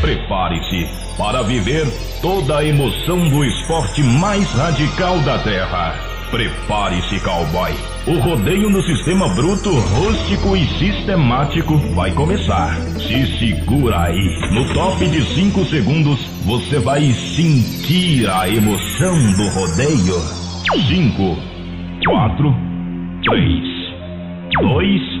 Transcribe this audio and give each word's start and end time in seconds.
Prepare-se 0.00 0.86
para 1.16 1.42
viver 1.42 1.84
toda 2.22 2.58
a 2.58 2.64
emoção 2.64 3.28
do 3.28 3.44
esporte 3.44 4.02
mais 4.02 4.48
radical 4.52 5.18
da 5.20 5.38
Terra. 5.38 5.94
Prepare-se, 6.30 7.18
cowboy. 7.20 7.72
O 8.06 8.18
rodeio 8.20 8.70
no 8.70 8.80
sistema 8.82 9.28
bruto, 9.34 9.70
rústico 9.70 10.56
e 10.56 10.64
sistemático 10.78 11.76
vai 11.94 12.12
começar. 12.12 12.76
Se 12.98 13.38
segura 13.38 14.02
aí. 14.02 14.38
No 14.52 14.72
top 14.72 15.04
de 15.08 15.22
5 15.22 15.64
segundos, 15.64 16.20
você 16.44 16.78
vai 16.78 17.00
sentir 17.00 18.28
a 18.30 18.48
emoção 18.48 19.16
do 19.32 19.48
rodeio. 19.48 20.14
5, 20.86 21.36
4, 22.04 22.54
3, 23.24 23.68
2, 24.60 25.17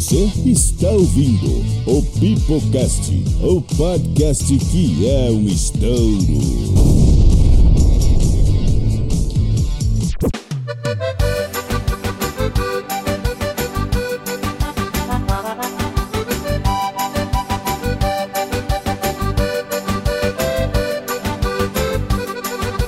Você 0.00 0.32
está 0.46 0.88
ouvindo 0.88 1.62
o 1.86 2.02
Pipocast, 2.18 3.22
o 3.42 3.60
podcast 3.60 4.56
que 4.56 5.06
é 5.06 5.30
um 5.30 5.46
estouro. 5.46 5.90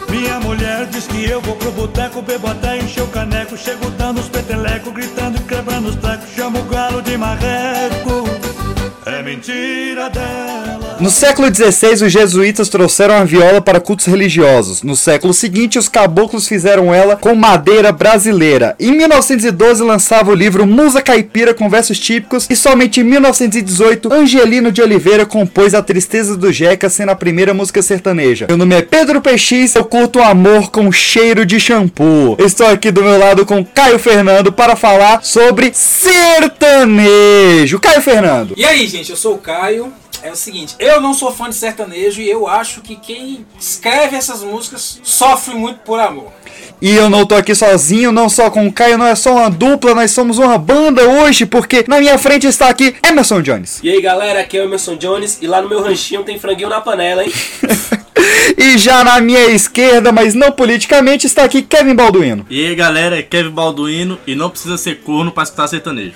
Minha 0.09 0.41
mulher 0.41 0.87
diz 0.87 1.07
que 1.07 1.25
eu 1.27 1.43
vou 1.43 1.57
pro 1.57 1.73
boteco, 1.73 2.23
bebo 2.23 2.47
até 2.47 2.79
encher 2.79 3.03
o 3.03 3.09
caneco. 3.09 3.55
Chego 3.59 3.92
marreco. 7.43 8.25
É 9.05 9.23
mentira 9.23 10.09
dela. 10.09 10.82
No 11.03 11.11
século 11.11 11.53
XVI, 11.53 12.05
os 12.07 12.13
jesuítas 12.13 12.69
trouxeram 12.69 13.17
a 13.17 13.25
viola 13.25 13.61
para 13.61 13.81
cultos 13.81 14.07
religiosos. 14.07 14.85
No 14.85 14.95
século 14.95 15.35
seguinte, 15.35 15.77
os 15.77 15.89
caboclos 15.89 16.47
fizeram 16.47 16.95
ela 16.95 17.17
com 17.17 17.35
madeira 17.35 17.91
brasileira. 17.91 18.77
Em 18.79 18.93
1912, 18.93 19.83
lançava 19.83 20.31
o 20.31 20.35
livro 20.35 20.65
Musa 20.65 21.03
Caipira 21.03 21.53
com 21.53 21.69
versos 21.69 21.99
típicos. 21.99 22.47
E 22.49 22.55
somente 22.55 23.01
em 23.01 23.03
1918, 23.03 24.13
Angelino 24.13 24.71
de 24.71 24.81
Oliveira 24.81 25.27
compôs 25.27 25.75
A 25.75 25.83
Tristeza 25.83 26.37
do 26.37 26.53
Jeca, 26.53 26.89
sendo 26.89 27.11
a 27.11 27.17
primeira 27.17 27.53
música 27.53 27.83
sertaneja. 27.83 28.47
Meu 28.47 28.57
nome 28.57 28.77
é 28.77 28.83
Pedro 28.83 29.21
PX, 29.21 29.75
eu 29.75 29.85
curto 29.85 30.21
o 30.21 30.23
amor 30.23 30.71
com 30.71 30.93
cheiro 30.93 31.45
de 31.45 31.59
shampoo. 31.59 32.37
Estou 32.39 32.69
aqui 32.69 32.93
do 32.93 33.03
meu 33.03 33.19
lado 33.19 33.45
com 33.45 33.65
Caio 33.65 33.99
Fernando 33.99 34.53
para 34.53 34.77
falar 34.77 35.25
sobre 35.25 35.73
sertanejo. 35.75 37.01
Caio 37.81 38.01
Fernando. 38.01 38.55
E 38.57 38.65
aí, 38.65 38.87
gente, 38.87 39.11
eu 39.11 39.17
sou 39.17 39.35
o 39.35 39.39
Caio. 39.39 39.93
É 40.23 40.31
o 40.31 40.37
seguinte, 40.37 40.75
eu 40.79 41.01
não 41.01 41.15
sou 41.15 41.33
fã 41.33 41.49
de 41.49 41.55
sertanejo 41.55 42.21
e 42.21 42.31
eu 42.31 42.47
acho 42.47 42.81
que 42.81 42.97
quem 42.97 43.47
escreve 43.59 44.17
essas 44.17 44.43
músicas 44.43 45.01
sofre 45.03 45.55
muito 45.55 45.81
por 45.81 45.99
amor. 45.99 46.33
E 46.81 46.95
eu 46.95 47.09
não 47.09 47.25
tô 47.25 47.35
aqui 47.35 47.55
sozinho, 47.55 48.11
não 48.11 48.29
só 48.29 48.51
com 48.51 48.67
o 48.67 48.73
Caio, 48.73 48.99
não 48.99 49.07
é 49.07 49.15
só 49.15 49.33
uma 49.37 49.49
dupla, 49.49 49.95
nós 49.95 50.11
somos 50.11 50.39
uma 50.39 50.59
banda 50.59 51.03
hoje, 51.09 51.47
porque 51.47 51.85
na 51.87 52.01
minha 52.01 52.19
frente 52.19 52.47
está 52.47 52.69
aqui 52.69 52.95
Emerson 53.09 53.41
Jones. 53.41 53.81
E 53.83 53.91
aí 53.91 54.01
galera, 54.01 54.41
aqui 54.41 54.59
é 54.59 54.63
o 54.63 54.65
Emerson 54.65 54.97
Jones 54.97 55.39
e 55.41 55.47
lá 55.47 55.63
no 55.63 55.69
meu 55.69 55.81
ranchinho 55.81 56.25
tem 56.25 56.39
franguinho 56.39 56.69
na 56.69 56.81
panela, 56.81 57.25
hein? 57.25 57.33
E 58.57 58.77
já 58.77 59.03
na 59.03 59.21
minha 59.21 59.47
esquerda, 59.47 60.13
mas 60.13 60.35
não 60.35 60.53
politicamente, 60.53 61.27
está 61.27 61.45
aqui 61.45 61.63
Kevin 61.63 61.95
Balduino. 61.95 62.47
E 62.51 62.67
aí 62.67 62.75
galera, 62.75 63.19
é 63.19 63.23
Kevin 63.23 63.51
Balduino 63.51 64.19
e 64.27 64.35
não 64.35 64.51
precisa 64.51 64.77
ser 64.77 64.97
corno 64.97 65.31
pra 65.31 65.43
escutar 65.43 65.69
sertanejo. 65.69 66.15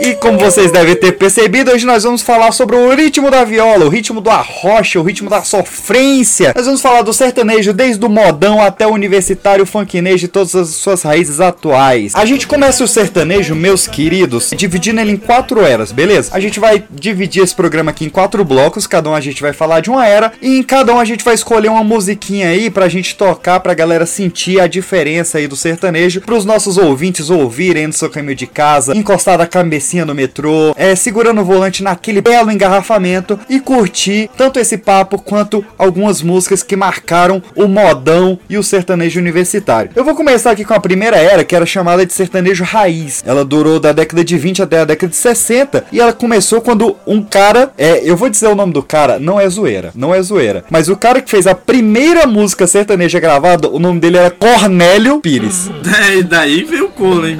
E 0.00 0.14
como 0.14 0.38
vocês 0.38 0.70
devem 0.72 0.96
ter 0.96 1.12
percebido, 1.12 1.70
hoje 1.70 1.86
nós 1.86 2.04
vamos 2.04 2.22
falar 2.22 2.52
sobre 2.52 2.76
o 2.76 2.94
ritmo 2.94 3.30
da 3.30 3.44
viola, 3.44 3.84
o 3.84 3.88
ritmo 3.88 4.20
do 4.20 4.30
arrocha, 4.30 4.98
o 4.98 5.02
ritmo 5.02 5.28
da 5.28 5.42
sofrência. 5.42 6.52
Nós 6.54 6.66
vamos 6.66 6.80
falar 6.80 7.02
do 7.02 7.12
sertanejo 7.12 7.72
desde 7.72 8.04
o 8.04 8.08
modão 8.08 8.62
até 8.62 8.86
o 8.86 8.92
universitário, 8.92 9.66
funknejo 9.66 10.24
e 10.24 10.28
todas 10.28 10.54
as 10.54 10.68
suas 10.70 11.02
raízes 11.02 11.40
atuais. 11.40 12.14
A 12.14 12.24
gente 12.24 12.46
começa 12.46 12.82
o 12.82 12.88
sertanejo, 12.88 13.54
meus 13.54 13.86
queridos, 13.86 14.52
dividindo 14.56 15.00
ele 15.00 15.12
em 15.12 15.16
quatro 15.16 15.60
eras, 15.60 15.92
beleza? 15.92 16.30
A 16.32 16.40
gente 16.40 16.58
vai 16.58 16.84
dividir 16.90 17.42
esse 17.42 17.54
programa 17.54 17.90
aqui 17.90 18.04
em 18.04 18.10
quatro 18.10 18.44
blocos, 18.44 18.86
cada 18.86 19.10
um 19.10 19.14
a 19.14 19.20
gente 19.20 19.42
vai 19.42 19.52
falar 19.52 19.80
de 19.80 19.90
uma 19.90 20.06
era, 20.06 20.32
e 20.40 20.58
em 20.58 20.62
cada 20.62 20.93
um 20.94 21.00
a 21.00 21.04
gente 21.04 21.24
vai 21.24 21.34
escolher 21.34 21.68
uma 21.68 21.82
musiquinha 21.82 22.48
aí 22.48 22.70
pra 22.70 22.88
gente 22.88 23.16
tocar, 23.16 23.60
pra 23.60 23.74
galera 23.74 24.06
sentir 24.06 24.60
a 24.60 24.66
diferença 24.66 25.38
aí 25.38 25.48
do 25.48 25.56
sertanejo, 25.56 26.20
pros 26.20 26.44
nossos 26.44 26.78
ouvintes 26.78 27.30
ouvirem 27.30 27.88
no 27.88 27.92
seu 27.92 28.08
caminho 28.08 28.36
de 28.36 28.46
casa, 28.46 28.96
encostar 28.96 29.40
a 29.40 29.46
cabecinha 29.46 30.04
no 30.04 30.14
metrô, 30.14 30.74
é, 30.76 30.94
segurando 30.94 31.40
o 31.40 31.44
volante 31.44 31.82
naquele 31.82 32.20
belo 32.20 32.50
engarrafamento 32.50 33.38
e 33.48 33.58
curtir 33.58 34.30
tanto 34.36 34.58
esse 34.58 34.78
papo 34.78 35.18
quanto 35.18 35.64
algumas 35.76 36.22
músicas 36.22 36.62
que 36.62 36.76
marcaram 36.76 37.42
o 37.56 37.66
modão 37.66 38.38
e 38.48 38.56
o 38.56 38.62
sertanejo 38.62 39.18
universitário. 39.18 39.90
Eu 39.96 40.04
vou 40.04 40.14
começar 40.14 40.52
aqui 40.52 40.64
com 40.64 40.74
a 40.74 40.80
primeira 40.80 41.16
era, 41.16 41.44
que 41.44 41.56
era 41.56 41.66
chamada 41.66 42.06
de 42.06 42.12
sertanejo 42.12 42.64
raiz. 42.64 43.22
Ela 43.26 43.44
durou 43.44 43.80
da 43.80 43.92
década 43.92 44.24
de 44.24 44.38
20 44.38 44.62
até 44.62 44.80
a 44.80 44.84
década 44.84 45.10
de 45.10 45.16
60 45.16 45.86
e 45.90 46.00
ela 46.00 46.12
começou 46.12 46.60
quando 46.60 46.96
um 47.06 47.22
cara, 47.22 47.72
é, 47.76 48.00
eu 48.04 48.16
vou 48.16 48.28
dizer 48.28 48.46
o 48.46 48.54
nome 48.54 48.72
do 48.72 48.82
cara, 48.82 49.18
não 49.18 49.40
é 49.40 49.48
zoeira, 49.48 49.90
não 49.94 50.14
é 50.14 50.22
zoeira, 50.22 50.64
mas 50.70 50.83
o 50.88 50.96
cara 50.96 51.20
que 51.22 51.30
fez 51.30 51.46
a 51.46 51.54
primeira 51.54 52.26
música 52.26 52.66
sertaneja 52.66 53.18
gravada, 53.20 53.68
o 53.68 53.78
nome 53.78 54.00
dele 54.00 54.16
era 54.18 54.30
Cornélio 54.30 55.20
Pires. 55.20 55.70
É, 55.94 56.22
daí 56.22 56.64
veio 56.64 56.86
o 56.86 56.90
corno, 56.90 57.26
hein? 57.28 57.36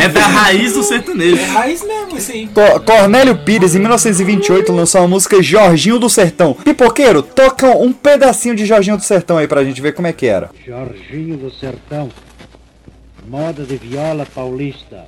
É, 0.00 0.04
é 0.04 0.08
da 0.08 0.20
raiz 0.26 0.74
do 0.74 0.82
sertanejo. 0.82 1.36
É 1.36 1.44
raiz 1.46 1.82
mesmo 1.82 2.16
aí. 2.16 2.48
Co- 2.48 2.80
Cornélio 2.80 3.36
Pires, 3.38 3.74
em 3.74 3.78
1928, 3.80 4.72
lançou 4.72 5.02
a 5.02 5.08
música 5.08 5.42
Jorginho 5.42 5.98
do 5.98 6.08
Sertão. 6.08 6.54
Pipoqueiro, 6.54 7.22
toca 7.22 7.66
um 7.76 7.92
pedacinho 7.92 8.54
de 8.54 8.64
Jorginho 8.64 8.96
do 8.96 9.02
Sertão 9.02 9.36
aí 9.38 9.46
pra 9.48 9.64
gente 9.64 9.80
ver 9.80 9.92
como 9.92 10.06
é 10.06 10.12
que 10.12 10.26
era. 10.26 10.50
Jorginho 10.64 11.36
do 11.36 11.50
Sertão, 11.52 12.08
moda 13.28 13.64
de 13.64 13.76
viola 13.76 14.26
paulista, 14.34 15.04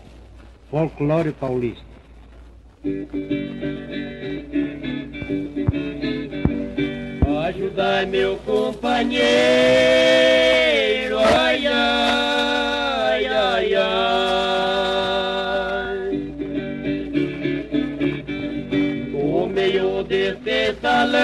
folclore 0.71 1.33
paulista. 1.33 1.87
Ajudai 7.49 8.05
meu 8.05 8.37
companheiro, 8.45 9.25
ai, 11.19 11.67
ai, 11.67 13.27
ai, 13.27 13.75
ai. 13.75 13.89
O 19.15 19.47
meio 19.47 20.05
desse 20.05 20.77
salão, 20.83 21.19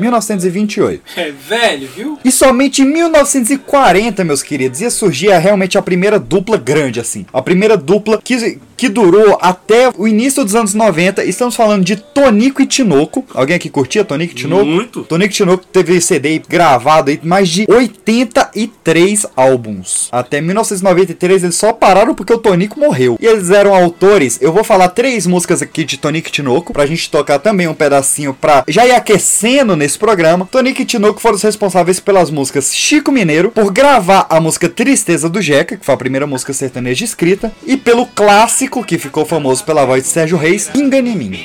1928. 0.00 1.02
É 1.16 1.30
velho, 1.30 1.88
viu? 1.94 2.18
E 2.24 2.32
somente 2.32 2.82
em 2.82 2.86
1940, 2.86 4.24
meus 4.24 4.42
queridos, 4.42 4.80
ia 4.80 4.90
surgir 4.90 5.30
realmente 5.38 5.78
a 5.78 5.82
primeira 5.82 6.18
dupla 6.18 6.56
grande, 6.56 7.00
assim. 7.00 7.26
A 7.32 7.42
primeira 7.42 7.76
dupla 7.76 8.20
que, 8.22 8.58
que 8.76 8.88
durou 8.88 9.38
até 9.40 9.90
o 9.96 10.06
início 10.08 10.44
dos 10.44 10.54
anos 10.54 10.74
90. 10.74 11.24
Estamos 11.24 11.54
falando 11.54 11.84
de 11.84 11.96
Tonico 11.96 12.62
e 12.62 12.66
Tinoco. 12.66 13.24
Alguém 13.34 13.56
aqui 13.56 13.68
curtia 13.68 14.04
Tonico 14.04 14.32
e 14.32 14.36
Tinoco? 14.36 14.64
Muito. 14.64 15.02
Tonico 15.02 15.32
e 15.32 15.36
Tinoco 15.36 15.64
teve 15.66 16.00
CD 16.00 16.40
gravado 16.48 17.10
aí, 17.10 17.20
mais 17.22 17.48
de 17.48 17.66
83 17.68 19.26
álbuns. 19.36 20.08
Até 20.10 20.40
1993 20.40 21.44
eles 21.44 21.56
só 21.56 21.72
pararam 21.72 22.14
porque 22.14 22.32
o 22.32 22.38
Tonico 22.38 22.78
morreu. 22.78 23.18
E 23.20 23.26
eles 23.26 23.50
eram 23.50 23.74
autores. 23.74 24.38
Eu 24.40 24.52
vou 24.52 24.64
falar 24.64 24.88
três 24.88 25.26
músicas 25.26 25.62
aqui 25.62 25.84
de 25.84 25.98
Tonico 25.98 26.28
e 26.28 26.32
Tinoco 26.32 26.72
pra 26.72 26.86
gente 26.86 27.10
tocar 27.10 27.38
também 27.38 27.68
um 27.68 27.74
pedacinho 27.74 28.34
pra 28.34 28.64
já 28.68 28.86
ir 28.86 28.92
aquecendo 28.92 29.76
nesse 29.76 29.89
programa. 29.98 30.48
Tonico 30.50 30.82
e 30.82 30.84
Tinoco 30.84 31.20
foram 31.20 31.36
os 31.36 31.42
responsáveis 31.42 32.00
pelas 32.00 32.30
músicas 32.30 32.74
Chico 32.74 33.10
Mineiro, 33.10 33.50
por 33.50 33.72
gravar 33.72 34.26
a 34.28 34.40
música 34.40 34.68
Tristeza 34.68 35.28
do 35.28 35.40
Jeca, 35.40 35.76
que 35.76 35.84
foi 35.84 35.94
a 35.94 35.98
primeira 35.98 36.26
música 36.26 36.52
sertaneja 36.52 37.04
escrita, 37.04 37.52
e 37.66 37.76
pelo 37.76 38.06
clássico 38.06 38.84
que 38.84 38.98
ficou 38.98 39.24
famoso 39.24 39.64
pela 39.64 39.84
voz 39.84 40.02
de 40.02 40.08
Sérgio 40.08 40.38
Reis, 40.38 40.70
Engane 40.74 41.10
em 41.10 41.16
mim, 41.16 41.40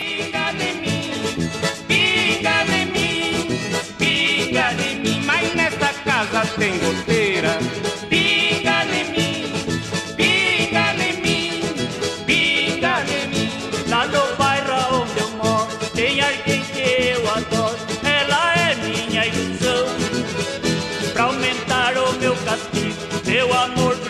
Cuando 23.55 24.04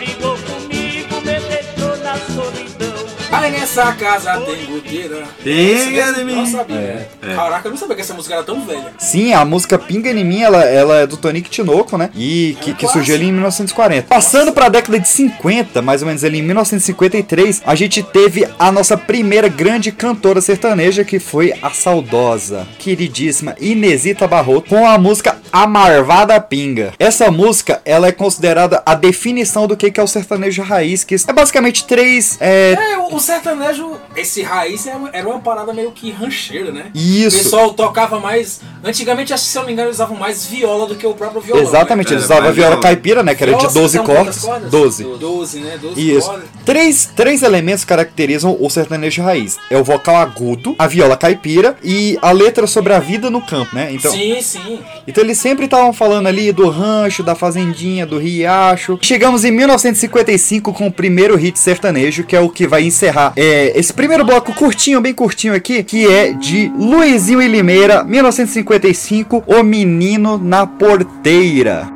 Nessa 3.50 3.92
casa 3.92 4.40
tem 4.40 4.64
goteira. 4.66 5.24
Pinga 5.42 6.20
em 6.20 6.24
Não 6.24 6.42
mim. 6.42 6.46
sabia. 6.50 6.76
É, 6.76 7.08
é. 7.22 7.34
Caraca, 7.34 7.66
eu 7.68 7.70
não 7.70 7.78
sabia 7.78 7.94
que 7.96 8.02
essa 8.02 8.14
música 8.14 8.34
era 8.34 8.42
tão 8.44 8.64
velha. 8.66 8.92
Sim, 8.98 9.32
a 9.32 9.44
música 9.44 9.78
Pinga 9.78 10.10
em 10.10 10.24
mim, 10.24 10.42
ela, 10.42 10.64
ela 10.64 10.98
é 11.00 11.06
do 11.06 11.16
Tonico 11.16 11.48
Tinoco, 11.48 11.96
né? 11.96 12.10
E 12.14 12.56
que, 12.60 12.74
que 12.74 12.88
surgiu 12.88 13.14
ali 13.14 13.26
em 13.26 13.32
1940. 13.32 14.08
Passando 14.08 14.52
pra 14.52 14.68
década 14.68 14.98
de 14.98 15.08
50, 15.08 15.80
mais 15.82 16.02
ou 16.02 16.08
menos 16.08 16.24
ali 16.24 16.38
em 16.38 16.42
1953, 16.42 17.62
a 17.64 17.74
gente 17.74 18.02
teve 18.02 18.48
a 18.58 18.72
nossa 18.72 18.96
primeira 18.96 19.48
grande 19.48 19.92
cantora 19.92 20.40
sertaneja, 20.40 21.04
que 21.04 21.18
foi 21.18 21.54
a 21.62 21.70
saudosa, 21.70 22.66
queridíssima 22.78 23.54
Inesita 23.60 24.26
Barroto, 24.26 24.68
com 24.68 24.86
a 24.86 24.98
música 24.98 25.36
A 25.52 25.66
Marvada 25.66 26.40
Pinga. 26.40 26.92
Essa 26.98 27.30
música, 27.30 27.80
ela 27.84 28.08
é 28.08 28.12
considerada 28.12 28.82
a 28.84 28.94
definição 28.94 29.66
do 29.66 29.76
que 29.76 29.92
é 29.98 30.02
o 30.02 30.06
sertanejo 30.06 30.62
raiz, 30.62 31.04
que 31.04 31.14
é 31.14 31.32
basicamente 31.32 31.84
três... 31.86 32.36
É, 32.40 32.72
É, 32.92 32.98
o, 32.98 33.14
o 33.14 33.20
sertanejo, 33.36 33.96
esse 34.14 34.42
raiz 34.42 34.86
era 34.86 34.96
uma, 34.96 35.10
era 35.12 35.28
uma 35.28 35.38
parada 35.40 35.72
meio 35.72 35.90
que 35.92 36.10
rancheira, 36.10 36.70
né? 36.72 36.86
Isso. 36.94 37.36
O 37.38 37.42
pessoal 37.42 37.74
tocava 37.74 38.18
mais. 38.18 38.60
Antigamente, 38.84 39.32
acho 39.32 39.44
que 39.44 39.50
se 39.50 39.58
eu 39.58 39.62
não 39.62 39.66
me 39.66 39.72
engano, 39.72 39.88
eles 39.88 39.96
usavam 39.96 40.16
mais 40.16 40.46
viola 40.46 40.86
do 40.86 40.94
que 40.94 41.06
o 41.06 41.14
próprio 41.14 41.40
violão. 41.40 41.62
Exatamente, 41.62 42.08
É, 42.08 42.12
eles 42.12 42.24
usavam 42.24 42.44
a 42.44 42.46
mas 42.48 42.56
viola 42.56 42.80
caipira, 42.80 43.22
né? 43.22 43.34
Que 43.34 43.42
era 43.44 43.54
de 43.54 43.62
Nossa, 43.64 43.78
12 43.80 43.96
são 43.96 44.04
quantas 44.04 44.38
cordas. 44.38 44.42
cordas? 44.42 44.70
12. 44.70 45.04
12, 45.18 45.60
né? 45.60 45.78
12 45.80 46.16
Isso. 46.16 46.26
cordas. 46.28 46.44
Três, 46.64 47.10
três 47.16 47.42
elementos 47.42 47.84
caracterizam 47.84 48.56
o 48.58 48.70
sertanejo 48.70 49.22
raiz. 49.22 49.56
É 49.70 49.76
o 49.76 49.84
vocal 49.84 50.16
agudo, 50.16 50.74
a 50.78 50.86
viola 50.86 51.16
caipira 51.16 51.76
e 51.82 52.18
a 52.22 52.30
letra 52.32 52.66
sobre 52.66 52.92
a 52.92 52.98
vida 52.98 53.30
no 53.30 53.40
campo, 53.44 53.74
né? 53.74 53.92
Então, 53.92 54.10
Sim, 54.12 54.40
sim. 54.40 54.80
então 55.06 55.22
eles 55.22 55.38
sempre 55.38 55.64
estavam 55.66 55.92
falando 55.92 56.26
ali 56.26 56.52
do 56.52 56.68
rancho, 56.68 57.22
da 57.22 57.34
fazendinha, 57.34 58.06
do 58.06 58.18
riacho. 58.18 58.98
Chegamos 59.02 59.44
em 59.44 59.50
1955 59.50 60.72
com 60.72 60.86
o 60.86 60.92
primeiro 60.92 61.36
hit 61.36 61.58
sertanejo, 61.58 62.24
que 62.24 62.36
é 62.36 62.40
o 62.40 62.48
que 62.48 62.66
vai 62.66 62.82
encerrar 62.84 63.25
é, 63.34 63.78
esse 63.78 63.92
primeiro 63.92 64.24
bloco 64.24 64.52
curtinho, 64.54 65.00
bem 65.00 65.14
curtinho 65.14 65.54
aqui, 65.54 65.82
que 65.82 66.06
é 66.06 66.32
de 66.32 66.70
Luizinho 66.78 67.42
e 67.42 67.48
Limeira, 67.48 68.04
1955, 68.04 69.44
O 69.46 69.62
Menino 69.62 70.38
na 70.38 70.66
Porteira. 70.66 71.95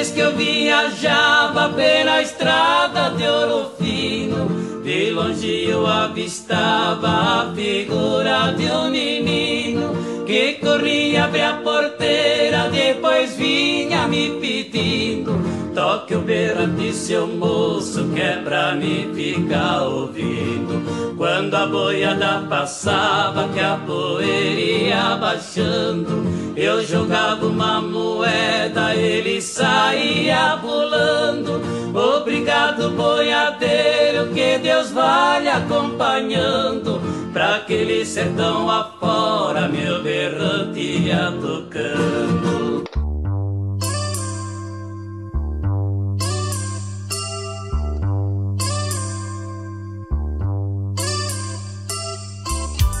Vez 0.00 0.12
que 0.12 0.20
eu 0.20 0.34
viajava 0.34 1.68
pela 1.68 2.22
estrada 2.22 3.10
de 3.10 3.28
ouro 3.28 3.72
fino, 3.78 4.80
de 4.82 5.10
longe 5.10 5.68
eu 5.68 5.86
avistava 5.86 7.08
a 7.08 7.52
figura 7.54 8.50
de 8.56 8.64
um 8.64 8.90
menino 8.90 10.24
que 10.24 10.54
corria 10.54 11.24
abrir 11.24 11.42
a 11.42 11.52
porteira, 11.58 12.70
depois 12.70 13.36
vinha 13.36 14.08
me 14.08 14.30
pedindo. 14.40 15.59
Toque 15.74 16.14
o 16.16 16.20
berrante, 16.20 16.92
seu 16.92 17.26
moço, 17.26 18.08
que 18.08 18.20
é 18.20 18.36
pra 18.42 18.74
me 18.74 19.08
ficar 19.14 19.82
ouvindo. 19.82 21.14
Quando 21.16 21.54
a 21.54 21.66
boiada 21.66 22.44
passava, 22.48 23.48
que 23.48 23.60
a 23.60 23.76
poeira 23.76 24.60
ia 24.60 25.16
baixando, 25.16 26.24
eu 26.56 26.84
jogava 26.84 27.46
uma 27.46 27.80
moeda, 27.80 28.94
ele 28.96 29.40
saía 29.40 30.58
pulando. 30.60 31.60
Obrigado, 31.94 32.90
boiadeiro, 32.90 34.32
que 34.34 34.58
Deus 34.58 34.90
vai 34.90 35.42
lhe 35.42 35.48
acompanhando. 35.48 37.00
Pra 37.32 37.56
aquele 37.56 38.04
sertão 38.04 38.68
afora, 38.68 39.68
meu 39.68 40.02
berrante 40.02 40.80
ia 40.80 41.32
tocando. 41.40 42.89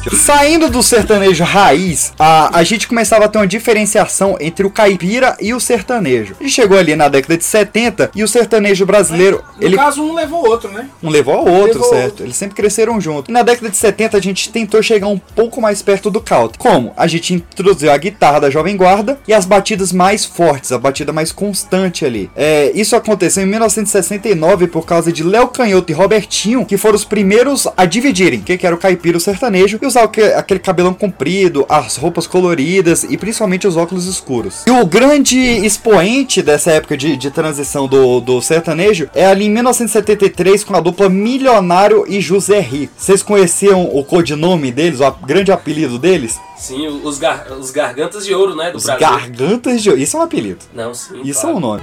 Saindo 0.08 0.70
do 0.70 0.82
sertanejo 0.82 1.44
raiz, 1.44 2.12
a, 2.18 2.58
a 2.58 2.62
gente 2.64 2.88
começava 2.88 3.26
a 3.26 3.28
ter 3.28 3.38
uma 3.38 3.46
diferenciação 3.46 4.36
entre 4.40 4.66
o 4.66 4.70
caipira 4.70 5.36
e 5.40 5.52
o 5.52 5.60
sertanejo. 5.60 6.34
E 6.40 6.48
chegou 6.48 6.78
ali 6.78 6.96
na 6.96 7.08
década 7.08 7.36
de 7.36 7.44
70 7.44 8.10
e 8.14 8.22
o 8.24 8.28
sertanejo 8.28 8.86
brasileiro, 8.86 9.44
No 9.58 9.66
ele 9.66 9.76
caso, 9.76 10.02
um 10.02 10.14
levou 10.14 10.42
o 10.44 10.48
outro, 10.48 10.70
né? 10.70 10.88
um 11.02 11.10
levou 11.10 11.34
ao 11.34 11.46
outro, 11.46 11.74
Levou 11.74 11.90
certo? 11.90 12.04
outro. 12.06 12.24
Eles 12.24 12.36
sempre 12.36 12.56
cresceram 12.56 12.98
juntos. 13.00 13.28
E 13.28 13.32
na 13.32 13.42
década 13.42 13.68
de 13.68 13.76
70 13.76 14.16
a 14.16 14.20
gente 14.20 14.48
tentou 14.50 14.82
chegar 14.82 15.06
um 15.06 15.18
pouco 15.18 15.60
mais 15.60 15.82
perto 15.82 16.10
do 16.10 16.20
country. 16.20 16.58
Como? 16.58 16.92
A 16.96 17.06
gente 17.06 17.34
introduziu 17.34 17.92
a 17.92 17.96
guitarra 17.98 18.40
da 18.40 18.50
Jovem 18.50 18.76
Guarda 18.76 19.18
e 19.28 19.34
as 19.34 19.44
batidas 19.44 19.92
mais 19.92 20.24
fortes, 20.24 20.72
a 20.72 20.78
batida 20.78 21.12
mais 21.12 21.30
constante 21.30 22.06
ali. 22.06 22.30
É, 22.34 22.72
isso 22.74 22.96
aconteceu 22.96 23.42
em 23.42 23.46
1969 23.46 24.66
por 24.68 24.86
causa 24.86 25.12
de 25.12 25.22
Léo 25.22 25.48
Canhoto 25.48 25.92
e 25.92 25.94
Robertinho, 25.94 26.64
que 26.64 26.76
foram 26.78 26.96
os 26.96 27.04
primeiros 27.04 27.68
a 27.76 27.84
dividirem 27.84 28.40
o 28.40 28.42
que 28.42 28.56
que 28.56 28.66
era 28.66 28.74
o 28.74 28.78
caipira 28.78 29.16
e 29.16 29.18
o 29.18 29.20
sertanejo 29.20 29.78
e 29.80 29.86
o 29.86 29.89
que- 30.12 30.22
aquele 30.22 30.60
cabelão 30.60 30.92
comprido, 30.94 31.64
as 31.68 31.96
roupas 31.96 32.26
coloridas 32.26 33.04
e 33.04 33.16
principalmente 33.16 33.66
os 33.66 33.76
óculos 33.76 34.06
escuros. 34.06 34.62
E 34.66 34.70
o 34.70 34.84
grande 34.86 35.38
expoente 35.38 36.42
dessa 36.42 36.70
época 36.72 36.96
de, 36.96 37.16
de 37.16 37.30
transição 37.30 37.86
do, 37.86 38.20
do 38.20 38.40
sertanejo 38.42 39.08
é 39.14 39.26
ali 39.26 39.46
em 39.46 39.50
1973 39.50 40.64
com 40.64 40.74
a 40.76 40.80
dupla 40.80 41.08
Milionário 41.08 42.04
e 42.08 42.20
José 42.20 42.60
Rico. 42.60 42.92
Vocês 42.96 43.22
conheciam 43.22 43.84
o 43.84 44.04
codinome 44.04 44.70
deles, 44.70 45.00
o 45.00 45.10
grande 45.26 45.50
apelido 45.52 45.98
deles? 45.98 46.38
Sim, 46.58 46.86
os, 47.02 47.18
gar- 47.18 47.46
os 47.58 47.70
gargantas 47.70 48.26
de 48.26 48.34
ouro, 48.34 48.54
né? 48.54 48.70
Do 48.70 48.76
Os 48.76 48.84
Brasil. 48.84 49.00
Gargantas 49.06 49.82
de 49.82 49.88
Ouro. 49.88 50.00
Isso 50.02 50.16
é 50.16 50.20
um 50.20 50.22
apelido. 50.22 50.58
Não, 50.74 50.92
sim. 50.92 51.20
Isso 51.24 51.40
claro. 51.40 51.54
é 51.54 51.58
um 51.58 51.60
nome. 51.60 51.82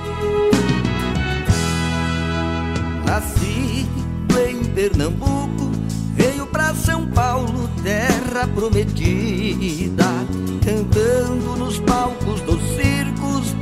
Nascido 3.05 4.39
em 4.49 4.63
Pernambuco, 4.65 5.71
veio 6.13 6.45
pra 6.47 6.73
São 6.75 7.07
Paulo, 7.07 7.56
terra 8.37 8.47
prometida, 8.47 10.05
cantando 10.63 11.55
nos 11.57 11.79
palcos 11.79 12.39
dos 12.41 12.61
circos, 12.75 13.55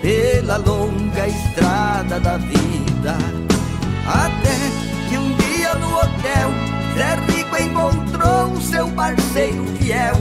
pela 0.00 0.56
longa 0.58 1.26
estrada 1.26 2.20
da 2.20 2.36
vida. 2.36 3.16
Até 4.06 4.56
que 5.08 5.18
um 5.18 5.32
dia 5.36 5.74
no 5.74 5.96
hotel, 5.96 6.50
Zé 6.96 7.16
Rico 7.26 7.56
encontrou 7.56 8.60
seu 8.60 8.88
parceiro 8.90 9.66
fiel. 9.78 10.14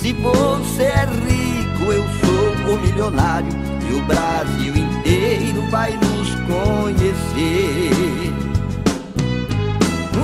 Se 0.00 0.12
você 0.12 0.82
é 0.82 1.06
rico, 1.06 1.92
eu 1.92 2.04
sou 2.20 2.74
o 2.74 2.80
milionário, 2.80 3.52
e 3.88 3.94
o 3.94 4.02
Brasil 4.02 4.76
inteiro 4.76 5.62
vai 5.70 5.92
nos 5.92 6.34
conhecer. 6.46 7.90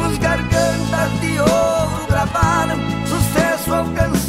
Os 0.05 0.19
gargantas 0.19 1.21
de 1.21 1.39
ouro 1.41 2.07
gravaram, 2.09 3.01
sucesso 3.73 4.22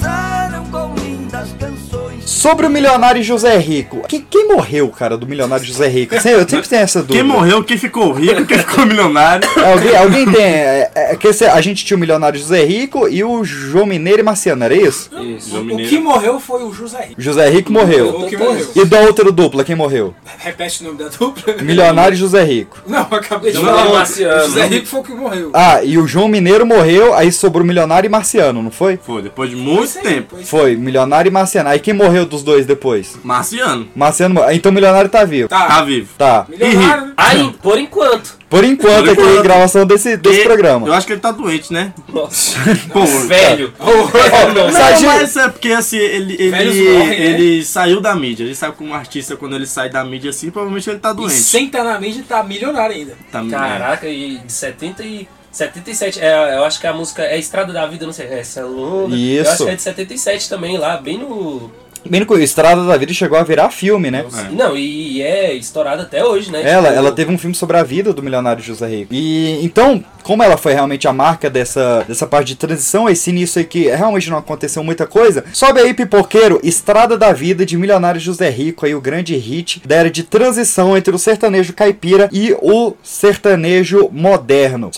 Sobre 2.44 2.68
o 2.68 2.70
milionário 2.70 3.24
José 3.24 3.58
Rico. 3.58 4.02
Quem, 4.06 4.20
quem 4.30 4.50
morreu, 4.50 4.90
cara, 4.90 5.18
do 5.18 5.26
milionário 5.26 5.64
José 5.66 5.88
Rico? 5.88 6.14
Eu 6.14 6.20
sempre 6.20 6.68
tenho 6.68 6.82
essa 6.82 7.00
dúvida. 7.00 7.18
Quem 7.18 7.24
morreu, 7.24 7.64
quem 7.64 7.78
ficou 7.78 8.12
rico, 8.12 8.46
quem 8.46 8.58
ficou 8.58 8.86
milionário. 8.86 9.48
Alguém, 9.64 9.96
alguém 9.96 10.30
tem. 10.30 10.44
É, 10.44 10.92
é, 10.94 11.16
que 11.16 11.30
esse- 11.30 11.46
a 11.46 11.62
gente 11.62 11.86
tinha 11.86 11.96
o 11.96 12.00
milionário 12.02 12.38
José 12.38 12.66
Rico 12.66 13.08
e 13.08 13.24
o 13.24 13.46
João 13.46 13.86
Mineiro 13.86 14.20
e 14.20 14.24
Marciano, 14.24 14.62
era 14.62 14.76
isso? 14.76 15.10
Isso. 15.22 15.58
O 15.58 15.78
que 15.78 15.98
morreu 15.98 16.38
foi 16.38 16.64
o 16.66 16.74
José 16.74 17.06
Rico. 17.06 17.22
José 17.22 17.50
Rico 17.50 17.72
morreu. 17.72 18.10
O 18.10 18.28
que 18.28 18.36
morreu. 18.36 18.68
E 18.76 18.84
da 18.84 19.00
outra 19.00 19.32
dupla, 19.32 19.64
quem 19.64 19.78
morreu? 19.78 20.14
Repete 20.40 20.84
o 20.84 20.88
nome 20.88 20.98
da 20.98 21.08
dupla. 21.08 21.56
Milionário 21.62 22.14
e 22.16 22.18
José 22.18 22.44
Rico. 22.44 22.78
Não, 22.86 23.08
eu 23.10 23.18
acabei 23.20 23.52
de 23.54 23.58
João 23.58 23.68
falar. 23.68 23.78
Mineiro 23.84 23.98
Marciano. 24.00 24.42
O 24.44 24.46
José 24.48 24.66
Rico 24.66 24.88
foi 24.88 25.00
o 25.00 25.04
que 25.04 25.14
morreu. 25.14 25.50
Ah, 25.54 25.82
e 25.82 25.98
o 25.98 26.06
João 26.06 26.28
Mineiro 26.28 26.66
morreu, 26.66 27.14
aí 27.14 27.32
sobrou 27.32 27.66
milionário 27.66 28.06
e 28.06 28.12
Marciano, 28.12 28.62
não 28.62 28.70
foi? 28.72 29.00
Foi, 29.02 29.22
depois 29.22 29.50
de 29.50 29.56
muito 29.56 29.98
aí, 30.00 30.04
tempo. 30.04 30.36
Foi, 30.44 30.76
milionário 30.76 31.30
e 31.30 31.32
Marciano. 31.32 31.70
Aí 31.70 31.80
quem 31.80 31.94
morreu 31.94 32.33
dos 32.34 32.44
dois 32.44 32.66
depois? 32.66 33.18
Marciano. 33.24 33.88
Marciano. 33.96 34.42
Então 34.52 34.72
milionário 34.72 35.10
tá 35.10 35.24
vivo. 35.24 35.48
Tá. 35.50 35.66
Tá 35.68 35.82
vivo. 35.84 36.10
Tá. 36.18 36.46
Milionário. 36.50 37.06
né? 37.06 37.14
Aí, 37.16 37.56
por 37.62 37.78
enquanto. 37.78 38.38
Por 38.50 38.64
enquanto, 38.64 39.06
Por 39.06 39.10
aqui 39.12 39.22
enquanto. 39.22 39.44
gravação 39.44 39.86
desse, 39.86 40.16
desse 40.18 40.42
E- 40.42 40.44
programa. 40.44 40.88
Eu 40.88 40.94
acho 40.94 41.08
que 41.08 41.14
ele 41.14 41.20
tá 41.22 41.32
doente, 41.32 41.72
né? 41.74 41.94
Nossa. 42.12 42.58
Pô, 42.92 43.04
Velho. 43.28 43.74
Não, 44.56 44.72
Sadi- 44.72 45.06
mas 45.06 45.36
é 45.38 45.48
porque 45.50 45.70
assim, 45.72 45.98
ele, 45.98 46.34
ele, 46.34 46.50
Velhos 46.52 46.76
morrem, 46.76 47.08
né? 47.08 47.26
ele 47.26 47.64
saiu 47.64 48.00
da 48.02 48.16
mídia. 48.16 48.44
Ele 48.44 48.56
sabe 48.56 48.76
como 48.76 48.94
artista, 48.94 49.36
quando 49.36 49.56
ele 49.56 49.66
sai 49.66 49.90
da 49.90 50.04
mídia 50.04 50.30
assim, 50.30 50.50
provavelmente 50.52 50.90
ele 50.90 51.00
tá 51.00 51.12
E 51.12 51.16
doente. 51.16 51.34
sem 51.34 51.66
estar 51.66 51.84
na 51.84 52.00
mídia, 52.00 52.24
tá 52.28 52.44
milionário 52.44 52.96
ainda. 52.96 53.14
Tá, 53.32 53.44
Caraca, 53.50 54.08
e 54.08 54.38
de 54.40 54.52
70 54.52 55.04
e... 55.04 55.28
77, 55.52 56.20
é, 56.20 56.56
eu 56.58 56.64
acho 56.64 56.80
que 56.82 56.88
a 56.88 56.94
música 56.94 57.22
é 57.22 57.38
Estrada 57.38 57.72
da 57.72 57.86
Vida, 57.86 58.08
não 58.08 58.12
sei, 58.14 58.26
essa 58.26 58.62
é 58.62 58.64
longa. 58.64 59.16
Isso. 59.16 59.46
Eu 59.48 59.52
acho 59.54 59.64
que 59.66 59.70
é 59.70 59.76
de 59.76 59.82
77 59.84 60.50
também, 60.50 60.78
lá, 60.80 60.98
bem 60.98 61.20
no... 61.20 61.72
Bem, 62.10 62.26
no 62.26 62.40
Estrada 62.40 62.86
da 62.86 62.98
Vida 62.98 63.14
chegou 63.14 63.38
a 63.38 63.44
virar 63.44 63.70
filme, 63.70 64.12
né? 64.12 64.26
Não, 64.52 64.76
e 64.76 65.22
é 65.22 65.54
estourado 65.54 66.02
até 66.02 66.24
hoje, 66.24 66.52
né? 66.52 66.62
Ela, 66.64 66.90
Tipo, 66.90 67.00
ela 67.00 67.12
teve 67.12 67.32
um 67.32 67.38
filme 67.38 67.56
sobre 67.56 67.78
a 67.78 67.84
vida 67.84 68.14
do 68.14 68.22
milionário 68.22 68.62
José 68.62 68.88
Rico. 68.88 69.14
E 69.14 69.64
então, 69.64 70.04
como 70.22 70.44
ela 70.44 70.58
foi 70.58 70.74
realmente 70.74 71.08
a 71.08 71.14
marca 71.14 71.50
dessa, 71.50 72.04
dessa 72.08 72.28
parte 72.28 72.48
de 72.48 72.56
transição, 72.56 73.10
esse 73.10 73.30
início 73.30 73.60
aí 73.60 73.66
que 73.66 73.88
realmente 73.88 74.30
não 74.30 74.38
aconteceu 74.38 74.84
muita 74.84 75.08
coisa, 75.08 75.46
sobe 75.54 75.80
aí, 75.80 75.94
pipoqueiro, 75.94 76.60
Estrada 76.64 77.18
da 77.18 77.32
Vida 77.32 77.66
de 77.66 77.78
Milionário 77.78 78.20
José 78.20 78.50
Rico, 78.50 78.86
aí 78.86 78.94
o 78.94 79.02
grande 79.02 79.36
hit 79.36 79.82
da 79.86 79.96
era 79.96 80.12
de 80.12 80.24
transição 80.24 80.98
entre 80.98 81.16
o 81.16 81.20
sertanejo 81.20 81.74
caipira 81.74 82.30
e 82.32 82.54
o 82.62 82.94
sertanejo 83.02 84.10
moderno. 84.12 84.92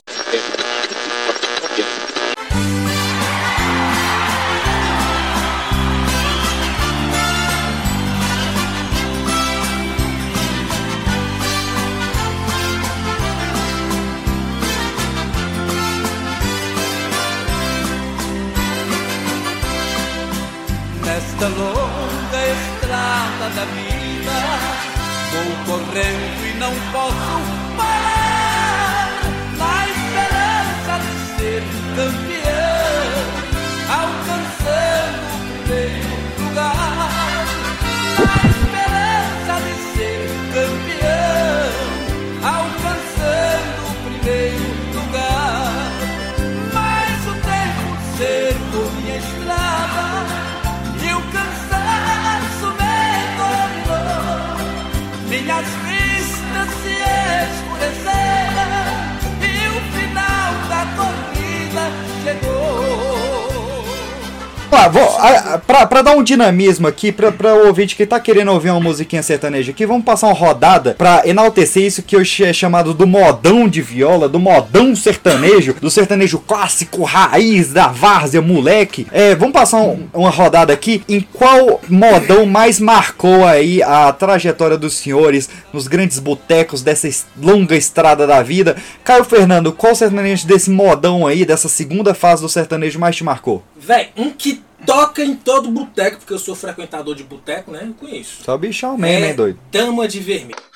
Lá, 64.75 64.87
vou, 64.87 65.03
a- 65.03 65.57
pra, 65.65 65.85
pra 65.85 66.01
dar 66.01 66.11
um 66.15 66.23
dinamismo 66.23 66.87
aqui, 66.87 67.11
pra, 67.11 67.31
pra 67.31 67.55
o 67.55 67.67
ouvinte 67.67 67.95
que 67.95 68.05
tá 68.05 68.19
querendo 68.19 68.51
ouvir 68.51 68.69
uma 68.69 68.79
musiquinha 68.79 69.23
sertaneja 69.23 69.71
aqui, 69.71 69.85
vamos 69.85 70.03
passar 70.05 70.27
uma 70.27 70.33
rodada 70.35 70.93
pra 70.97 71.23
enaltecer 71.25 71.83
isso 71.83 72.03
que 72.03 72.15
hoje 72.15 72.43
é 72.43 72.53
chamado 72.53 72.93
do 72.93 73.07
modão 73.07 73.67
de 73.67 73.81
viola, 73.81 74.27
do 74.29 74.39
modão 74.39 74.95
sertanejo, 74.95 75.73
do 75.81 75.89
sertanejo 75.89 76.39
clássico, 76.39 77.03
raiz, 77.03 77.71
da 77.73 77.87
várzea, 77.87 78.41
moleque. 78.41 79.07
É, 79.11 79.33
vamos 79.35 79.53
passar 79.53 79.77
um- 79.81 80.07
uma 80.13 80.29
rodada 80.29 80.73
aqui 80.73 81.03
em 81.09 81.21
qual 81.21 81.79
modão 81.89 82.45
mais 82.45 82.79
marcou 82.79 83.45
aí 83.45 83.81
a 83.81 84.11
trajetória 84.11 84.77
dos 84.77 84.93
senhores 84.95 85.49
nos 85.73 85.87
grandes 85.87 86.19
botecos 86.19 86.81
dessa 86.81 87.07
es- 87.07 87.25
longa 87.41 87.75
estrada 87.75 88.27
da 88.27 88.41
vida. 88.43 88.75
Caio 89.03 89.23
Fernando, 89.23 89.71
qual 89.71 89.95
sertanejo 89.95 90.45
desse 90.47 90.69
modão 90.69 91.25
aí, 91.25 91.45
dessa 91.45 91.69
segunda 91.69 92.13
fase 92.13 92.41
do 92.41 92.49
sertanejo 92.49 92.99
mais 92.99 93.15
te 93.15 93.23
marcou? 93.23 93.63
Véi, 93.77 94.09
um 94.17 94.31
que 94.31 94.61
toca 94.85 95.23
em 95.23 95.35
todo 95.35 95.69
boteco, 95.69 96.17
porque 96.17 96.33
eu 96.33 96.39
sou 96.39 96.55
frequentador 96.55 97.15
de 97.15 97.23
boteco, 97.23 97.71
né? 97.71 97.81
Eu 97.83 97.93
conheço. 97.93 98.43
Só 98.43 98.57
bichão 98.57 98.97
mesmo, 98.97 99.25
é 99.25 99.29
hein, 99.29 99.35
doido? 99.35 99.59
Dama 99.71 100.07
de 100.07 100.19
Vermelho. 100.19 100.74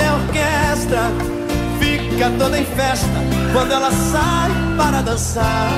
A 0.00 0.14
orquestra 0.14 1.10
fica 1.78 2.30
toda 2.38 2.58
em 2.58 2.64
festa 2.64 3.08
quando 3.52 3.72
ela 3.72 3.90
sai 3.90 4.50
para 4.76 5.02
dançar. 5.02 5.68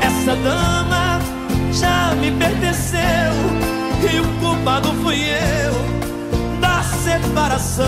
Essa 0.00 0.36
dama 0.36 1.20
já 1.72 2.14
me 2.14 2.30
pertenceu 2.32 3.32
e 4.12 4.20
o 4.20 4.40
culpado 4.40 4.92
fui 5.02 5.24
eu 5.24 6.60
da 6.60 6.82
separação. 6.82 7.86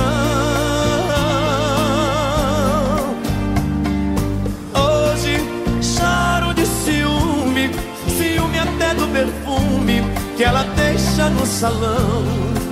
Hoje 4.75 5.39
choro 5.81 6.55
de 6.55 6.67
ciúme, 6.67 7.71
ciúme 8.17 8.59
até 8.59 8.95
do 8.95 9.07
perfume 9.09 10.03
que 10.37 10.45
ela 10.45 10.65
deixa 10.77 11.31
no 11.31 11.47
salão. 11.47 12.64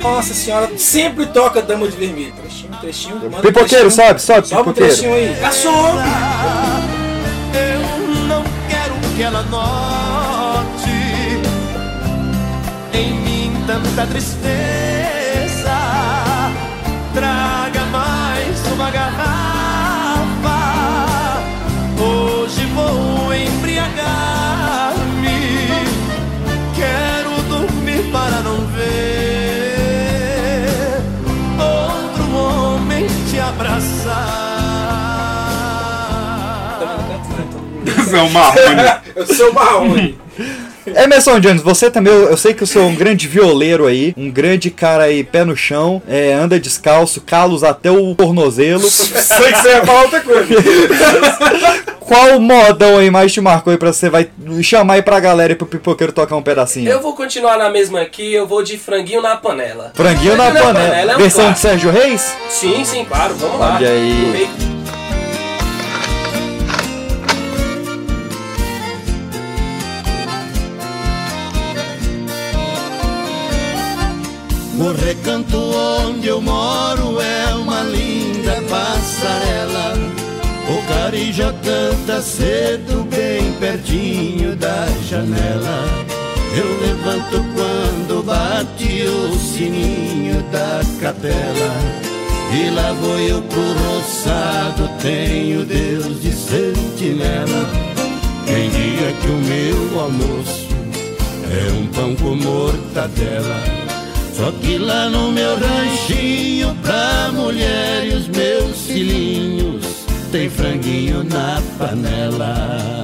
Nossa 0.00 0.32
senhora, 0.34 0.70
sempre 0.78 1.26
toca 1.26 1.60
Dama 1.60 1.88
de 1.88 1.96
Vermelho. 1.96 2.32
Trechinho, 2.32 2.70
trechinho. 2.80 3.14
manda 3.16 3.38
um 3.38 3.40
Pipoqueiro, 3.40 3.90
trechinho. 3.90 3.90
sobe, 3.90 4.20
sobe, 4.22 4.48
Sobe 4.48 4.60
um 4.60 4.64
pipoqueiro. 4.72 4.94
trechinho 4.94 5.14
aí. 5.14 5.36
Garçom! 5.40 5.70
eu 7.54 8.26
não 8.28 8.44
quero 8.68 8.94
que 9.16 9.22
ela 9.22 9.42
note 9.44 10.90
em 12.94 13.12
mim 13.12 13.52
tanta 13.66 14.06
tristeza. 14.06 14.87
Você 38.08 38.16
é 38.16 38.22
um 38.22 38.30
marrone. 38.30 38.82
Eu 39.16 39.26
sou 39.26 39.52
marrone. 39.52 40.18
Emerson 40.96 41.40
Jones, 41.40 41.62
você 41.62 41.90
também, 41.90 42.12
eu, 42.12 42.30
eu 42.30 42.36
sei 42.36 42.54
que 42.54 42.62
eu 42.62 42.66
sou 42.66 42.82
um 42.86 42.94
grande 42.94 43.26
violeiro 43.26 43.86
aí, 43.86 44.14
um 44.16 44.30
grande 44.30 44.70
cara 44.70 45.04
aí, 45.04 45.22
pé 45.22 45.44
no 45.44 45.56
chão, 45.56 46.02
é, 46.08 46.32
anda 46.32 46.58
descalço, 46.58 47.20
calos 47.20 47.62
até 47.62 47.90
o 47.90 48.14
tornozelo. 48.14 48.80
Sei 48.88 49.52
que 49.52 49.58
você 49.60 49.68
ia 49.68 49.84
falar 49.84 50.02
outra 50.02 50.20
coisa. 50.20 50.48
Qual 52.00 52.40
modão 52.40 52.96
aí 52.96 53.10
mais 53.10 53.32
te 53.32 53.40
marcou 53.40 53.70
aí 53.70 53.76
pra 53.76 53.92
você 53.92 54.08
vai 54.08 54.30
chamar 54.62 54.94
aí 54.94 55.02
pra 55.02 55.20
galera 55.20 55.52
e 55.52 55.56
pro 55.56 55.66
pipoqueiro 55.66 56.12
tocar 56.12 56.36
um 56.36 56.42
pedacinho? 56.42 56.90
Eu 56.90 57.02
vou 57.02 57.14
continuar 57.14 57.58
na 57.58 57.68
mesma 57.68 58.00
aqui, 58.00 58.32
eu 58.32 58.46
vou 58.46 58.62
de 58.62 58.78
franguinho 58.78 59.20
na 59.20 59.36
panela. 59.36 59.92
Franguinho 59.94 60.36
na 60.36 60.50
panela. 60.50 61.12
é 61.12 61.16
um 61.16 61.18
Versão 61.18 61.52
de 61.52 61.60
clássico. 61.60 61.68
Sérgio 61.68 61.90
Reis? 61.90 62.34
Sim, 62.48 62.82
sim, 62.84 63.04
claro, 63.04 63.34
vamos 63.34 63.60
lá. 63.60 63.76
Olha 63.76 63.90
aí. 63.90 64.77
O 74.78 74.92
recanto 74.92 75.56
onde 76.06 76.28
eu 76.28 76.40
moro 76.40 77.20
é 77.20 77.52
uma 77.52 77.82
linda 77.82 78.62
passarela. 78.70 79.94
O 80.68 80.82
carijó 80.86 81.52
canta 81.64 82.22
cedo, 82.22 83.04
bem 83.10 83.52
pertinho 83.54 84.54
da 84.54 84.86
janela. 85.08 85.84
Eu 86.56 86.80
levanto 86.80 87.44
quando 87.54 88.22
bate 88.24 89.02
o 89.02 89.34
sininho 89.34 90.40
da 90.52 90.80
capela. 91.00 91.74
E 92.52 92.70
lá 92.70 92.92
vou 92.92 93.18
eu 93.18 93.42
pro 93.42 93.60
roçado, 93.60 94.88
tenho 95.02 95.64
Deus 95.64 96.22
de 96.22 96.30
sentinela. 96.30 97.68
Quem 98.46 98.70
diga 98.70 99.12
que 99.20 99.26
o 99.26 99.38
meu 99.38 100.00
almoço 100.00 100.68
é 101.50 101.72
um 101.72 101.86
pão 101.88 102.14
com 102.14 102.36
mortadela. 102.36 103.87
Só 104.38 104.52
que 104.52 104.78
lá 104.78 105.08
no 105.08 105.32
meu 105.32 105.58
ranchinho, 105.58 106.72
pra 106.80 107.32
mulher 107.32 108.06
e 108.06 108.14
os 108.14 108.28
meus 108.28 108.82
filhinhos, 108.86 109.84
tem 110.30 110.48
franguinho 110.48 111.24
na 111.24 111.60
panela. 111.76 113.02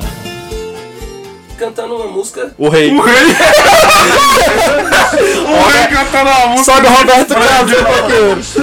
Cantando 1.58 1.96
uma 1.96 2.06
música. 2.06 2.54
O 2.56 2.68
rei. 2.68 2.94
O 2.94 3.00
rei. 3.00 3.16
o 5.42 5.66
rei 5.66 5.88
cantando 5.88 6.30
uma 6.30 6.46
música. 6.46 6.72
Só 6.72 6.78
do 6.80 6.86
Roberto 6.86 7.34
Carlos, 7.34 8.54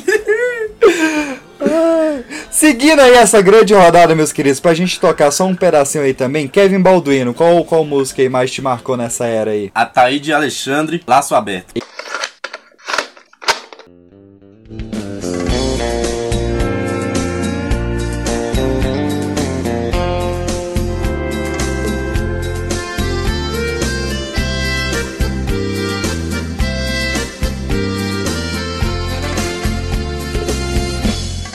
Seguindo 2.54 3.00
aí 3.00 3.14
essa 3.14 3.42
grande 3.42 3.74
rodada, 3.74 4.14
meus 4.14 4.32
queridos, 4.32 4.60
pra 4.60 4.72
gente 4.74 5.00
tocar 5.00 5.32
só 5.32 5.44
um 5.44 5.56
pedacinho 5.56 6.04
aí 6.04 6.14
também, 6.14 6.46
Kevin 6.46 6.80
Balduino, 6.80 7.34
qual, 7.34 7.64
qual 7.64 7.84
música 7.84 8.22
aí 8.22 8.28
mais 8.28 8.52
te 8.52 8.62
marcou 8.62 8.96
nessa 8.96 9.26
era 9.26 9.50
aí? 9.50 9.72
Ataíde 9.74 10.32
Alexandre, 10.32 11.02
Laço 11.04 11.34
Aberto. 11.34 11.74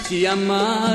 Te 0.09 0.25
amar 0.27 0.88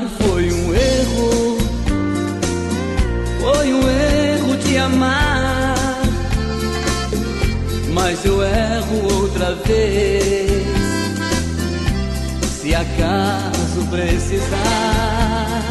Se 13.14 13.20
acaso 13.20 13.86
precisar, 13.90 15.62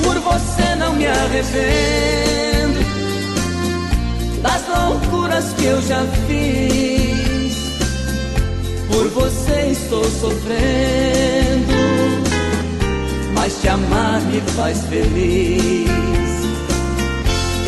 por 0.00 0.16
você 0.20 0.76
não 0.76 0.92
me 0.94 1.04
arrependo 1.08 2.78
das 4.40 4.62
loucuras 4.68 5.52
que 5.54 5.64
eu 5.64 5.82
já 5.82 6.04
fiz. 6.28 7.56
Por 8.88 9.08
você 9.08 9.70
estou 9.72 10.04
sofrendo, 10.04 11.74
mas 13.34 13.60
te 13.60 13.68
amar 13.68 14.20
me 14.20 14.40
faz 14.52 14.84
feliz. 14.84 15.90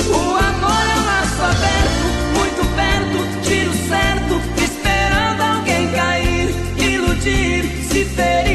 O 0.07 0.37
amor 0.37 0.85
é 0.89 1.01
um 1.01 1.05
laço 1.05 1.43
aberto, 1.43 2.07
muito 2.39 2.65
perto, 2.77 3.19
tiro 3.43 3.73
certo, 3.89 4.41
esperando 4.63 5.41
alguém 5.41 5.91
cair, 5.91 6.55
iludir, 6.79 7.65
se 7.91 8.05
ferir. 8.05 8.52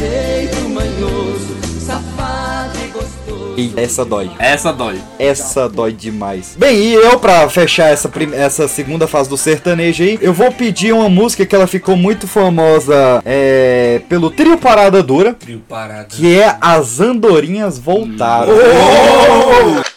Jeito 0.00 0.68
manhoso, 0.68 1.56
safado 1.84 2.78
e 2.84 2.88
gostoso. 2.88 3.54
E 3.58 3.72
essa 3.76 4.04
dói. 4.04 4.30
Essa 4.38 4.72
dói. 4.72 4.98
Essa 5.18 5.68
dói 5.68 5.92
demais. 5.92 6.54
Bem, 6.56 6.76
e 6.78 6.94
eu 6.94 7.18
pra 7.18 7.46
fechar 7.50 7.88
essa, 7.92 8.08
prim- 8.08 8.32
essa 8.32 8.66
segunda 8.66 9.06
fase 9.06 9.28
do 9.28 9.36
sertanejo 9.36 10.02
aí, 10.02 10.18
eu 10.22 10.32
vou 10.32 10.50
pedir 10.50 10.92
uma 10.94 11.08
música 11.10 11.44
que 11.44 11.54
ela 11.54 11.66
ficou 11.66 11.94
muito 11.96 12.26
famosa 12.26 13.20
é, 13.26 14.00
pelo 14.08 14.30
Trio 14.30 14.56
Parada 14.56 15.02
Dura, 15.02 15.34
Trio 15.34 15.60
parada. 15.68 16.06
que 16.08 16.38
é 16.38 16.56
As 16.60 17.00
Andorinhas 17.00 17.78
Voltaram. 17.78 18.52
As 18.52 19.90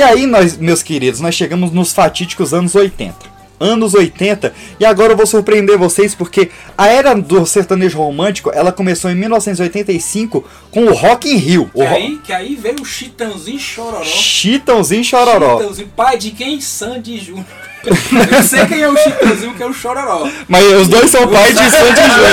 E 0.00 0.02
aí, 0.02 0.26
nós, 0.26 0.56
meus 0.56 0.82
queridos, 0.82 1.20
nós 1.20 1.34
chegamos 1.34 1.70
nos 1.72 1.92
fatídicos 1.92 2.54
anos 2.54 2.74
80. 2.74 3.14
Anos 3.62 3.92
80, 3.92 4.54
e 4.80 4.86
agora 4.86 5.12
eu 5.12 5.16
vou 5.18 5.26
surpreender 5.26 5.76
vocês 5.76 6.14
porque 6.14 6.50
a 6.78 6.86
era 6.86 7.14
do 7.14 7.44
sertanejo 7.44 7.98
romântico 7.98 8.50
ela 8.54 8.72
começou 8.72 9.10
em 9.10 9.14
1985 9.14 10.42
com 10.70 10.86
o 10.86 10.94
Rock 10.94 11.30
in 11.30 11.36
Rio. 11.36 11.70
O 11.74 11.80
Que 11.82 11.86
ro- 11.86 11.94
aí, 11.94 12.18
que 12.24 12.32
aí 12.32 12.54
veio 12.56 12.80
o 12.80 12.84
Chitãozinho 12.86 13.58
Chororó. 13.58 14.02
Chitãozinho 14.02 15.04
Chororó. 15.04 15.58
Chitãozinho, 15.58 15.88
pai 15.94 16.16
de 16.16 16.30
quem? 16.30 16.58
Sandy 16.58 17.18
Júnior. 17.18 17.44
Eu 17.84 18.42
sei 18.42 18.64
quem 18.66 18.80
é 18.80 18.88
o 18.88 18.96
Chitãozinho, 18.96 19.54
que 19.54 19.62
é 19.62 19.66
o 19.66 19.72
Chororó. 19.74 20.26
Mas 20.48 20.64
os 20.64 20.88
dois 20.88 21.10
são 21.10 21.28
pai 21.28 21.52
de 21.52 21.58
Sandy 21.58 22.00
Júnior. 22.00 22.30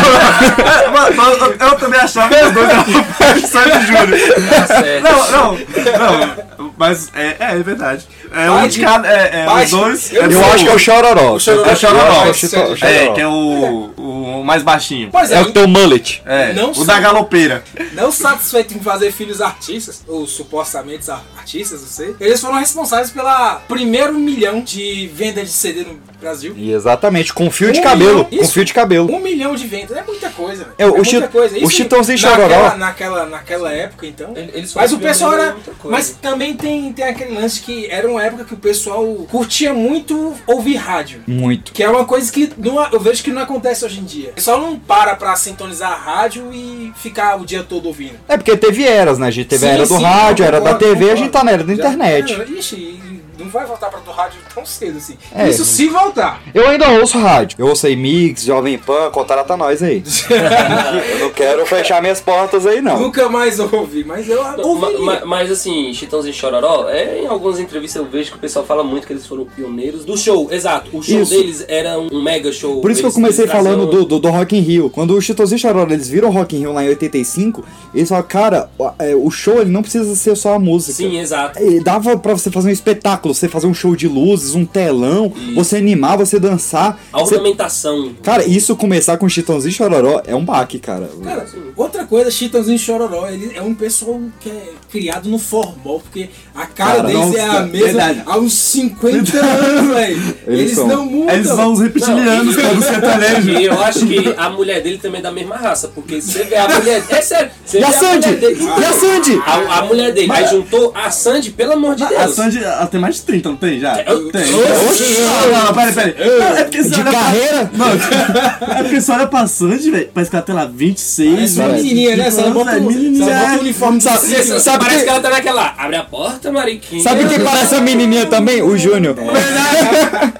Eu, 1.59 1.67
eu 1.67 1.75
também 1.77 1.99
achava 1.99 2.33
que 2.33 2.41
os 2.43 2.51
dois 2.53 2.69
eram 2.69 2.83
pai 3.03 3.33
de 3.41 3.47
Sandy 3.47 3.85
Júnior. 3.85 4.19
certo. 4.67 5.03
Não, 5.03 5.31
não, 5.31 5.57
não. 5.57 6.56
Mas 6.77 7.09
é, 7.15 7.35
é, 7.39 7.51
é 7.51 7.63
verdade. 7.63 8.07
É 8.31 8.51
um 8.51 8.67
de 8.67 8.79
cada. 8.81 9.07
É, 9.07 9.45
é 9.45 9.63
os 9.63 9.71
dois. 9.71 10.13
eu- 10.13 10.21
é 10.23 10.33
Eu 10.33 10.45
acho 10.53 10.63
que 10.63 10.69
é 10.69 10.73
o 10.75 10.79
Chororó. 10.79 11.33
O 11.33 11.39
Chororó. 11.39 11.69
É 11.69 11.73
o 11.73 11.75
Chororó. 11.75 12.25
É 12.25 12.29
o 12.29 12.33
Chororó. 12.33 12.75
É, 12.81 13.13
que 13.13 13.21
é 13.21 13.27
o, 13.27 13.91
o 13.97 14.43
mais 14.45 14.61
baixinho. 14.63 15.09
Pois 15.11 15.31
É 15.31 15.35
é, 15.37 15.41
o 15.41 15.51
teu 15.51 15.67
mullet. 15.67 16.21
É, 16.25 16.53
Não 16.53 16.71
o 16.71 16.85
da 16.85 16.99
galopeira. 16.99 17.63
não 17.93 18.11
satisfeito 18.11 18.75
em 18.75 18.79
fazer 18.79 19.11
filhos 19.11 19.41
artistas, 19.41 20.03
ou 20.07 20.27
supostamente 20.27 21.09
artistas, 21.37 21.81
não 21.81 21.87
sei, 21.87 22.15
eles 22.19 22.39
foram 22.39 22.59
responsáveis 22.59 23.09
pela 23.09 23.55
primeiro 23.67 24.13
milhão 24.13 24.61
de 24.61 25.09
vendas 25.13 25.47
de 25.47 25.53
CD 25.53 25.81
no 25.83 25.99
Brasil. 26.19 26.53
E 26.57 26.71
exatamente, 26.71 27.33
com 27.33 27.49
fio 27.51 27.71
de 27.71 27.79
Um 27.79 27.83
cabelo. 27.83 28.09
milhão, 28.15 28.23
Com 28.25 28.35
isso. 28.35 28.53
fio 28.53 28.65
de 28.65 28.73
cabelo. 28.73 29.11
Um 29.13 29.19
milhão 29.19 29.55
de 29.55 29.67
vendas, 29.67 29.95
é 29.95 30.03
muita 30.03 30.29
coisa, 30.29 30.63
velho. 30.63 30.75
É, 30.77 30.85
o 30.87 30.95
muita 30.95 31.05
Chi- 31.05 31.27
coisa. 31.27 31.55
o 31.55 31.59
Isso 31.59 31.71
Chitãozinho 31.71 32.19
naquela, 32.21 32.49
Chororó- 32.49 32.77
Naquela, 32.77 33.25
naquela 33.25 33.71
época, 33.71 34.05
então. 34.07 34.33
Eles 34.35 34.73
Mas 34.73 34.91
o 34.93 34.97
pessoal 34.99 35.33
era. 35.33 35.55
Mas 35.85 36.11
também 36.21 36.55
tem, 36.55 36.91
tem 36.93 37.05
aquele 37.05 37.33
lance 37.35 37.61
que 37.61 37.85
era 37.89 38.07
uma 38.09 38.23
época 38.23 38.45
que 38.45 38.53
o 38.53 38.57
pessoal 38.57 39.05
curtia 39.29 39.73
muito 39.73 40.33
ouvir 40.47 40.75
rádio. 40.75 41.21
Muito. 41.27 41.71
Que 41.71 41.83
é 41.83 41.89
uma 41.89 42.05
coisa 42.05 42.31
que 42.31 42.51
não, 42.57 42.83
eu 42.91 42.99
vejo 42.99 43.23
que 43.23 43.31
não 43.31 43.41
acontece 43.41 43.85
hoje 43.85 43.99
em 43.99 44.03
dia. 44.03 44.29
O 44.31 44.33
pessoal 44.33 44.59
não 44.59 44.77
para 44.79 45.15
pra 45.15 45.35
sintonizar 45.35 45.91
a 45.91 45.95
rádio 45.95 46.49
e 46.53 46.91
ficar 46.97 47.39
o 47.39 47.45
dia 47.45 47.63
todo 47.63 47.85
ouvindo. 47.87 48.15
É 48.27 48.37
porque 48.37 48.55
teve 48.57 48.83
eras, 48.85 49.19
né? 49.19 49.27
A 49.27 49.31
gente 49.31 49.47
teve 49.47 49.65
a 49.65 49.69
Sim, 49.69 49.75
era 49.75 49.85
do 49.87 49.97
sim, 49.97 50.03
rádio, 50.03 50.43
eu 50.43 50.47
era 50.47 50.59
da 50.61 50.73
concordo, 50.73 50.85
TV, 50.85 50.95
a 50.95 50.99
concordo. 50.99 51.17
gente 51.23 51.31
tá 51.31 51.43
na 51.43 51.51
era 51.51 51.63
da 51.63 51.73
Já- 51.75 51.79
internet. 51.79 52.33
é, 52.41 52.45
Ixi, 52.57 52.99
não 53.37 53.49
vai 53.49 53.65
voltar 53.65 53.89
pra 53.89 53.99
tua 53.99 54.13
rádio 54.13 54.39
tão 54.53 54.65
cedo 54.65 54.97
assim. 54.97 55.17
É. 55.33 55.49
Isso 55.49 55.63
se 55.65 55.87
voltar. 55.87 56.41
Eu 56.53 56.67
ainda 56.67 56.89
ouço 56.91 57.17
rádio. 57.17 57.55
Eu 57.59 57.67
ouço 57.67 57.85
aí 57.87 57.95
Mix, 57.95 58.43
Jovem 58.43 58.77
Pan, 58.77 59.09
contrata 59.11 59.55
nós 59.57 59.81
aí. 59.83 60.03
eu 61.11 61.19
não 61.19 61.29
quero 61.31 61.65
fechar 61.65 62.01
minhas 62.01 62.19
portas 62.21 62.65
aí, 62.65 62.81
não. 62.81 62.99
Nunca 62.99 63.29
mais 63.29 63.59
ouvi, 63.59 64.03
mas 64.03 64.27
eu 64.29 64.41
Ma- 64.43 64.55
ouvi. 64.63 64.97
ma- 65.03 65.25
mas 65.25 65.51
assim, 65.51 65.93
Chitãozinho 65.93 66.31
e 66.31 66.35
Chororó, 66.35 66.87
é, 66.89 67.21
em 67.21 67.27
algumas 67.27 67.59
entrevistas 67.59 68.01
eu 68.01 68.09
vejo 68.09 68.31
que 68.31 68.37
o 68.37 68.39
pessoal 68.39 68.65
fala 68.65 68.83
muito 68.83 69.05
que 69.07 69.13
eles 69.13 69.25
foram 69.25 69.45
pioneiros 69.45 70.05
do 70.05 70.17
show. 70.17 70.47
Exato, 70.51 70.89
o 70.97 71.01
show 71.03 71.21
Isso. 71.21 71.31
deles 71.31 71.65
era 71.67 71.99
um 71.99 72.21
mega 72.21 72.51
show. 72.51 72.81
Por 72.81 72.91
isso 72.91 73.01
que 73.01 73.07
eu 73.07 73.11
comecei 73.13 73.47
falando 73.47 73.85
do, 73.87 74.05
do, 74.05 74.19
do 74.19 74.29
Rock 74.29 74.55
in 74.55 74.61
Rio. 74.61 74.89
Quando 74.89 75.15
o 75.15 75.21
Chitãozinho 75.21 75.57
e 75.57 75.59
Chororó, 75.59 75.91
eles 75.91 76.07
viram 76.07 76.29
o 76.29 76.31
Rock 76.31 76.55
in 76.55 76.59
Rio 76.59 76.73
lá 76.73 76.83
em 76.83 76.89
85, 76.89 77.63
eles 77.93 78.09
falaram, 78.09 78.27
cara, 78.27 78.69
o- 78.77 78.89
é, 78.99 79.15
o 79.15 79.29
show 79.29 79.59
ele 79.61 79.71
não 79.71 79.81
precisa 79.81 80.15
ser 80.15 80.35
só 80.35 80.53
a 80.53 80.59
música. 80.59 80.93
Sim, 80.93 81.19
exato. 81.19 81.59
Ele 81.59 81.79
dava 81.79 82.17
pra 82.17 82.33
você 82.33 82.49
fazer 82.51 82.69
um 82.69 82.71
espetáculo, 82.71 83.26
você 83.33 83.47
fazer 83.47 83.67
um 83.67 83.73
show 83.73 83.95
de 83.95 84.07
luzes, 84.07 84.55
um 84.55 84.65
telão, 84.65 85.31
você 85.55 85.77
animar, 85.77 86.17
você 86.17 86.39
dançar. 86.39 86.99
A 87.11 87.19
Você- 87.19 87.35
ornamentação. 87.35 88.11
Cara, 88.23 88.45
isso 88.45 88.75
começar 88.75 89.17
com 89.17 89.27
Chitãozinho 89.29 89.69
e 89.71 89.73
Chororó 89.73 90.21
é 90.25 90.35
um 90.35 90.43
baque, 90.45 90.79
cara. 90.79 91.09
Cara, 91.23 91.45
outra 91.75 92.05
coisa, 92.05 92.29
Chitãozinho 92.31 92.75
e 92.75 92.79
Chororó, 92.79 93.27
ele 93.29 93.51
é 93.55 93.61
um 93.61 93.73
pessoal 93.73 94.19
que 94.39 94.49
é 94.49 94.73
criado 94.91 95.29
no 95.29 95.37
formal, 95.39 95.99
porque 95.99 96.29
a 96.57 96.65
cara, 96.65 96.95
Cara, 96.95 97.01
deles 97.07 97.35
é 97.35 97.41
a 97.41 97.61
mesma 97.61 97.85
verdade. 97.87 98.23
há 98.25 98.37
uns 98.37 98.53
50 98.53 99.37
anos, 99.37 99.93
velho. 99.95 100.35
Eles 100.47 100.59
Eles, 100.61 100.75
são. 100.75 100.87
não 100.87 101.05
mudam. 101.05 101.35
Eles 101.35 101.47
são 101.47 101.73
os 101.73 101.79
reptilianos, 101.81 102.55
Não, 102.55 102.69
como 102.69 102.81
sertanejo. 102.81 103.49
E 103.51 103.65
eu 103.65 103.81
acho 103.81 104.05
que 104.05 104.33
a 104.37 104.49
mulher 104.49 104.81
dele 104.81 104.97
também 104.97 105.19
é 105.19 105.23
da 105.23 105.31
mesma 105.31 105.55
raça, 105.55 105.89
porque 105.93 106.21
você 106.21 106.43
vê 106.43 106.55
a 106.55 106.67
mulher. 106.67 107.03
É 107.09 107.21
sério, 107.21 107.49
você 107.65 107.77
E 107.77 107.81
vê 107.81 107.85
a 107.87 107.91
Sandy? 107.91 108.27
mulher 108.27 108.39
dele. 108.39 108.59
E 108.79 108.85
a 108.85 108.93
Sandy? 108.93 109.41
A, 109.45 109.77
a 109.79 109.81
mulher 109.85 110.11
dele. 110.13 110.31
Aí 110.31 110.47
juntou 110.47 110.91
a 110.95 111.11
Sandy, 111.11 111.51
pelo 111.51 111.73
amor 111.73 111.95
de 111.95 112.05
Deus. 112.05 112.21
A 112.21 112.27
Sandy, 112.27 112.63
ela 112.63 112.87
tem 112.87 112.99
mais 112.99 113.15
de 113.15 113.21
30, 113.23 113.49
não 113.49 113.55
tem 113.57 113.79
já? 113.79 114.01
Eu- 114.01 114.31
Tem. 114.31 114.41
Oxi. 114.43 115.17
Não, 115.51 115.65
não, 115.65 115.73
peraí, 115.73 115.93
peraí. 115.93 116.15
É 116.57 116.63
porque 116.63 116.81
De 116.83 116.93
olha 116.95 117.03
pra- 117.03 117.11
carreira? 117.13 117.71
Não, 117.73 117.87
é 118.77 118.83
porque 118.83 119.01
você 119.01 119.11
olha 119.11 119.27
pra 119.27 119.47
Sandy, 119.47 119.91
velho, 119.91 120.09
parece 120.13 120.29
que 120.29 120.35
ela 120.35 120.45
tem 120.45 120.55
lá 120.55 120.65
26, 120.65 121.33
Parece 121.35 121.59
uma 121.59 121.67
menininha, 121.69 122.15
né? 122.17 122.27
Ela 122.37 122.51
bota, 122.51 122.71
o 122.77 123.59
uniforme 123.59 123.97
de 123.99 124.03
Sabe- 124.03 124.59
Sabe 124.59 124.85
parece 124.85 125.03
que 125.03 125.09
ela 125.09 125.19
tá 125.19 125.29
naquela. 125.29 125.73
Abre 125.77 125.95
a 125.97 126.03
porta, 126.03 126.46
Mariquinha. 126.51 127.03
Sabe 127.03 127.27
quem 127.27 127.39
parece 127.39 127.75
a 127.75 127.81
menininha 127.81 128.25
também? 128.25 128.61
O 128.61 128.77
Júnior. 128.77 129.15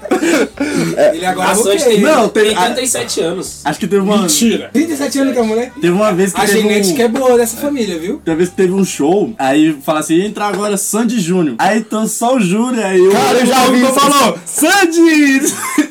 ele 1.12 1.24
agora 1.26 1.50
A 1.50 1.52
é 1.52 1.76
tem, 1.76 2.00
Não, 2.00 2.28
tem 2.28 2.44
tem- 2.44 2.56
a- 2.56 2.62
37 2.66 3.20
anos. 3.20 3.60
Acho 3.64 3.78
que 3.78 3.86
teve 3.86 4.02
uma. 4.02 4.18
Mentira. 4.18 4.70
37 4.72 5.18
anos 5.20 5.32
que 5.32 5.38
a 5.38 5.44
mulher. 5.44 5.72
Teve 5.80 5.90
uma 5.92 6.12
vez 6.12 6.32
que 6.32 6.40
A 6.40 6.44
teve 6.44 6.60
genética 6.60 7.02
um... 7.02 7.04
é 7.04 7.08
boa 7.08 7.36
dessa 7.36 7.56
família, 7.56 7.98
viu? 7.98 8.20
Teve 8.24 8.36
vez 8.36 8.48
que 8.50 8.56
teve 8.56 8.72
um 8.72 8.84
show, 8.84 9.32
aí 9.38 9.76
fala 9.84 10.00
assim, 10.00 10.20
entra 10.24 10.46
agora 10.46 10.76
Sandy 10.76 11.20
Júnior. 11.20 11.56
Aí 11.58 11.78
então 11.78 12.06
só 12.06 12.36
o 12.36 12.40
Júnior, 12.40 12.84
aí 12.84 13.00
o 13.00 13.10
Cara, 13.12 13.38
eu 13.38 13.46
já 13.46 13.64
o 13.68 13.72
vi 13.72 13.80
Tom 13.82 13.86
isso. 13.88 14.00
falou, 14.00 14.38
Sandy! 14.44 15.42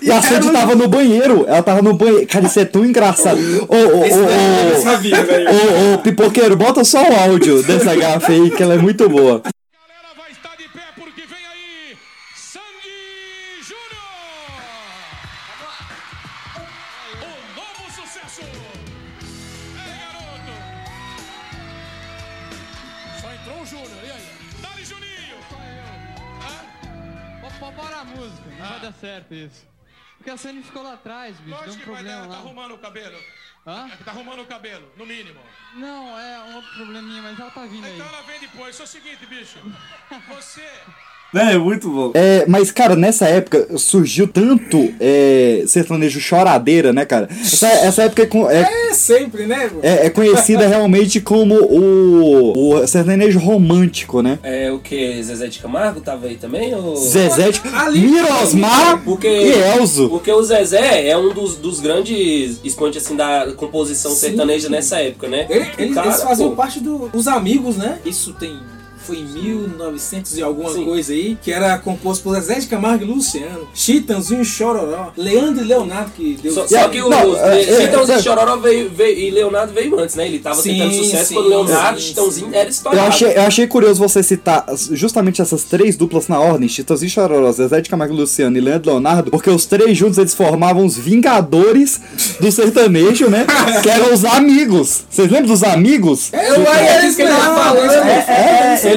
E 0.02 0.12
a 0.12 0.22
Sandy 0.22 0.50
tava 0.52 0.76
no 0.76 0.88
banheiro. 0.88 1.46
Ela 1.48 1.64
tava 1.64 1.82
no 1.82 1.94
banheiro. 1.94 2.28
Cara, 2.28 2.46
isso 2.46 2.60
é 2.60 2.66
tão 2.66 2.86
engraçado. 2.86 3.40
Ô, 3.68 3.76
ô, 3.76 4.00
ô, 4.02 5.94
ô, 5.96 5.98
pipoqueiro, 6.00 6.56
bota 6.56 6.84
só 6.84 7.02
o 7.02 7.16
áudio 7.30 7.64
dessa 7.64 7.96
gafa 7.96 8.32
aí, 8.32 8.50
que 8.52 8.62
ela 8.64 8.76
é 8.76 8.78
muito 8.78 9.08
boa. 9.10 9.42
Certo 29.08 29.34
isso. 29.34 29.66
Porque 30.18 30.30
a 30.30 30.38
Sandy 30.38 30.64
ficou 30.64 30.84
lá 30.84 30.94
atrás, 30.94 31.38
bicho, 31.38 31.50
deu 31.50 31.58
um 31.58 31.62
Lógico 31.62 31.84
que 31.84 31.90
vai 31.90 32.04
dar, 32.04 32.22
tá 32.22 32.28
lá. 32.28 32.36
arrumando 32.38 32.74
o 32.74 32.78
cabelo. 32.80 33.18
Hã? 33.66 33.90
Tá 34.04 34.12
arrumando 34.12 34.42
o 34.42 34.46
cabelo, 34.46 34.92
no 34.98 35.06
mínimo. 35.06 35.40
Não, 35.76 36.18
é 36.18 36.40
um 36.40 36.56
outro 36.56 36.74
probleminha, 36.74 37.22
mas 37.22 37.40
ela 37.40 37.52
tá 37.52 37.66
vindo 37.66 37.86
aí. 37.86 37.96
Então 37.96 38.08
ela 38.08 38.22
vem 38.24 38.40
depois. 38.40 38.76
Só 38.76 38.84
o 38.84 38.88
seguinte, 38.88 39.26
bicho. 39.26 39.60
Você 40.30 40.68
É, 41.36 41.58
muito 41.58 41.90
bom. 41.90 42.12
É, 42.14 42.46
mas, 42.48 42.72
cara, 42.72 42.96
nessa 42.96 43.26
época 43.28 43.78
surgiu 43.78 44.28
tanto 44.28 44.94
é, 45.00 45.64
sertanejo 45.68 46.20
choradeira, 46.22 46.94
né, 46.94 47.06
cara? 47.06 47.28
Essa, 47.30 47.68
essa 47.68 48.04
época 48.04 48.24
é, 48.50 48.56
é, 48.56 48.90
É 48.90 48.94
sempre, 48.94 49.46
né? 49.46 49.70
é- 49.84 50.06
é 50.06 50.10
conhecida 50.10 50.66
realmente 50.68 51.20
como 51.20 51.56
o, 51.56 52.76
o 52.82 52.88
sertanejo 52.88 53.40
romântico, 53.40 54.22
né? 54.22 54.40
É 54.42 54.72
o 54.72 54.80
que? 54.80 55.22
Zezé 55.22 55.48
de 55.48 55.60
Camargo 55.60 56.00
tava 56.00 56.28
aí 56.28 56.36
também? 56.38 56.74
Ou... 56.74 56.96
Zezé 56.96 57.52
de 57.52 57.62
Ali- 57.74 58.00
Mirosmar 58.08 59.02
Porque, 59.04 59.28
e 59.28 59.52
Elzo. 59.78 60.10
porque 60.10 60.32
o 60.32 60.42
Zezé 60.44 61.10
é 61.10 61.18
um 61.18 61.34
dos, 61.34 61.56
dos 61.58 61.80
grandes 61.82 62.60
expoentes 62.64 63.04
assim, 63.06 63.16
da 63.18 63.52
composição 63.58 64.12
Sim. 64.12 64.18
sertaneja 64.18 64.70
nessa 64.70 65.00
época, 65.02 65.28
né? 65.28 65.46
Ele- 65.50 65.66
O 65.66 65.82
eles, 65.82 65.94
cara, 65.96 66.08
eles 66.08 66.22
faziam 66.24 66.50
pô, 66.52 66.56
parte 66.56 66.80
do- 66.80 67.10
dos 67.10 67.28
amigos, 67.28 67.76
né? 67.76 68.00
Isso 68.06 68.34
tem. 68.34 68.58
Foi 69.08 69.20
em 69.20 69.24
1900 69.24 70.38
e 70.38 70.44
alguma 70.44 70.72
Sim. 70.74 70.84
coisa 70.84 71.14
aí, 71.14 71.38
que 71.42 71.52
era 71.52 71.78
composto 71.78 72.24
por 72.24 72.38
Zé 72.42 72.60
de 72.60 72.68
Camargo 72.68 73.06
e 73.06 73.08
Luciano, 73.08 73.68
Chitãozinho 73.74 74.42
e 74.42 74.46
Chororó, 74.46 75.14
Leandro 75.16 75.64
e 75.64 75.68
Leonardo, 75.68 76.12
que 76.12 76.38
Deus 76.42 76.56
Só, 76.56 76.64
do 76.64 76.70
só 76.70 76.90
que 76.90 77.02
o 77.02 77.10
Não, 77.10 77.38
é, 77.38 77.62
é, 77.62 77.82
Chitãozinho 77.82 78.18
é. 78.18 78.20
e 78.20 78.24
Chororó 78.24 78.58
veio, 78.58 78.90
veio, 78.90 79.18
e 79.18 79.32
Leonardo 79.32 79.74
veio 79.74 79.98
antes, 79.98 80.16
né? 80.16 80.28
Ele 80.28 80.40
tava 80.40 80.62
Sim, 80.62 80.74
tentando 80.74 80.94
sucesso 80.94 81.26
sim, 81.26 81.34
quando 81.36 81.48
Leonardo, 81.50 82.00
sim, 82.02 82.08
Chitãozinho 82.08 82.50
era 82.54 82.66
Eu 82.66 82.70
estourado. 82.70 83.08
achei, 83.08 83.38
eu 83.38 83.42
achei 83.44 83.68
curioso 83.68 84.00
você 84.00 84.22
citar 84.22 84.66
justamente 84.92 85.42
essas 85.42 85.64
três 85.64 85.96
duplas 85.96 86.28
na 86.28 86.40
ordem, 86.40 86.68
Chitãozinho 86.68 87.08
e 87.08 87.12
Chororó, 87.12 87.52
Zezé 87.52 87.80
de 87.80 87.90
Camargo 87.90 88.14
e 88.14 88.18
Luciano 88.18 88.58
e 88.58 88.62
Leandro 88.62 88.90
e 88.90 88.92
Leonardo, 88.92 89.32
porque 89.32 89.50
os 89.50 89.66
três 89.66 89.98
juntos 89.98 90.18
eles 90.18 90.34
formavam 90.34 90.86
os 90.86 90.98
Vingadores 90.98 92.02
do 92.42 92.52
sertanejo, 92.52 93.30
né? 93.30 93.46
que 93.82 93.90
eram 93.90 94.14
os 94.14 94.26
amigos. 94.26 95.04
Vocês 95.10 95.32
lembram 95.32 95.48
dos 95.48 95.64
amigos? 95.64 96.32
Eu 96.34 96.68
era 96.68 97.06
isso 97.06 97.16
que 97.16 97.22
ele 97.22 97.32
tava 97.32 97.64
falando. 97.64 97.92
É, 97.92 98.80
ele... 98.84 98.97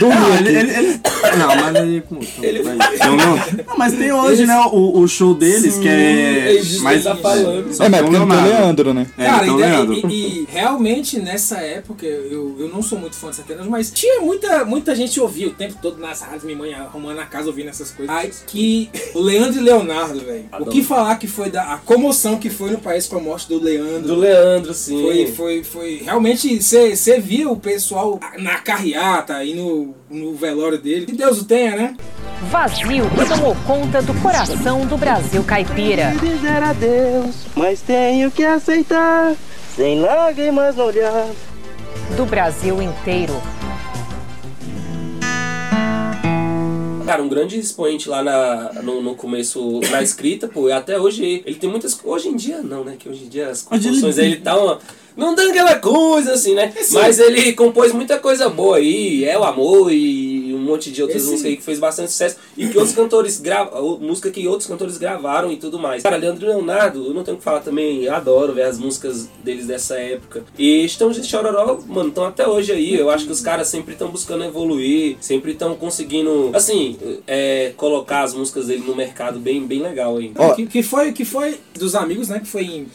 Não, 0.00 0.10
Hulk. 0.10 0.38
ele, 0.48 0.58
ele, 0.58 0.70
ele- 0.76 1.00
Não, 1.38 1.56
mas 1.56 1.74
ele... 1.76 2.02
Ele- 2.42 2.58
Então, 2.94 3.16
não. 3.16 3.36
Não, 3.36 3.76
mas 3.78 3.92
tem 3.94 4.12
hoje, 4.12 4.46
né, 4.46 4.56
o, 4.72 5.00
o 5.00 5.08
show 5.08 5.34
deles, 5.34 5.76
que 5.78 5.88
é... 5.88 6.48
É 6.48 6.52
isso 6.54 6.80
que 6.82 6.88
ele 6.92 7.02
tá 7.02 7.16
falando. 7.16 7.68
É, 7.82 7.88
mas 7.88 8.00
tem 8.00 8.08
o 8.08 8.26
porque 8.26 8.34
tem. 8.34 8.44
Leandro, 8.44 8.94
né? 8.94 9.06
É, 9.18 9.24
Cara, 9.26 9.44
então, 9.46 9.58
e, 9.58 9.62
Leandro. 9.62 9.94
e- 9.94 10.06
e 10.42 10.48
realmente 10.50 11.18
nessa 11.20 11.58
época, 11.58 12.06
eu, 12.06 12.56
eu 12.58 12.68
não 12.68 12.82
sou 12.82 12.98
muito 12.98 13.16
fã 13.16 13.30
de 13.30 13.36
sertanejo, 13.36 13.70
mas 13.70 13.90
tinha 13.90 14.20
muita, 14.20 14.64
muita 14.64 14.94
gente 14.94 15.20
ouvia 15.20 15.48
o 15.48 15.52
tempo 15.52 15.74
todo 15.80 15.98
nas 15.98 16.20
rádios, 16.22 16.44
minha 16.44 16.56
mãe 16.56 16.74
arrumando 16.74 17.18
a 17.18 17.26
casa 17.26 17.48
ouvindo 17.48 17.68
essas 17.68 17.90
coisas. 17.90 18.14
Aí 18.14 18.30
que 18.46 18.90
o 19.14 19.20
Leandro 19.20 19.60
e 19.60 19.62
Leonardo, 19.64 20.20
velho. 20.20 20.44
O 20.60 20.66
que 20.66 20.82
falar 20.82 21.16
que 21.16 21.26
foi 21.26 21.50
da 21.50 21.74
a 21.74 21.76
comoção 21.78 22.38
que 22.38 22.48
foi 22.50 22.70
no 22.70 22.78
país 22.78 23.06
com 23.06 23.16
a 23.16 23.20
morte 23.20 23.48
do 23.48 23.62
Leandro. 23.62 24.08
Do 24.08 24.14
Leandro, 24.14 24.72
sim. 24.74 25.02
Foi, 25.02 25.26
foi, 25.26 25.64
foi. 25.64 26.02
Realmente, 26.04 26.60
você 26.62 27.20
via 27.20 27.48
o 27.48 27.56
pessoal 27.56 28.18
na 28.38 28.58
carreata 29.18 29.44
e 29.44 29.54
no, 29.54 29.94
no 30.08 30.34
velório 30.34 30.78
dele. 30.78 31.06
Que 31.06 31.12
Deus 31.12 31.40
o 31.40 31.44
tenha, 31.44 31.74
né? 31.76 31.96
Vazio 32.50 33.10
que 33.10 33.28
tomou 33.28 33.56
conta 33.66 34.00
do 34.00 34.14
coração 34.22 34.86
do 34.86 34.96
Brasil 34.96 35.42
caipira. 35.42 36.14
dizer 36.20 36.62
adeus, 36.62 37.46
mas 37.56 37.80
tenho 37.80 38.30
que 38.30 38.44
aceitar, 38.44 39.34
sem 39.74 40.00
lágrimas 40.00 40.76
no 40.76 40.84
olhar. 40.84 41.26
Do 42.16 42.24
Brasil 42.24 42.80
inteiro. 42.80 43.34
Cara, 47.04 47.22
um 47.22 47.28
grande 47.28 47.58
expoente 47.58 48.08
lá 48.08 48.22
na, 48.22 48.82
no, 48.82 49.02
no 49.02 49.14
começo, 49.14 49.80
na 49.90 50.02
escrita, 50.02 50.46
pô, 50.46 50.68
e 50.68 50.72
até 50.72 50.98
hoje 50.98 51.42
ele 51.44 51.56
tem 51.56 51.68
muitas. 51.68 51.98
Hoje 52.04 52.28
em 52.28 52.36
dia 52.36 52.60
não, 52.62 52.84
né? 52.84 52.96
Que 52.98 53.08
hoje 53.08 53.24
em 53.24 53.28
dia 53.28 53.48
as 53.48 53.62
composições 53.62 54.18
ele 54.18 54.36
tá 54.36 54.56
uma. 54.58 54.78
Não 55.18 55.34
dando 55.34 55.50
aquela 55.50 55.74
coisa 55.74 56.32
assim, 56.34 56.54
né? 56.54 56.72
Mas 56.92 57.18
ele 57.18 57.52
compôs 57.52 57.92
muita 57.92 58.18
coisa 58.18 58.48
boa 58.48 58.76
aí, 58.76 59.24
É 59.24 59.36
o 59.38 59.42
Amor 59.44 59.92
e 59.92 60.54
um 60.54 60.58
monte 60.60 60.90
de 60.92 61.02
outras 61.02 61.22
Esse- 61.22 61.30
músicas 61.30 61.50
aí 61.50 61.56
que 61.56 61.62
fez 61.62 61.78
bastante 61.78 62.10
sucesso. 62.12 62.36
E 62.56 62.68
que 62.68 62.76
outros 62.78 62.94
cantores 62.94 63.40
gravaram, 63.40 63.98
música 64.00 64.30
que 64.30 64.46
outros 64.46 64.68
cantores 64.68 64.96
gravaram 64.96 65.50
e 65.50 65.56
tudo 65.56 65.78
mais. 65.78 66.02
Cara, 66.02 66.16
Leandro 66.16 66.46
Leonardo, 66.46 67.04
eu 67.06 67.12
não 67.14 67.24
tenho 67.24 67.34
o 67.36 67.38
que 67.38 67.44
falar 67.44 67.60
também, 67.60 68.04
eu 68.04 68.14
adoro 68.14 68.52
ver 68.54 68.62
as 68.62 68.78
músicas 68.78 69.28
deles 69.42 69.66
dessa 69.66 69.96
época. 69.98 70.44
E 70.58 70.84
estão 70.84 71.10
de 71.10 71.24
Chororó, 71.26 71.78
mano, 71.86 72.10
estão 72.10 72.24
até 72.24 72.46
hoje 72.46 72.70
aí. 72.72 72.94
Eu 72.94 73.10
acho 73.10 73.26
que 73.26 73.32
os 73.32 73.40
caras 73.40 73.66
sempre 73.68 73.94
estão 73.94 74.08
buscando 74.08 74.44
evoluir, 74.44 75.16
sempre 75.20 75.52
estão 75.52 75.74
conseguindo, 75.74 76.50
assim, 76.54 76.96
é, 77.26 77.72
colocar 77.76 78.22
as 78.22 78.34
músicas 78.34 78.66
dele 78.66 78.84
no 78.86 78.94
mercado 78.94 79.38
bem, 79.40 79.66
bem 79.66 79.82
legal 79.82 80.16
aí. 80.16 80.32
Que, 80.54 80.66
que 80.66 80.82
foi 80.82 81.12
que 81.12 81.24
foi 81.24 81.58
dos 81.74 81.94
amigos, 81.94 82.28
né? 82.28 82.38
Que 82.40 82.46
foi 82.46 82.62
em. 82.62 82.86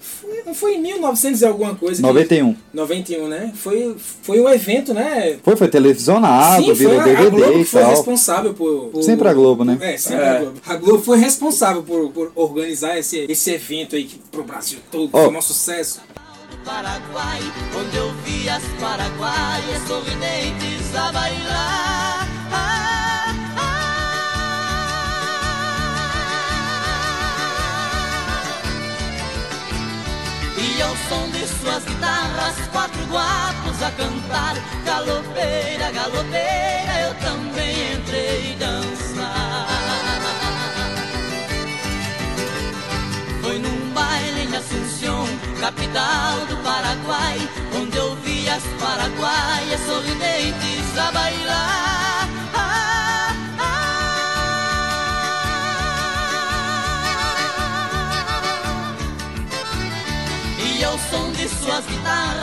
Foi, 0.00 0.42
não 0.44 0.54
foi 0.54 0.74
em 0.74 0.80
1900 0.82 1.40
e 1.40 1.46
alguma 1.46 1.74
coisa. 1.74 1.96
que- 2.02 2.06
91. 2.06 2.54
91, 2.72 3.28
né? 3.28 3.52
Foi, 3.54 3.96
foi 4.22 4.40
um 4.40 4.48
evento, 4.48 4.92
né? 4.92 5.38
Foi, 5.42 5.56
foi 5.56 5.68
televisionado, 5.68 6.64
Sim, 6.64 6.72
virou 6.74 7.00
foi 7.00 7.10
a, 7.14 7.18
a 7.18 7.20
Globo 7.22 7.36
DVD 7.38 7.60
e 7.60 7.64
foi 7.64 7.80
tal. 7.80 7.90
responsável 7.90 8.52
por, 8.54 8.88
por- 8.92 9.02
Sempre 9.02 9.28
a 9.28 9.32
Globo, 9.32 9.64
né? 9.64 9.78
É, 9.80 9.96
sempre 9.96 10.24
É. 10.24 10.28
a 10.28 10.38
Globo. 10.40 10.60
A 10.66 10.74
Globo 10.76 11.02
foi 11.02 11.18
responsável 11.18 11.82
por, 11.82 12.10
por 12.10 12.30
organizar 12.34 12.98
esse, 12.98 13.24
esse 13.28 13.50
evento 13.52 13.96
aí 13.96 14.04
que, 14.04 14.18
pro 14.30 14.42
Brasil 14.44 14.78
todo, 14.90 15.08
Ó. 15.14 15.24
foi 15.26 15.36
um 15.36 15.40
sucesso. 15.42 16.00
Paraguai, 16.64 17.40
onde 17.74 17.96
eu 17.96 18.12
vi 18.24 18.46
as 18.48 18.62
paraguaias 18.78 19.82
sorridentes 19.88 20.94
a 20.94 21.10
bailar. 21.10 22.28
Ah, 22.52 22.99
ao 30.82 30.96
som 31.08 31.28
de 31.30 31.46
suas 31.46 31.84
guitarras, 31.84 32.56
quatro 32.72 33.04
guapos 33.06 33.82
a 33.82 33.90
cantar. 33.92 34.54
Galopeira, 34.84 35.90
galopeira, 35.92 37.00
eu 37.06 37.14
também 37.16 37.94
entrei 37.94 38.56
dançar. 38.56 39.66
Foi 43.42 43.58
num 43.58 43.90
baile 43.92 44.42
em 44.42 44.56
Assunção, 44.56 45.26
capital 45.60 46.46
do 46.48 46.56
Paraguai, 46.58 47.38
onde 47.80 47.96
eu 47.96 48.16
vi 48.16 48.48
as 48.48 48.62
paraguaias 48.80 49.80
sorridentes 49.86 50.98
a 50.98 51.12
bailar. 51.12 51.99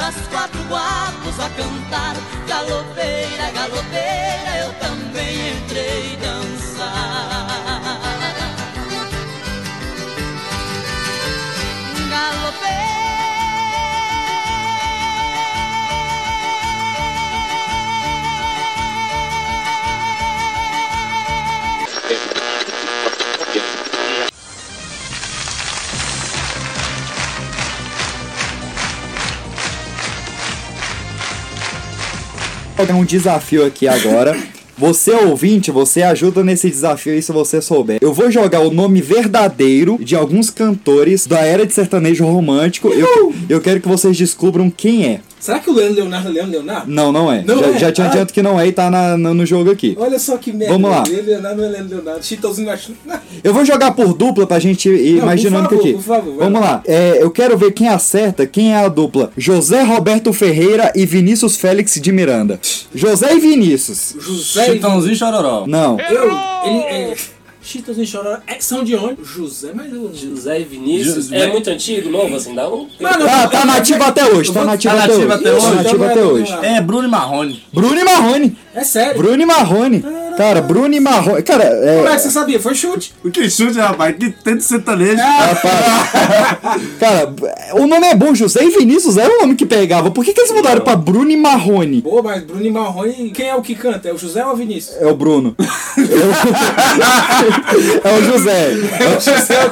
Guitarras, 0.07 0.27
quatro 0.27 0.63
guapos 0.63 1.39
a 1.39 1.49
cantar. 1.49 2.15
Galopeira, 2.47 3.51
galopeira, 3.51 4.57
eu 4.59 4.73
também 4.73 5.51
entrei 5.51 6.17
dançar. 6.17 7.66
Tem 32.85 32.95
um 32.95 33.03
desafio 33.03 33.65
aqui 33.65 33.87
agora. 33.87 34.37
Você 34.77 35.11
ouvinte, 35.11 35.71
você 35.71 36.03
ajuda 36.03 36.43
nesse 36.43 36.69
desafio 36.69 37.13
aí 37.13 37.21
se 37.21 37.31
você 37.31 37.59
souber. 37.59 37.97
Eu 37.99 38.13
vou 38.13 38.29
jogar 38.29 38.59
o 38.61 38.71
nome 38.71 39.01
verdadeiro 39.01 39.97
de 39.99 40.15
alguns 40.15 40.51
cantores 40.51 41.25
da 41.25 41.39
era 41.39 41.65
de 41.65 41.73
sertanejo 41.73 42.23
romântico. 42.25 42.89
Eu, 42.89 43.33
eu 43.49 43.59
quero 43.59 43.81
que 43.81 43.87
vocês 43.87 44.15
descubram 44.15 44.69
quem 44.69 45.05
é. 45.07 45.21
Será 45.47 45.60
que 45.60 45.69
o 45.69 45.73
Leandro 45.73 45.95
Leonardo 45.95 46.27
é 46.27 46.31
Leandro 46.33 46.51
Leonardo? 46.51 46.91
Não, 46.91 47.10
não 47.10 47.31
é. 47.31 47.41
Não 47.41 47.57
já, 47.60 47.67
é? 47.67 47.79
já 47.79 47.91
te 47.93 48.01
Ah. 48.01 48.05
adianto 48.07 48.33
que 48.33 48.41
não 48.41 48.60
é 48.60 48.67
e 48.67 48.71
tá 48.73 48.89
na- 48.91 49.15
no, 49.17 49.33
no 49.33 49.45
jogo 49.45 49.71
aqui. 49.71 49.95
Olha 49.97 50.19
só 50.19 50.36
que 50.36 50.51
merda. 50.51 50.73
Vamos 50.73 50.91
lá. 50.91 51.03
Leandro 51.07 51.25
Leonardo 51.25 51.62
não 51.62 51.67
é 51.69 51.71
Leandro 51.71 51.95
Leonardo. 51.95 52.25
Chitãozinho 52.25 52.69
acho. 52.69 52.91
Eu 53.41 53.53
vou 53.53 53.63
jogar 53.63 53.91
por 53.91 54.13
dupla 54.13 54.45
pra 54.45 54.60
gente 54.60 54.89
ir 54.89 55.13
Não, 55.15 55.23
imaginando 55.23 55.69
por 55.69 55.75
favor, 55.77 55.83
que 55.83 55.89
aqui. 55.89 55.97
por 55.97 56.03
favor, 56.03 56.36
Vamos 56.38 56.60
lá. 56.60 56.81
É, 56.86 57.23
eu 57.23 57.31
quero 57.31 57.57
ver 57.57 57.71
quem 57.71 57.88
acerta, 57.88 58.45
quem 58.45 58.73
é 58.73 58.77
a 58.83 58.89
dupla. 58.89 59.31
José 59.38 59.83
Roberto 59.83 60.33
Ferreira 60.33 60.91
e 60.93 61.05
Vinícius 61.05 61.55
Félix 61.55 61.93
de 62.01 62.12
Miranda. 62.12 62.60
José 62.93 63.33
e 63.33 63.39
Vinícius. 63.39 64.15
José 64.19 64.65
Chitãozinho 64.73 65.13
e 65.13 65.15
Chororó. 65.15 65.63
Não. 65.65 65.97
Eu, 66.10 66.23
ele 66.65 67.15
é. 67.67 67.71
Chitãozinho 67.71 68.08
Chororó. 68.08 68.38
É, 68.47 68.60
são 68.60 68.84
de 68.84 68.95
onde? 68.95 69.23
José, 69.23 69.71
mas 69.73 69.91
eu. 69.91 70.10
José 70.13 70.62
e 70.62 70.63
Vinícius. 70.63 71.15
José- 71.15 71.38
É 71.39 71.47
muito 71.47 71.69
antigo, 71.69 72.10
novo, 72.10 72.36
assim, 72.36 72.56
dá 72.56 72.67
um. 72.69 72.88
Mano, 72.99 73.25
Tá, 73.25 73.47
tá 73.47 73.65
nativo 73.65 74.03
até 74.03 74.25
hoje, 74.25 74.53
tá 74.53 74.63
nativo 74.63 74.95
Tá 74.95 75.03
até 75.03 75.13
nativo 75.13 75.25
hoje. 75.56 75.65
Tá 75.67 75.84
nativo 75.84 76.03
até 76.06 76.19
é 76.19 76.23
hoje. 76.23 76.56
do- 76.56 76.65
É 76.65 76.82
Bruno 76.82 77.08
e 77.08 77.12
Marrone. 77.12 77.63
Bruno 77.73 77.99
e 77.99 78.03
Marrone. 78.03 78.58
É 78.77 78.83
sério. 78.83 79.17
Bruno 79.17 79.41
e 79.41 79.45
Marrone. 79.45 80.03
Cara, 80.37 80.61
Bruno 80.61 80.93
e 80.93 80.99
Marrone. 80.99 81.41
Cara, 81.41 81.65
Como 81.65 82.07
é 82.07 82.11
é. 82.11 82.15
que 82.15 82.21
você 82.21 82.29
sabia? 82.29 82.59
Foi 82.59 82.75
chute. 82.75 83.11
O 83.25 83.31
que 83.31 83.49
chute, 83.49 83.79
rapaz? 83.79 84.15
Que 84.15 84.53
de 84.53 84.63
sertanejo. 84.63 85.17
Cara, 86.99 87.33
o 87.73 87.87
nome 87.87 88.05
é 88.05 88.13
bom, 88.15 88.35
José 88.35 88.63
e 88.63 88.69
Vinícius 88.69 89.17
era 89.17 89.33
o 89.35 89.41
nome 89.41 89.55
que 89.55 89.65
pegava. 89.65 90.11
Por 90.11 90.23
que, 90.23 90.33
que 90.33 90.41
eles 90.41 90.51
mudaram 90.51 90.81
pra 90.81 90.95
Bruno 90.95 91.31
e 91.31 91.37
Marrone? 91.37 92.03
Pô, 92.03 92.21
mas 92.21 92.43
Bruno 92.43 92.63
e 92.65 92.69
Marrone, 92.69 93.31
quem 93.31 93.47
é 93.49 93.55
o 93.55 93.63
que 93.63 93.73
canta? 93.73 94.09
É 94.09 94.13
o 94.13 94.17
José 94.17 94.45
ou 94.45 94.53
o 94.53 94.55
Vinícius? 94.55 94.95
É 95.01 95.07
o 95.07 95.15
Bruno. 95.15 95.55
é 98.03 98.13
o 98.19 98.23
José. 98.23 98.73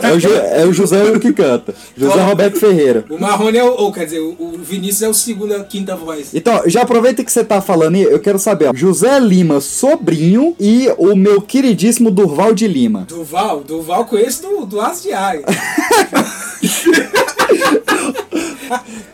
É 0.02 0.12
o, 0.14 0.20
Ju- 0.20 0.30
é 0.34 0.66
o 0.66 0.74
José 0.74 1.04
o 1.04 1.20
que 1.20 1.32
canta. 1.34 1.74
José 1.96 2.22
Roberto 2.24 2.60
Ferreira. 2.60 3.06
O 3.10 3.20
Marrone 3.20 3.58
é 3.58 3.64
o. 3.64 3.76
Ou, 3.76 3.92
quer 3.92 4.06
dizer, 4.06 4.20
o, 4.20 4.32
o 4.40 4.58
Vinícius 4.58 5.02
é 5.04 5.10
o 5.10 5.14
segundo, 5.14 5.54
a 5.56 5.64
quinta 5.64 5.96
voz. 5.96 6.34
Então, 6.34 6.64
já 6.66 6.82
aproveita 6.82 7.24
que 7.24 7.32
você 7.32 7.44
tá 7.44 7.62
falando 7.62 7.96
aí, 7.96 8.04
eu 8.04 8.20
quero 8.20 8.40
saber, 8.40 8.68
ó, 8.70 8.74
José 8.74 8.95
Lima, 9.20 9.62
sobrinho, 9.62 10.56
e 10.60 10.92
o 10.98 11.16
meu 11.16 11.42
queridíssimo 11.42 12.12
Durval 12.12 12.54
de 12.54 12.68
Lima. 12.68 13.06
Duval, 13.08 13.62
Duval 13.62 14.06
conheço 14.06 14.42
do, 14.42 14.66
do 14.66 14.82
As 14.82 15.04
de. 15.04 15.44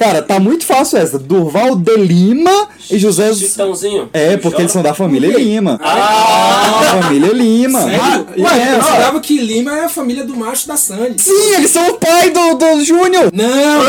Cara, 0.01 0.19
tá 0.23 0.39
muito 0.39 0.65
fácil 0.65 0.97
essa. 0.97 1.19
Durval 1.19 1.75
de 1.75 1.95
Lima 1.95 2.67
e 2.89 2.97
José. 2.97 3.31
Chitãozinho. 3.35 4.09
É, 4.11 4.35
porque 4.35 4.63
eles 4.63 4.71
são 4.71 4.81
da 4.81 4.95
família? 4.95 5.37
Lima. 5.37 5.79
Ah! 5.83 6.81
Família 7.03 7.31
Lima. 7.31 7.81
Sério? 7.83 7.99
Ué, 8.35 8.43
Ué, 8.43 8.75
eu 8.77 8.81
jurava 8.81 9.19
que 9.19 9.37
Lima 9.37 9.77
é 9.77 9.85
a 9.85 9.89
família 9.89 10.23
do 10.23 10.35
macho 10.35 10.67
da 10.67 10.75
Sandy. 10.75 11.21
Sim, 11.21 11.53
eles 11.55 11.69
são 11.69 11.87
o 11.89 11.93
pai 11.93 12.31
do, 12.31 12.55
do 12.55 12.83
Júnior. 12.83 13.29
Não, 13.31 13.45
eu 13.45 13.83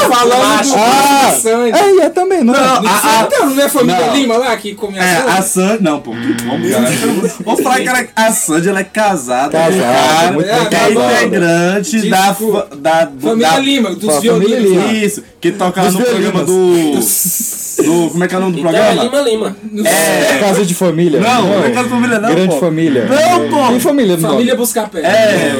tô 0.00 0.14
falando 0.14 0.40
do 0.40 0.48
macho 0.48 0.74
Ah, 0.76 1.30
da 1.30 1.36
Sandy. 1.38 1.78
é, 1.78 2.04
é 2.06 2.08
também, 2.10 2.42
não, 2.42 2.52
é? 2.52 2.58
Não, 2.58 2.82
então, 3.26 3.50
não 3.50 3.62
é 3.62 3.64
a 3.64 3.68
família 3.68 4.06
Não. 4.06 4.16
Lima 4.16 4.36
lá 4.38 4.56
que 4.56 4.74
come 4.74 4.98
a 4.98 5.04
É, 5.04 5.16
Sandy? 5.16 5.30
a 5.38 5.42
Sandy. 5.42 5.82
Não, 5.84 6.00
pô. 6.00 6.10
Vamos, 6.12 6.70
cara. 6.72 6.90
Vamos 7.44 7.60
falar 7.62 7.76
que 7.80 7.88
ela, 7.88 8.06
a 8.16 8.32
Sandy 8.32 8.68
ela 8.68 8.80
é 8.80 8.84
casada. 8.84 9.52
Casada, 9.52 9.80
cara 9.80 10.32
muito 10.32 10.46
bem 10.48 10.66
que 10.68 10.74
é 10.74 10.90
integrante 11.24 12.10
da, 12.10 12.34
Família 12.34 13.50
da- 13.52 13.58
Lima, 13.58 13.94
dos 13.94 14.20
violinos. 14.20 14.92
Isso, 14.92 15.22
que 15.40 15.52
toca 15.52 15.82
lá 15.82 15.90
no 15.90 16.02
programa 16.02 16.44
do. 16.44 17.00
do. 17.82 18.10
Como 18.10 18.24
é 18.24 18.28
que 18.28 18.34
é 18.34 18.38
o 18.38 18.40
nome 18.40 18.52
do 18.54 18.58
Então 18.60 18.70
é 18.74 18.94
programa? 18.94 19.02
Lima 19.04 19.20
Lima. 19.20 19.56
É 19.84 20.38
casa 20.38 20.64
de 20.64 20.74
família. 20.74 21.20
Não, 21.20 21.46
não 21.46 21.64
é 21.64 21.70
casa 21.70 21.84
de 21.84 21.90
família, 21.90 22.18
não, 22.18 22.28
Grande 22.30 22.54
pô. 22.54 22.60
família. 22.60 23.06
Não, 23.06 23.48
pô. 23.48 23.68
Tem 23.68 23.80
família 23.80 24.16
no 24.16 24.22
nome. 24.22 24.34
Família 24.34 24.56
buscar 24.56 24.88
pé. 24.88 25.00
É, 25.00 25.52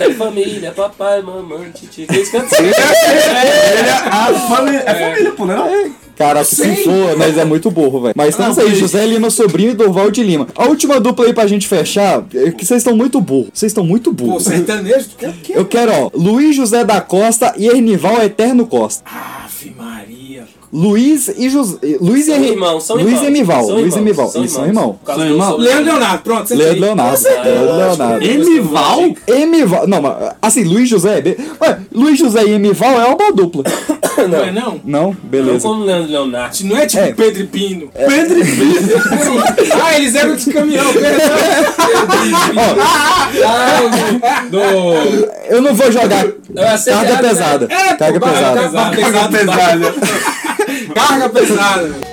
É 0.00 0.10
família, 0.14 0.70
papai, 0.72 1.22
mamãe, 1.22 1.70
titi. 1.74 2.06
Eles 2.12 2.28
cantam. 2.30 2.58
é 2.58 3.90
a 4.10 4.26
família. 4.48 4.82
É 4.86 4.94
família, 4.94 5.32
pô, 5.32 5.46
não 5.46 5.54
é? 5.54 5.56
não? 5.84 6.02
Caraca, 6.14 6.44
se 6.44 6.56
Sei. 6.56 6.76
for, 6.84 7.16
mas 7.16 7.38
é 7.38 7.44
muito 7.44 7.70
burro, 7.70 8.02
velho. 8.02 8.14
Mas 8.14 8.28
estamos 8.28 8.58
aí, 8.58 8.74
José 8.74 9.04
Lima 9.06 9.30
Sobrinho 9.30 9.70
e 9.70 9.74
Dorval 9.74 10.10
de 10.10 10.22
Lima. 10.22 10.46
A 10.54 10.66
última 10.66 11.00
dupla 11.00 11.24
aí 11.24 11.32
pra 11.32 11.46
gente 11.46 11.66
fechar, 11.66 12.22
é 12.34 12.50
que 12.50 12.64
vocês 12.66 12.78
estão 12.82 12.94
muito 12.94 13.18
burros. 13.20 13.48
Vocês 13.54 13.70
estão 13.70 13.82
muito 13.84 14.14
Pô, 14.14 14.24
burros. 14.26 14.44
sertanejo, 14.44 15.08
tu 15.08 15.16
quer 15.16 15.30
o 15.30 15.32
quê? 15.32 15.52
Eu 15.56 15.64
quero, 15.64 15.90
ó, 15.92 16.10
Luiz 16.14 16.54
José 16.54 16.84
da 16.84 17.00
Costa 17.00 17.54
e 17.56 17.66
Ernival 17.66 18.22
Eterno 18.22 18.66
Costa. 18.66 19.02
Ave 19.10 19.74
Maria. 19.76 20.21
Luiz 20.72 21.28
e 21.36 21.50
José. 21.50 21.76
Luiz 22.00 22.24
São 22.26 22.36
e 22.42 22.48
irmãos, 22.48 22.84
são 22.84 22.96
Luiz 22.96 23.08
irmãos. 23.08 23.22
e 23.22 23.26
Emival. 23.26 23.64
São 23.66 23.74
Luiz 23.74 23.82
e 23.82 23.86
irmãos, 23.88 23.96
Emival. 23.98 24.28
são 24.30 24.40
Eles 24.40 24.52
são 24.52 24.66
irmãos. 24.66 24.96
causa 25.04 25.20
São 25.22 25.30
irmãos? 25.30 25.58
Leandro 25.58 25.84
Leonardo, 25.84 26.22
pronto, 26.22 26.48
você 26.48 26.54
Leandro 26.54 26.80
Leonardo. 26.80 27.22
Leandro 27.24 27.76
Leonardo. 27.76 28.24
Emival? 28.24 28.98
Emival. 29.26 29.86
Não, 29.86 30.00
mas 30.00 30.34
assim, 30.40 30.64
Luiz 30.64 30.88
José. 30.88 31.20
be- 31.20 31.36
Ué, 31.60 31.78
Luiz 31.92 32.18
José 32.18 32.44
e 32.44 32.52
Emival 32.52 32.98
é 33.00 33.04
uma 33.06 33.32
dupla. 33.32 33.64
Não 34.28 34.44
é 34.44 34.52
não? 34.52 34.80
Não? 34.84 35.02
Não 35.02 35.16
Beleza. 35.22 35.66
como 35.66 35.84
Leandro 35.84 36.10
Leonardo. 36.10 36.64
Não 36.64 36.76
é 36.76 36.86
tipo 36.86 37.02
É. 37.02 37.12
Pedro 37.12 37.42
e 37.42 37.46
Pino. 37.46 37.90
Pedro 37.92 38.38
e 38.38 38.44
Pedro. 38.44 39.02
ah, 39.84 39.96
eles 39.96 40.14
eram 40.14 40.36
de 40.36 40.52
caminhão, 40.52 40.92
perdão. 40.92 41.26
Ah, 43.46 44.42
do... 44.50 44.58
Eu 45.48 45.62
não 45.62 45.74
vou 45.74 45.90
jogar. 45.90 46.26
Carga 46.54 47.18
pesada. 47.18 47.68
É, 47.70 47.94
Carga 47.94 48.20
pesada. 48.20 48.70
Carga 48.70 49.28
pesada. 49.28 49.94
Carga 50.94 51.28
pesada. 51.28 52.11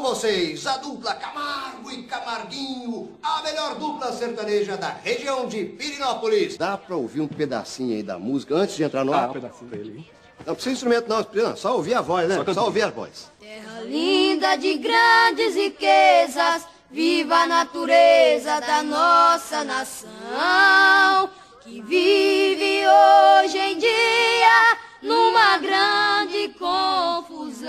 Com 0.00 0.14
vocês, 0.14 0.66
a 0.66 0.78
dupla 0.78 1.12
Camargo 1.14 1.90
e. 1.90 2.04
Camarguinho, 2.04 3.10
a 3.22 3.42
melhor 3.42 3.74
dupla 3.74 4.10
sertaneja 4.12 4.74
da 4.76 4.88
região 4.88 5.46
de 5.46 5.64
Pirinópolis. 5.64 6.56
Dá 6.56 6.78
pra 6.78 6.96
ouvir 6.96 7.20
um 7.20 7.28
pedacinho 7.28 7.94
aí 7.94 8.02
da 8.02 8.18
música 8.18 8.54
antes 8.54 8.76
de 8.76 8.82
entrar 8.82 9.04
no 9.04 9.12
ar? 9.12 9.28
um 9.28 9.34
pedacinho 9.34 9.70
dele. 9.70 10.10
Não 10.46 10.54
precisa 10.54 10.72
instrumento 10.72 11.06
não, 11.06 11.26
não, 11.34 11.54
só 11.54 11.76
ouvir 11.76 11.92
a 11.94 12.00
voz, 12.00 12.26
né? 12.26 12.42
Só 12.46 12.54
Só, 12.54 12.64
ouvir 12.64 12.80
a 12.82 12.88
voz. 12.90 13.30
Terra 13.38 13.82
linda 13.82 14.56
de 14.56 14.78
grandes 14.78 15.54
riquezas, 15.54 16.66
viva 16.90 17.36
a 17.36 17.46
natureza 17.46 18.58
da 18.60 18.82
nossa 18.82 19.62
nação, 19.64 20.08
que 21.62 21.82
vive 21.82 22.84
hoje 22.88 23.58
em 23.58 23.76
dia 23.76 24.78
numa 25.02 25.58
grande 25.58 26.48
confusão. 26.58 27.60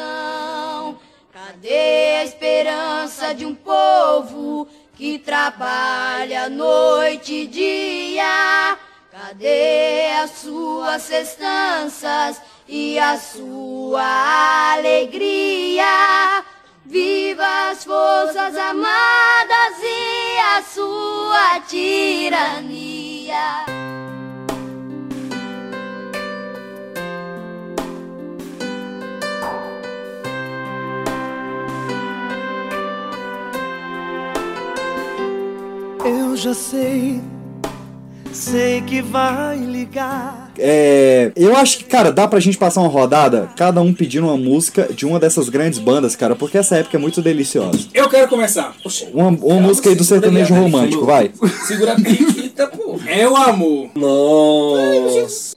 Cadê 1.62 2.16
a 2.18 2.24
esperança 2.24 3.36
de 3.36 3.46
um 3.46 3.54
povo 3.54 4.68
que 4.96 5.20
trabalha 5.20 6.50
noite 6.50 7.32
e 7.36 7.46
dia? 7.46 8.80
Cadê 9.12 10.10
as 10.24 10.32
suas 10.32 11.06
festanças 11.06 12.42
e 12.68 12.98
a 12.98 13.16
sua 13.16 14.74
alegria? 14.74 16.44
Viva 16.84 17.70
as 17.70 17.84
forças 17.84 18.58
amadas 18.58 19.78
e 19.84 20.38
a 20.40 20.64
sua 20.64 21.60
tirania. 21.68 23.66
Eu 36.04 36.36
já 36.36 36.54
sei, 36.54 37.22
sei 38.34 38.82
que 38.82 39.02
vai 39.02 39.58
ligar. 39.58 40.52
É, 40.58 41.32
eu 41.36 41.56
acho 41.56 41.80
que, 41.80 41.84
cara, 41.86 42.12
dá 42.12 42.28
pra 42.28 42.40
gente 42.40 42.58
passar 42.58 42.82
uma 42.82 42.90
rodada, 42.90 43.50
cada 43.56 43.82
um 43.82 43.94
pedindo 43.94 44.28
uma 44.28 44.38
música 44.38 44.90
de 44.94 45.06
uma 45.06 45.20
dessas 45.20 45.48
grandes 45.50 45.80
bandas, 45.80 46.16
cara, 46.16 46.36
porque 46.36 46.58
essa 46.58 46.78
época 46.78 46.98
é 46.98 47.00
muito 47.00 47.22
deliciosa. 47.22 47.88
Eu 47.94 48.10
quero 48.10 48.28
começar. 48.28 48.74
Poxa, 48.82 49.08
Uma, 49.14 49.30
uma 49.30 49.60
música 49.62 49.90
aí 49.90 49.96
do 49.96 50.04
sertanejo 50.04 50.54
romântico, 50.54 51.06
vai. 51.06 51.32
Segura 51.68 51.94
a 51.94 51.96
piquita, 51.96 52.68
pô. 52.68 53.00
É 53.08 53.28
o 53.28 53.36
amor. 53.36 53.90
Nossa. 53.96 55.56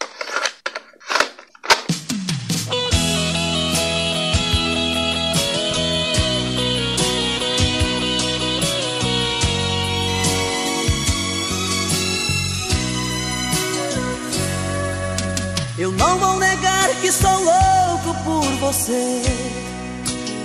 Eu 15.85 15.93
não 15.93 16.19
vou 16.19 16.39
negar 16.39 16.89
que 17.03 17.13
sou 17.13 17.31
louco 17.31 18.15
por 18.25 18.43
você. 18.59 19.21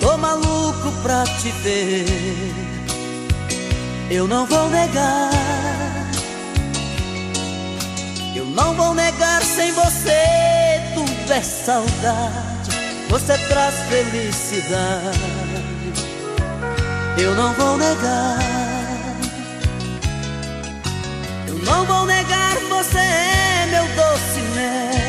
Tô 0.01 0.17
maluco 0.17 0.91
pra 1.01 1.23
te 1.23 1.49
ver. 1.63 2.53
Eu 4.11 4.27
não 4.27 4.45
vou 4.45 4.69
negar. 4.69 5.29
Eu 8.35 8.47
não 8.47 8.73
vou 8.73 8.93
negar 8.93 9.41
sem 9.41 9.71
você. 9.71 10.81
Tudo 10.93 11.31
é 11.31 11.41
saudade. 11.41 12.71
Você 13.07 13.37
traz 13.47 13.75
felicidade. 13.87 15.19
Eu 17.17 17.33
não 17.35 17.53
vou 17.53 17.77
negar. 17.77 18.39
Eu 21.47 21.59
não 21.59 21.85
vou 21.85 22.05
negar, 22.05 22.57
você 22.67 22.97
é 22.97 23.49
meu 23.71 23.87
doce 23.95 24.39
mel, 24.55 25.08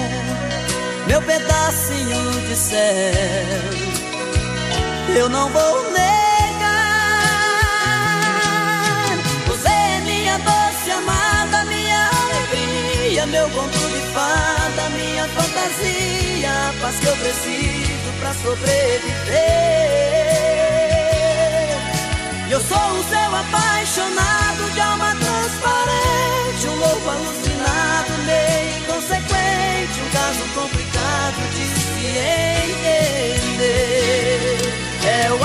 meu 1.11 1.21
pedacinho 1.23 2.41
de 2.47 2.55
céu. 2.55 2.79
Eu 5.17 5.29
não 5.29 5.49
vou 5.49 5.91
negar. 5.91 5.99
Você 9.49 9.69
é 9.69 10.01
minha 10.05 10.39
doce 10.39 10.91
amada, 10.93 11.65
minha 11.65 12.09
alegria, 12.23 13.27
meu 13.27 13.51
conto 13.51 13.77
de 13.77 14.01
fada, 14.15 14.89
minha 14.91 15.27
fantasia, 15.31 16.69
a 16.69 16.73
paz 16.81 17.01
que 17.01 17.07
eu 17.07 17.17
preciso 17.17 18.13
pra 18.21 18.33
sobreviver. 18.35 19.51
Eu 22.49 22.61
sou 22.61 22.79
o 22.79 23.05
seu 23.11 23.35
apaixonado 23.35 24.71
de 24.73 24.81
alma 24.81 25.17
transparente, 25.17 26.69
um 26.69 26.77
louco 26.77 27.11
alucinado, 27.11 27.50
É 35.31 35.33
o 35.33 35.37
amor 35.37 35.45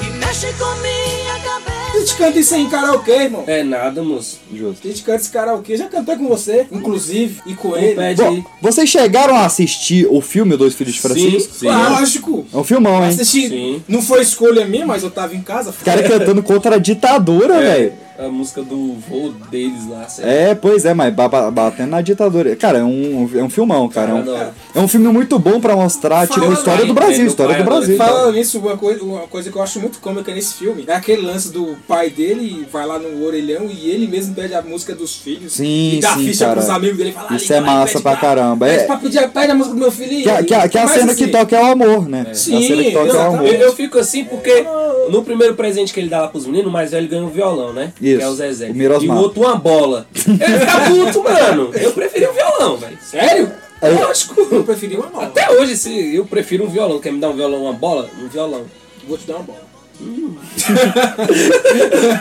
que 0.00 0.10
mexe 0.18 0.52
com 0.54 0.74
minha 0.82 1.38
cabeça. 1.44 1.94
A 1.94 2.00
gente 2.00 2.16
canta 2.16 2.38
isso 2.40 2.54
aí 2.56 2.62
em 2.62 2.68
karaokê, 2.68 3.12
irmão. 3.12 3.44
É 3.46 3.62
nada, 3.62 4.02
moço. 4.02 4.40
Justo. 4.52 4.88
A 4.88 4.90
gente 4.90 5.04
canta 5.04 5.18
esse 5.20 5.30
karaokê. 5.30 5.76
Já 5.76 5.86
cantei 5.86 6.16
com 6.16 6.26
você, 6.26 6.66
inclusive, 6.72 7.40
e 7.46 7.54
com 7.54 7.76
ele. 7.76 7.94
pede 7.94 8.20
Bom, 8.20 8.42
vocês 8.60 8.90
chegaram 8.90 9.36
a 9.36 9.46
assistir 9.46 10.08
o 10.10 10.20
filme 10.20 10.56
Dois 10.56 10.74
Filhos 10.74 10.94
de 10.94 11.00
Francisco? 11.00 11.54
Sim, 11.54 11.68
Lógico. 11.68 12.44
É 12.52 12.56
um 12.56 12.64
filmão, 12.64 13.04
hein? 13.04 13.10
Assisti. 13.10 13.48
Sim. 13.48 13.84
Não 13.86 14.02
foi 14.02 14.22
escolha 14.22 14.64
minha, 14.64 14.84
mas 14.84 15.04
eu 15.04 15.12
tava 15.12 15.36
em 15.36 15.42
casa. 15.42 15.70
O 15.70 15.84
cara 15.84 16.02
cantando 16.02 16.42
contra 16.42 16.74
a 16.74 16.78
ditadura, 16.78 17.60
velho. 17.60 17.92
A 18.18 18.28
música 18.28 18.62
do 18.62 18.94
voo 19.08 19.32
deles 19.50 19.88
lá, 19.88 20.06
certo? 20.08 20.28
É, 20.28 20.54
pois 20.54 20.84
é, 20.84 20.92
mas 20.92 21.12
ba- 21.14 21.28
ba- 21.28 21.50
batendo 21.50 21.90
na 21.90 22.00
ditadura. 22.02 22.54
Cara, 22.56 22.78
é 22.78 22.84
um, 22.84 23.28
é 23.34 23.42
um 23.42 23.48
filmão, 23.48 23.88
cara. 23.88 24.10
É 24.10 24.14
um, 24.14 24.24
Cara, 24.24 24.54
é 24.74 24.80
um 24.80 24.86
filme 24.88 25.08
muito 25.08 25.38
bom 25.38 25.60
pra 25.60 25.74
mostrar, 25.74 26.26
tipo, 26.28 26.44
a 26.44 26.52
história 26.52 26.82
aí, 26.82 26.86
do 26.88 26.94
Brasil, 26.94 27.22
né, 27.24 27.30
história 27.30 27.54
do 27.56 27.62
do 27.62 27.64
Brasil. 27.64 27.96
Falando 27.96 28.34
nisso, 28.34 28.58
uma 28.58 28.76
coisa, 28.76 29.02
uma 29.02 29.20
coisa 29.26 29.50
que 29.50 29.56
eu 29.56 29.62
acho 29.62 29.80
muito 29.80 29.98
cômica 29.98 30.32
nesse 30.34 30.54
filme 30.54 30.84
é 30.86 30.92
aquele 30.94 31.22
lance 31.22 31.50
do 31.50 31.74
pai 31.88 32.10
dele 32.10 32.66
vai 32.70 32.86
lá 32.86 32.98
no 32.98 33.24
orelhão 33.24 33.68
e 33.70 33.88
ele 33.90 34.06
mesmo 34.06 34.34
pede 34.34 34.54
a 34.54 34.60
música 34.62 34.94
dos 34.94 35.16
filhos. 35.16 35.54
Sim, 35.54 35.96
e 35.96 36.00
dá 36.00 36.14
sim, 36.14 36.24
ficha 36.26 36.44
cara. 36.46 36.56
pros 36.60 36.70
amigos 36.70 36.98
dele 36.98 37.10
e 37.10 37.12
fala, 37.12 37.26
"Ah, 37.30 37.36
Isso 37.36 37.52
é 37.52 37.56
e 37.56 37.60
massa 37.60 37.92
pede 37.94 38.02
pra 38.02 38.16
caramba. 38.16 38.66
Pede 38.66 38.78
É, 38.82 38.84
pra 38.86 38.96
pedir, 38.98 39.28
pede 39.30 39.50
a 39.52 39.54
música 39.54 39.74
do 39.74 39.80
meu 39.80 39.90
filho 39.90 40.12
e- 40.12 40.22
que, 40.22 40.28
a- 40.30 40.42
que, 40.44 40.54
a- 40.54 40.68
que 40.68 40.78
a 40.78 40.82
Mas 40.84 40.90
cena 40.92 41.12
assim, 41.12 41.24
que 41.24 41.30
toca 41.30 41.56
é 41.56 41.62
o 41.62 41.66
amor, 41.72 42.08
né? 42.08 42.26
Sim, 42.34 42.58
a 42.58 42.68
cena 42.68 42.82
que 42.84 42.90
toca 42.92 43.08
é 43.10 43.14
o 43.16 43.20
amor. 43.20 43.46
Eu, 43.46 43.54
eu 43.54 43.72
fico 43.74 43.98
assim 43.98 44.24
porque 44.24 44.64
no 45.10 45.22
primeiro 45.24 45.54
presente 45.54 45.92
que 45.92 46.00
ele 46.00 46.08
dá 46.08 46.20
lá 46.22 46.28
pros 46.28 46.46
meninos, 46.46 46.68
o 46.68 46.70
mais 46.72 46.90
velho 46.90 47.08
ganha 47.08 47.22
um 47.24 47.28
violão, 47.30 47.72
né? 47.72 47.92
Isso, 48.02 48.18
Que 48.18 48.24
é 48.24 48.28
o 48.28 48.34
Zezé. 48.34 48.70
o 48.70 48.74
Mirosmar. 48.74 49.16
e 49.16 49.20
o 49.20 49.22
outro 49.22 49.40
uma 49.42 49.54
bola. 49.56 50.06
Ele 50.14 50.58
fica 50.58 50.80
puto, 50.90 51.22
mano. 51.22 51.70
Eu 51.72 51.92
preferi 51.92 52.26
o 52.26 52.32
violão, 52.32 52.76
velho. 52.76 52.98
Sério? 53.00 53.52
Eu- 53.80 53.94
Lógico. 53.94 54.48
Eu 54.50 54.64
preferi 54.64 54.96
uma 54.96 55.06
bola. 55.06 55.24
Até 55.26 55.50
hoje, 55.52 55.76
se 55.76 56.14
eu 56.16 56.24
prefiro 56.24 56.64
um 56.64 56.68
violão. 56.68 56.98
Quer 57.00 57.12
me 57.12 57.20
dar 57.20 57.28
um 57.30 57.36
violão, 57.36 57.62
uma 57.62 57.72
bola? 57.72 58.08
Um 58.20 58.26
violão. 58.28 58.62
Vou 59.08 59.16
te 59.16 59.24
dar 59.26 59.36
uma 59.36 59.44
bola. 59.44 59.72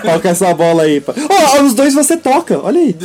Qual 0.04 0.20
que 0.20 0.28
é 0.28 0.32
essa 0.32 0.54
bola 0.54 0.84
aí? 0.84 1.02
pá? 1.02 1.16
Ó, 1.30 1.62
os 1.64 1.74
dois 1.74 1.96
você 1.96 2.16
toca, 2.16 2.60
olha 2.64 2.80
aí. 2.80 2.96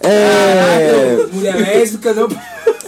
é... 0.00 1.26
Mulher 1.32 1.56
lésbica, 1.56 2.14
não. 2.14 2.28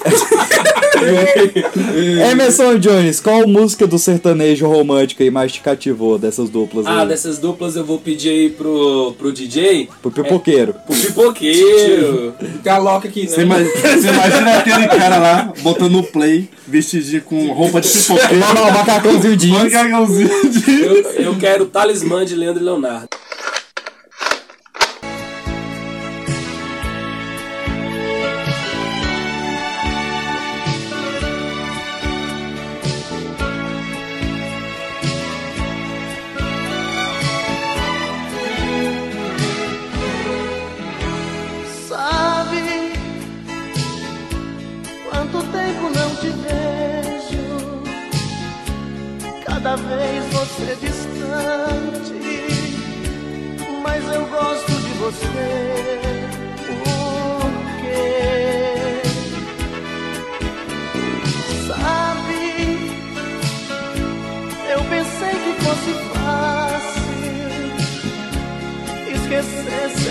Emerson 2.31 2.79
Jones, 2.79 3.21
qual 3.21 3.47
música 3.47 3.87
do 3.87 3.99
sertanejo 3.99 4.67
romântico 4.67 5.23
aí 5.23 5.31
mais 5.31 5.53
te 5.53 5.61
cativou 5.61 6.19
dessas 6.19 6.51
duplas 6.51 6.87
Ah, 6.87 7.03
aí? 7.03 7.09
dessas 7.09 7.39
duplas 7.39 7.77
eu 7.77 7.85
vou 7.85 7.99
pedir 7.99 8.31
aí 8.31 8.51
pro, 8.51 9.15
pro 9.19 9.33
DJ. 9.33 9.89
Pro 10.03 10.11
pipoqueiro. 10.11 10.75
Pro 10.87 10.97
pipoqueiro. 10.97 12.35
Caloca 12.63 13.09
aqui, 13.09 13.23
né? 13.23 13.29
Você 13.29 13.43
imagina, 13.43 13.71
você 13.75 14.09
imagina 14.09 14.59
aquele 14.59 14.89
cara 14.89 15.19
lá, 15.19 15.53
botando 15.61 15.99
o 15.99 16.03
play, 16.03 16.49
vestidinho 16.67 17.23
com 17.23 17.53
roupa 17.53 17.81
de 17.81 17.89
pipoqueiro. 17.89 18.37
Não, 18.39 18.55
não, 18.55 18.71
macacãozinho 18.71 19.37
jeans. 19.41 19.73
Macacãozinho 19.73 20.29
jeans. 20.51 21.07
Eu, 21.17 21.23
eu 21.25 21.37
quero 21.39 21.67
Talismã 21.67 22.25
de 22.25 22.35
Leandro 22.35 22.63
e 22.63 22.65
Leonardo. 22.65 23.09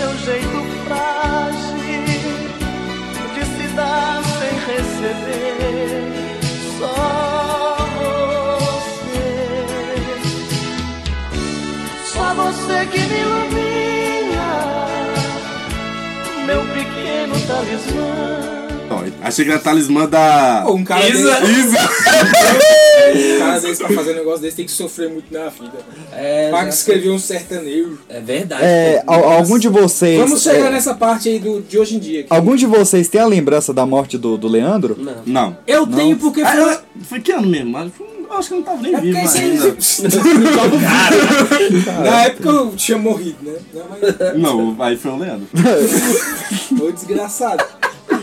Seu 0.00 0.16
jeito 0.18 0.60
frágil 0.84 1.78
de 3.34 3.44
se 3.44 3.66
dar 3.74 4.22
sem 4.24 4.54
receber 4.74 6.10
só 6.78 7.76
você, 8.78 9.30
só 12.12 12.26
você 12.34 12.76
que 12.86 13.00
me 13.00 13.18
ilumina. 13.20 13.69
Pequeno 17.00 17.34
talismã. 17.46 18.30
Achei 19.22 19.44
que 19.44 19.50
era 19.50 19.60
talismã 19.60 20.08
da. 20.08 20.62
Pô, 20.66 20.74
um 20.74 20.84
cara 20.84 21.06
Isa. 21.08 21.40
desse- 21.40 21.52
Isa. 21.52 21.78
Um 23.10 23.38
cara 23.40 23.58
desse 23.60 23.82
pra 23.82 23.92
fazer 23.94 24.12
um 24.12 24.14
negócio 24.16 24.40
desse 24.40 24.56
tem 24.56 24.64
que 24.66 24.70
sofrer 24.70 25.10
muito 25.10 25.32
na 25.34 25.48
vida. 25.48 25.72
É, 26.12 26.48
pra 26.50 26.62
já- 26.62 26.68
escrever 26.68 27.10
um 27.10 27.18
sertanejo. 27.18 27.98
É 28.08 28.20
verdade. 28.20 28.62
É, 28.64 29.02
pô. 29.04 29.12
algum 29.12 29.58
de 29.58 29.68
vocês. 29.68 30.20
Vamos 30.20 30.40
chegar 30.42 30.66
é, 30.68 30.70
nessa 30.70 30.94
parte 30.94 31.28
aí 31.28 31.38
do, 31.40 31.60
de 31.60 31.76
hoje 31.78 31.96
em 31.96 31.98
dia. 31.98 32.20
aqui. 32.20 32.28
Algum 32.32 32.54
de 32.54 32.66
vocês 32.66 33.08
tem 33.08 33.20
a 33.20 33.26
lembrança 33.26 33.74
da 33.74 33.84
morte 33.84 34.16
do, 34.16 34.36
do 34.38 34.46
Leandro? 34.46 34.96
Não. 34.98 35.14
Não. 35.26 35.56
Eu 35.66 35.86
tenho 35.88 36.16
porque 36.18 36.42
Ah, 36.42 36.52
foi. 36.52 36.72
eu- 36.72 36.78
foi 37.02 37.20
que 37.20 37.32
ano 37.32 37.48
mesmo? 37.48 37.70
Mas 37.72 37.86
eu 37.86 38.06
acho 38.40 38.48
que 38.48 38.54
não 38.56 38.62
tava 38.62 38.82
nem 38.82 38.94
É 38.94 39.00
vivo 39.00 39.18
ainda. 39.18 39.68
isso 39.78 40.02
Na 42.02 42.22
época 42.24 42.48
eu 42.48 42.74
tinha 42.76 42.98
morrido, 42.98 43.36
né? 43.42 43.58
Não, 43.72 43.84
mas... 43.88 44.38
Não, 44.38 44.82
aí 44.82 44.96
foi 44.96 45.10
o 45.12 45.16
Leandro. 45.16 45.46
Ô 46.82 46.90
desgraçado. 46.90 47.64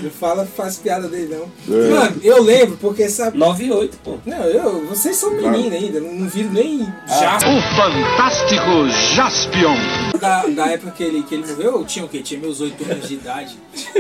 Não 0.02 0.10
fala, 0.12 0.46
faz 0.46 0.78
piada 0.78 1.08
dele, 1.08 1.36
não. 1.36 1.76
É. 1.76 1.90
Mano, 1.90 2.16
eu 2.24 2.42
lembro 2.44 2.78
porque 2.80 3.10
sabe. 3.10 3.38
9 3.38 3.66
e 3.66 3.72
8, 3.72 3.98
pô. 4.04 4.16
Não, 4.26 4.38
eu, 4.46 4.86
vocês 4.88 5.16
são 5.16 5.32
meninos 5.32 5.74
ainda, 5.74 6.00
não, 6.00 6.14
não 6.14 6.28
viram 6.28 6.52
nem 6.52 6.88
Ah. 7.10 7.20
já. 7.20 7.38
O 7.38 7.62
fantástico 7.76 8.88
Jaspion. 9.16 9.76
Da, 10.20 10.46
da 10.48 10.68
época 10.68 10.92
que 10.92 11.04
ele, 11.04 11.24
que 11.24 11.36
ele 11.36 11.46
morreu, 11.48 11.74
eu 11.80 11.86
tinha 11.86 12.04
o 12.06 12.08
quê? 12.10 12.20
Tinha 12.22 12.40
meus 12.40 12.60
8 12.62 12.92
anos 12.92 13.08
de 13.08 13.14
idade. 13.16 13.58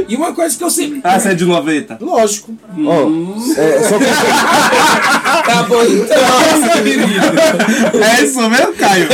E 0.07 0.15
uma 0.15 0.33
coisa 0.33 0.57
que 0.57 0.63
eu 0.63 0.69
sempre. 0.69 0.99
Ah, 1.03 1.19
você 1.19 1.29
é 1.29 1.33
de 1.35 1.45
90? 1.45 1.97
Lógico. 2.01 2.55
Ó, 2.85 3.59
é, 3.59 3.83
só 3.83 3.97
que- 3.99 4.05
Acabou 5.39 5.83
então. 5.85 6.17
É 8.01 8.23
isso 8.23 8.49
mesmo, 8.49 8.73
Caio? 8.73 9.07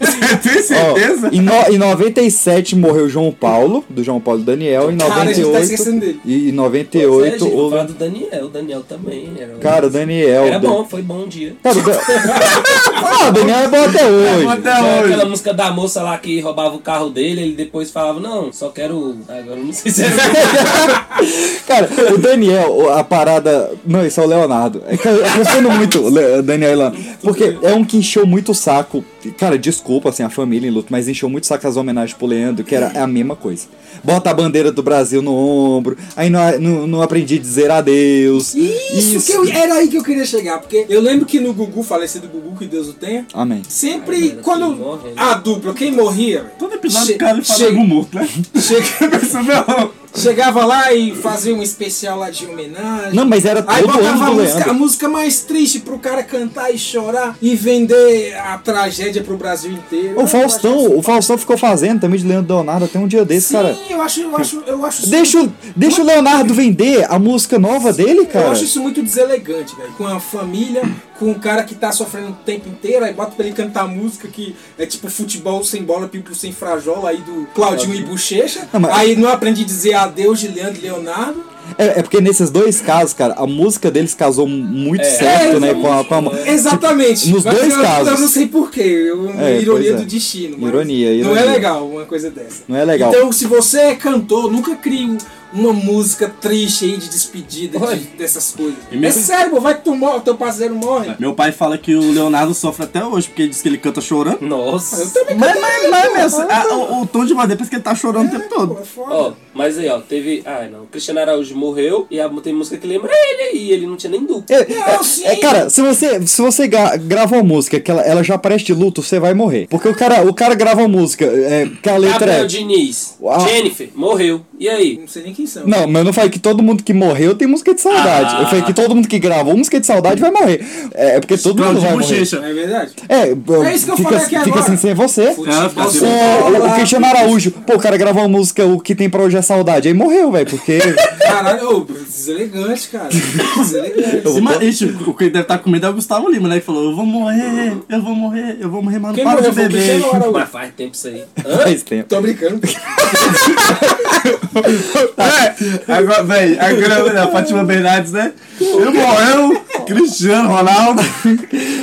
Você 0.00 0.36
tem 0.36 0.62
certeza? 0.62 1.28
em, 1.32 1.40
no, 1.40 1.52
em 1.70 1.78
97 1.78 2.76
morreu 2.76 3.08
João 3.08 3.32
Paulo, 3.32 3.84
do 3.88 4.02
João 4.02 4.20
Paulo 4.20 4.42
Daniel. 4.42 4.90
Em 4.90 4.96
Cara, 4.98 5.22
a 5.22 5.26
gente 5.26 5.36
tá 5.36 5.46
98. 5.46 5.64
esquecendo 5.64 6.00
dele. 6.00 6.20
E 6.28 6.50
em 6.50 6.54
Pois 6.54 6.54
98 6.54 7.26
é, 7.26 7.38
gente, 7.38 7.44
o. 7.54 7.84
do 7.84 7.92
Daniel. 7.94 8.44
O 8.44 8.48
Daniel 8.48 8.84
também. 8.88 9.32
Era 9.38 9.54
um- 9.56 9.58
Cara, 9.58 9.86
o 9.86 9.90
Daniel. 9.90 10.44
Era 10.44 10.58
Dan- 10.58 10.68
bom, 10.68 10.84
foi 10.84 11.02
bom 11.02 11.22
um 11.24 11.28
dia. 11.28 11.56
Cara, 11.62 11.78
o 11.78 11.82
Dan- 11.82 11.98
ah, 12.94 13.28
o 13.28 13.32
Daniel 13.32 13.58
é 13.58 13.68
bom 13.68 13.82
até 13.84 14.06
hoje. 14.06 14.46
Tinha 14.62 15.00
aquela 15.04 15.24
música 15.24 15.54
da 15.54 15.70
moça 15.70 16.02
lá 16.02 16.18
que 16.18 16.40
roubava 16.40 16.74
o 16.76 16.80
carro 16.80 17.08
dele, 17.10 17.40
ele 17.42 17.54
depois 17.54 17.90
falava, 17.90 18.20
não, 18.20 18.52
só 18.52 18.68
quero. 18.68 19.16
Agora 19.28 19.58
eu 19.58 19.64
não 19.64 19.72
sei 19.72 19.90
se 19.90 20.02
era. 20.04 20.14
Cara, 21.66 21.88
o 22.14 22.18
Daniel, 22.18 22.92
a 22.92 23.02
parada. 23.04 23.70
Não, 23.84 24.04
isso 24.06 24.20
é 24.20 24.24
o 24.24 24.26
Leonardo. 24.28 24.82
É 24.86 24.96
que 24.96 25.06
eu 25.08 25.18
confundo 25.36 25.70
muito 25.70 26.10
Daniel 26.42 26.72
e. 26.72 26.92
Porque 27.22 27.56
é 27.62 27.72
um 27.74 27.84
que 27.84 27.96
encheu 27.96 28.26
muito 28.26 28.52
o 28.52 28.54
saco. 28.54 29.04
Cara, 29.36 29.58
desculpa, 29.58 30.10
assim, 30.10 30.22
a 30.22 30.30
família 30.30 30.68
em 30.68 30.70
luto, 30.70 30.88
mas 30.90 31.08
encheu 31.08 31.28
muito 31.28 31.42
o 31.44 31.46
saco 31.46 31.66
as 31.66 31.76
homenagens 31.76 32.16
pro 32.16 32.26
Leandro, 32.26 32.64
que 32.64 32.74
era 32.74 33.02
a 33.02 33.06
mesma 33.06 33.34
coisa. 33.34 33.66
Bota 34.04 34.30
a 34.30 34.34
bandeira 34.34 34.70
do 34.70 34.82
Brasil 34.82 35.20
no 35.20 35.34
ombro, 35.34 35.96
aí 36.16 36.30
não, 36.30 36.58
não, 36.60 36.86
não 36.86 37.02
aprendi 37.02 37.34
a 37.34 37.38
dizer 37.38 37.70
adeus. 37.70 38.54
Isso, 38.54 39.26
que 39.26 39.32
eu- 39.32 39.48
era 39.48 39.74
aí 39.74 39.88
que 39.88 39.96
eu 39.96 40.04
queria 40.04 40.24
chegar, 40.24 40.58
porque 40.60 40.86
eu 40.88 41.00
lembro 41.00 41.26
que 41.26 41.40
no 41.40 41.52
Gugu, 41.52 41.82
falecido 41.82 42.28
Gugu, 42.28 42.56
que 42.56 42.66
Deus 42.66 42.88
o 42.88 42.92
tenha, 42.92 43.26
Amém. 43.34 43.62
sempre 43.68 44.38
quando 44.42 45.00
a 45.16 45.34
dupla, 45.34 45.74
quem 45.74 45.90
morria, 45.90 46.52
Todo 46.58 46.74
episódio 46.74 47.06
Che- 47.08 47.14
o 47.14 47.18
cara 47.18 47.42
fala 47.42 47.58
chega- 47.58 47.84
morto, 47.84 48.14
né? 48.14 48.28
chega- 48.60 49.90
chegava 50.16 50.64
lá 50.64 50.92
e 50.92 51.14
fazia 51.14 51.54
um 51.54 51.62
especial 51.62 52.18
lá 52.18 52.30
de 52.30 52.46
homenagem. 52.46 53.12
Não, 53.14 53.24
mas 53.26 53.44
era 53.44 53.64
Aí 53.66 53.82
todo 53.82 53.92
botava 53.92 54.08
ano 54.24 54.24
a 54.24 54.30
música, 54.44 54.70
a 54.70 54.72
música 54.74 55.08
mais 55.08 55.40
triste 55.40 55.80
pro 55.80 55.98
cara 55.98 56.22
cantar 56.22 56.72
e 56.74 56.78
chorar 56.78 57.36
e 57.40 57.54
vender 57.54 58.34
a 58.36 58.58
tragédia 58.58 59.22
pro 59.22 59.36
Brasil 59.36 59.72
inteiro. 59.72 60.20
O 60.20 60.26
Faustão, 60.26 60.96
o 60.96 61.02
Faustão 61.02 61.36
ficou 61.38 61.56
fazendo 61.56 62.00
também 62.00 62.18
de 62.18 62.26
Leandro 62.26 62.54
Leonardo 62.54 62.84
até 62.86 62.98
um 62.98 63.06
dia 63.06 63.24
desse, 63.24 63.52
cara. 63.52 63.74
Sim, 63.74 63.92
eu 63.92 64.02
acho, 64.02 64.20
eu 64.20 64.36
acho, 64.36 64.62
eu 64.66 64.84
acho 64.84 65.02
isso 65.02 65.10
Deixa, 65.10 65.42
o- 65.42 65.52
deixa 65.76 66.02
o 66.02 66.04
Leonardo 66.04 66.52
vender 66.54 67.06
a 67.08 67.18
música 67.18 67.58
nova 67.58 67.92
dele, 67.92 68.20
Eu 68.20 68.26
cara. 68.26 68.50
acho 68.50 68.64
isso 68.64 68.80
muito 68.80 69.02
deselegante, 69.02 69.74
velho. 69.76 69.92
Com 69.92 70.06
a 70.06 70.18
família, 70.20 70.82
com 71.18 71.26
um 71.30 71.34
cara 71.38 71.64
que 71.64 71.74
tá 71.74 71.90
sofrendo 71.92 72.30
o 72.30 72.34
tempo 72.44 72.68
inteiro, 72.68 73.04
aí 73.04 73.12
bota 73.12 73.32
pra 73.32 73.44
ele 73.46 73.54
cantar 73.54 73.86
música 73.88 74.28
que 74.28 74.54
é 74.78 74.86
tipo 74.86 75.08
futebol 75.10 75.62
sem 75.64 75.82
bola, 75.82 76.06
pipo 76.08 76.34
sem 76.34 76.52
frajola, 76.52 77.10
aí 77.10 77.18
do 77.18 77.46
Claudinho 77.54 77.94
e 77.94 78.02
Bochecha. 78.04 78.68
Não, 78.72 78.80
mas- 78.80 78.92
Aí 78.96 79.16
não 79.16 79.28
aprendi 79.28 79.62
a 79.62 79.66
dizer 79.66 79.94
adeus 79.94 80.38
de 80.40 80.48
Leandro 80.48 80.78
e 80.78 80.82
Leonardo. 80.82 81.44
É, 81.76 81.98
é 81.98 82.02
porque 82.02 82.20
nesses 82.20 82.50
dois 82.50 82.80
casos, 82.80 83.12
cara, 83.12 83.34
a 83.34 83.46
música 83.46 83.90
deles 83.90 84.14
casou 84.14 84.46
muito 84.48 85.02
É, 85.02 85.04
certo, 85.04 85.60
né? 85.60 85.74
Com 85.74 85.92
a, 85.92 86.04
com 86.04 86.14
a- 86.14 86.18
exatamente. 86.48 86.48
Exatamente. 86.50 87.28
Nos 87.30 87.44
Mas 87.44 87.58
dois 87.58 87.72
eu, 87.74 87.82
casos. 87.82 88.08
Eu 88.12 88.18
não 88.20 88.28
sei 88.28 88.46
porquê. 88.46 89.12
Uma 89.12 89.42
É, 89.48 89.60
ironia 89.60 89.90
é. 89.90 89.94
do 89.94 90.04
destino. 90.04 90.56
mas 90.58 90.68
Ironia, 90.68 91.08
Não 91.24 91.30
é 91.30 91.40
ironia. 91.40 91.44
legal 91.52 91.88
uma 91.88 92.04
coisa 92.04 92.30
dessa. 92.30 92.62
Não 92.68 92.76
é 92.76 92.84
legal. 92.84 93.10
Então, 93.12 93.30
se 93.32 93.46
você 93.46 93.78
é 93.80 93.94
cantor, 93.94 94.50
nunca 94.50 94.74
crie 94.76 95.04
um- 95.10 95.18
uma 95.50 95.72
música 95.72 96.28
triste 96.40 96.84
aí 96.84 96.96
de 96.98 97.08
despedida 97.08 97.78
de- 97.78 98.04
dessas 98.18 98.50
coisas. 98.50 98.76
E 98.92 98.96
mesmo- 98.96 99.20
É 99.20 99.24
sério, 99.24 99.50
pô, 99.52 99.60
vai 99.60 99.74
que 99.76 99.82
tu 99.84 99.94
morre, 99.94 100.20
teu 100.20 100.34
parceiro 100.36 100.74
morre. 100.74 101.14
Meu 101.18 101.34
pai 101.34 101.52
fala 101.52 101.78
que 101.78 101.94
o 101.94 102.12
Leonardo 102.12 102.52
sofre 102.52 102.84
até 102.84 103.02
hoje, 103.04 103.28
porque 103.28 103.42
ele 103.42 103.48
diz 103.50 103.62
que 103.62 103.68
ele 103.68 103.78
canta 103.78 104.00
chorando. 104.00 104.42
Nossa. 104.42 105.00
Eu 105.02 105.10
também 105.10 105.36
Mas, 105.38 105.58
mas, 105.60 105.90
mas, 105.90 106.12
mesmo, 106.14 106.46
mas, 106.46 106.66
o, 106.70 107.00
o 107.02 107.06
tom 107.06 107.24
de 107.24 107.32
voz 107.32 107.46
parece 107.48 107.70
que 107.70 107.76
ele 107.76 107.82
tá 107.82 107.94
chorando 107.94 108.28
o 108.28 108.30
tempo 108.30 108.48
todo. 108.48 108.78
Ó, 108.98 109.32
mas 109.58 109.76
aí, 109.76 109.88
ó, 109.88 109.98
teve. 109.98 110.40
Ah, 110.46 110.68
não. 110.70 110.84
O 110.84 110.86
Cristiano 110.86 111.18
Araújo 111.18 111.56
morreu 111.56 112.06
e 112.08 112.20
a, 112.20 112.28
tem 112.28 112.54
música 112.54 112.76
que 112.76 112.86
lembra 112.86 113.10
ele 113.12 113.58
e 113.58 113.72
ele 113.72 113.88
não 113.88 113.96
tinha 113.96 114.12
nem 114.12 114.24
dupla. 114.24 114.54
É, 114.54 114.60
é, 114.60 115.32
é, 115.32 115.36
cara, 115.36 115.68
se 115.68 115.82
você, 115.82 116.24
se 116.24 116.40
você 116.40 116.68
grava 116.68 117.34
uma 117.34 117.42
música 117.42 117.80
que 117.80 117.90
ela, 117.90 118.02
ela 118.02 118.22
já 118.22 118.38
parece 118.38 118.66
de 118.66 118.72
luto, 118.72 119.02
você 119.02 119.18
vai 119.18 119.34
morrer. 119.34 119.66
Porque 119.68 119.88
o 119.88 119.94
cara, 119.96 120.22
o 120.22 120.32
cara 120.32 120.54
grava 120.54 120.82
uma 120.82 120.88
música 120.88 121.24
é, 121.24 121.68
que 121.82 121.88
a 121.88 121.96
letra 121.96 122.18
Gabriel 122.20 122.44
é. 122.44 122.46
Diniz, 122.46 123.16
Uau. 123.20 123.40
Jennifer, 123.40 123.90
morreu. 123.96 124.42
E 124.58 124.68
aí? 124.68 124.98
Não 124.98 125.06
sei 125.06 125.22
nem 125.22 125.32
quem 125.32 125.46
são. 125.46 125.66
Não, 125.66 125.86
mas 125.86 125.96
eu 125.96 126.04
não 126.04 126.12
falei 126.12 126.30
que 126.30 126.38
todo 126.38 126.62
mundo 126.62 126.82
que 126.82 126.92
morreu 126.92 127.34
tem 127.34 127.46
música 127.46 127.72
de 127.74 127.80
saudade. 127.80 128.34
Ah. 128.36 128.42
Eu 128.42 128.46
falei 128.46 128.62
que 128.62 128.72
todo 128.72 128.94
mundo 128.94 129.06
que 129.06 129.18
gravou 129.18 129.56
música 129.56 129.78
de 129.78 129.86
saudade 129.86 130.20
vai 130.20 130.30
morrer. 130.30 130.66
É, 130.94 131.16
é 131.16 131.20
porque 131.20 131.38
todo 131.38 131.62
mundo 131.62 131.80
vai 131.80 131.92
morrer. 131.92 132.22
É 132.22 132.52
verdade? 132.52 132.92
É, 133.08 133.28
É 133.68 133.74
isso 133.74 133.84
que 133.86 133.92
eu 133.92 133.96
fica, 133.96 134.08
falei 134.10 134.24
aqui 134.24 134.28
fica 134.28 134.40
agora. 134.40 134.60
assim 134.60 134.76
sem 134.76 134.94
você. 134.94 135.22
Ela 135.22 135.68
fica 135.68 135.82
assim. 135.82 136.06
O, 136.06 136.74
Cristiano 136.74 137.06
Araújo, 137.06 137.50
pô, 137.52 137.74
o 137.74 137.78
cara 137.78 137.96
gravou 137.96 138.22
uma 138.22 138.28
música, 138.28 138.64
o 138.64 138.80
que 138.80 138.94
tem 138.94 139.08
pra 139.08 139.22
hoje 139.22 139.36
é 139.36 139.42
saudade. 139.42 139.86
Aí 139.88 139.94
morreu, 139.94 140.32
velho, 140.32 140.48
porque. 140.48 140.78
Caralho, 141.20 141.76
ô, 141.76 141.80
deselegante, 141.84 142.88
cara. 142.88 143.08
Deselegante. 143.08 144.40
Mas, 144.40 144.62
ixi, 144.62 144.96
o 145.06 145.14
que 145.14 145.30
deve 145.30 145.42
estar 145.42 145.58
com 145.58 145.70
medo 145.70 145.86
é 145.86 145.90
o 145.90 145.94
Gustavo 145.94 146.28
Lima, 146.28 146.48
né? 146.48 146.58
Que 146.58 146.66
falou: 146.66 146.90
Eu 146.90 146.96
vou 146.96 147.06
morrer, 147.06 147.74
eu 147.88 148.02
vou 148.02 148.14
morrer, 148.14 148.56
eu 148.60 148.70
vou 148.70 148.82
morrer, 148.82 148.98
mas 148.98 149.08
não 149.10 149.14
Quem 149.14 149.24
para 149.24 149.36
morreu 149.36 149.50
de 149.50 149.56
beber. 149.56 150.00
Mas 150.32 150.48
faz 150.48 150.72
tempo 150.74 150.94
isso 150.94 151.08
aí. 151.08 151.24
Faz 151.62 151.82
tempo. 151.82 152.08
Tô 152.08 152.20
brincando. 152.20 152.60
É, 154.66 155.92
agora, 155.92 156.22
velho, 156.24 156.56
agora 156.60 157.22
a 157.24 157.28
Fátima 157.28 157.64
Bernardes, 157.64 158.12
né? 158.12 158.32
Eu 158.60 158.92
morreu, 158.92 159.62
Cristiano 159.86 160.48
Ronaldo. 160.48 161.02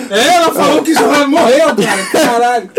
É, 0.10 0.36
ela 0.36 0.54
falou 0.54 0.82
que 0.84 0.94
já 0.94 1.28
morreu, 1.28 1.68
cara. 1.76 2.06
Caralho. 2.12 2.70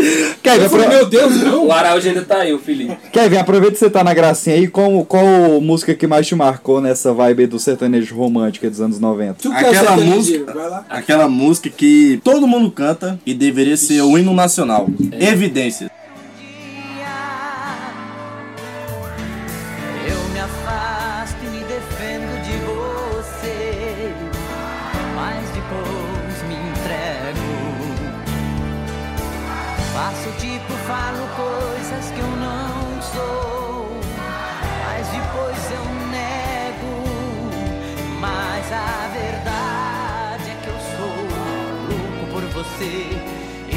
Kevin, 0.43 0.63
Eu 0.65 0.71
falei, 0.71 0.89
meu 0.89 1.07
Deus, 1.07 1.37
não. 1.43 1.67
O 1.67 1.73
Araújo 1.73 2.09
ainda 2.09 2.23
tá 2.23 2.39
aí, 2.39 2.53
o 2.53 2.59
Felipe. 2.59 2.97
Kevin, 3.13 3.37
aproveita 3.39 3.73
que 3.73 3.79
você 3.79 3.91
tá 3.91 4.05
na 4.05 4.15
gracinha 4.15 4.57
aí. 4.57 4.69
Qual, 4.69 5.05
qual 5.05 5.25
música 5.61 5.95
que 5.95 6.07
mais 6.07 6.27
te 6.27 6.35
marcou 6.35 6.81
nessa 6.81 7.13
vibe 7.13 7.47
do 7.47 7.59
sertanejo 7.59 8.15
romântico 8.17 8.69
dos 8.69 8.81
anos 8.81 9.01
90? 9.01 9.35
Tu 9.43 9.51
quer 9.51 9.67
Aquela 9.67 9.93
música- 9.97 10.15
música. 10.17 10.53
Vai 10.53 10.69
lá. 10.71 10.85
Aquela 10.89 11.29
música 11.29 11.71
que 11.71 12.21
todo 12.23 12.47
mundo 12.47 12.71
canta 12.71 13.19
e 13.27 13.33
deveria 13.35 13.77
ser 13.77 14.03
o 14.03 14.17
hino 14.19 14.33
nacional. 14.35 14.89
Evidências. 15.19 15.91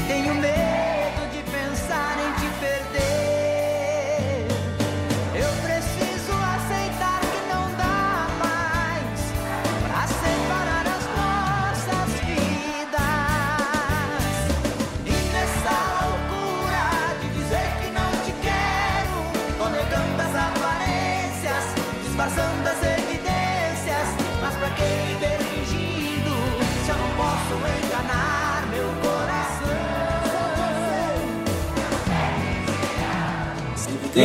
Tenho 0.09 0.33
medo 0.33 0.78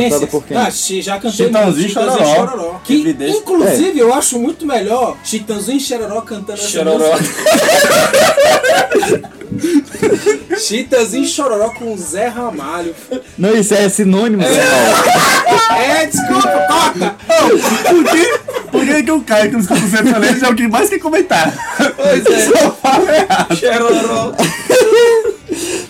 Cantada 0.03 0.27
por 0.27 0.43
quem? 0.43 0.57
Ah, 0.57 0.69
já 0.71 1.13
cantei 1.15 1.31
Chitãozinho 1.31 1.87
e 1.87 1.89
Chororó. 1.89 2.35
Chororó. 2.35 2.81
Que, 2.83 3.01
Evidência. 3.01 3.37
inclusive, 3.37 3.99
eu 3.99 4.13
acho 4.13 4.39
muito 4.39 4.65
melhor 4.65 5.17
Chitãozinho 5.23 5.77
e 5.77 5.81
Chororó 5.81 6.21
cantando 6.21 6.59
essa 6.59 6.69
Chororó. 6.69 7.17
música. 7.17 7.45
Chitãozinho 10.59 11.23
e 11.23 11.27
Chororó 11.27 11.69
com 11.69 11.95
Zé 11.97 12.27
Ramalho. 12.27 12.95
Não, 13.37 13.55
isso 13.55 13.73
é 13.73 13.87
sinônimo, 13.89 14.43
Zé 14.43 14.63
Paulo. 14.65 15.81
É, 15.81 16.05
desculpa, 16.05 16.67
corta! 16.67 17.15
Por 17.89 18.03
que, 18.05 18.39
por 18.71 18.85
que, 18.85 19.03
que 19.03 19.11
o 19.11 19.21
Caio 19.21 19.49
que 19.49 19.53
não 19.53 19.59
escuta 19.61 19.87
sertanejo 19.87 20.45
é 20.45 20.49
o 20.49 20.55
que 20.55 20.67
mais 20.67 20.89
quer 20.89 20.99
comentar? 20.99 21.53
Pois 21.95 22.25
é. 22.25 22.45
Só 22.45 22.71
fala 22.71 23.15
errado. 23.15 23.55
Chororó. 23.55 24.33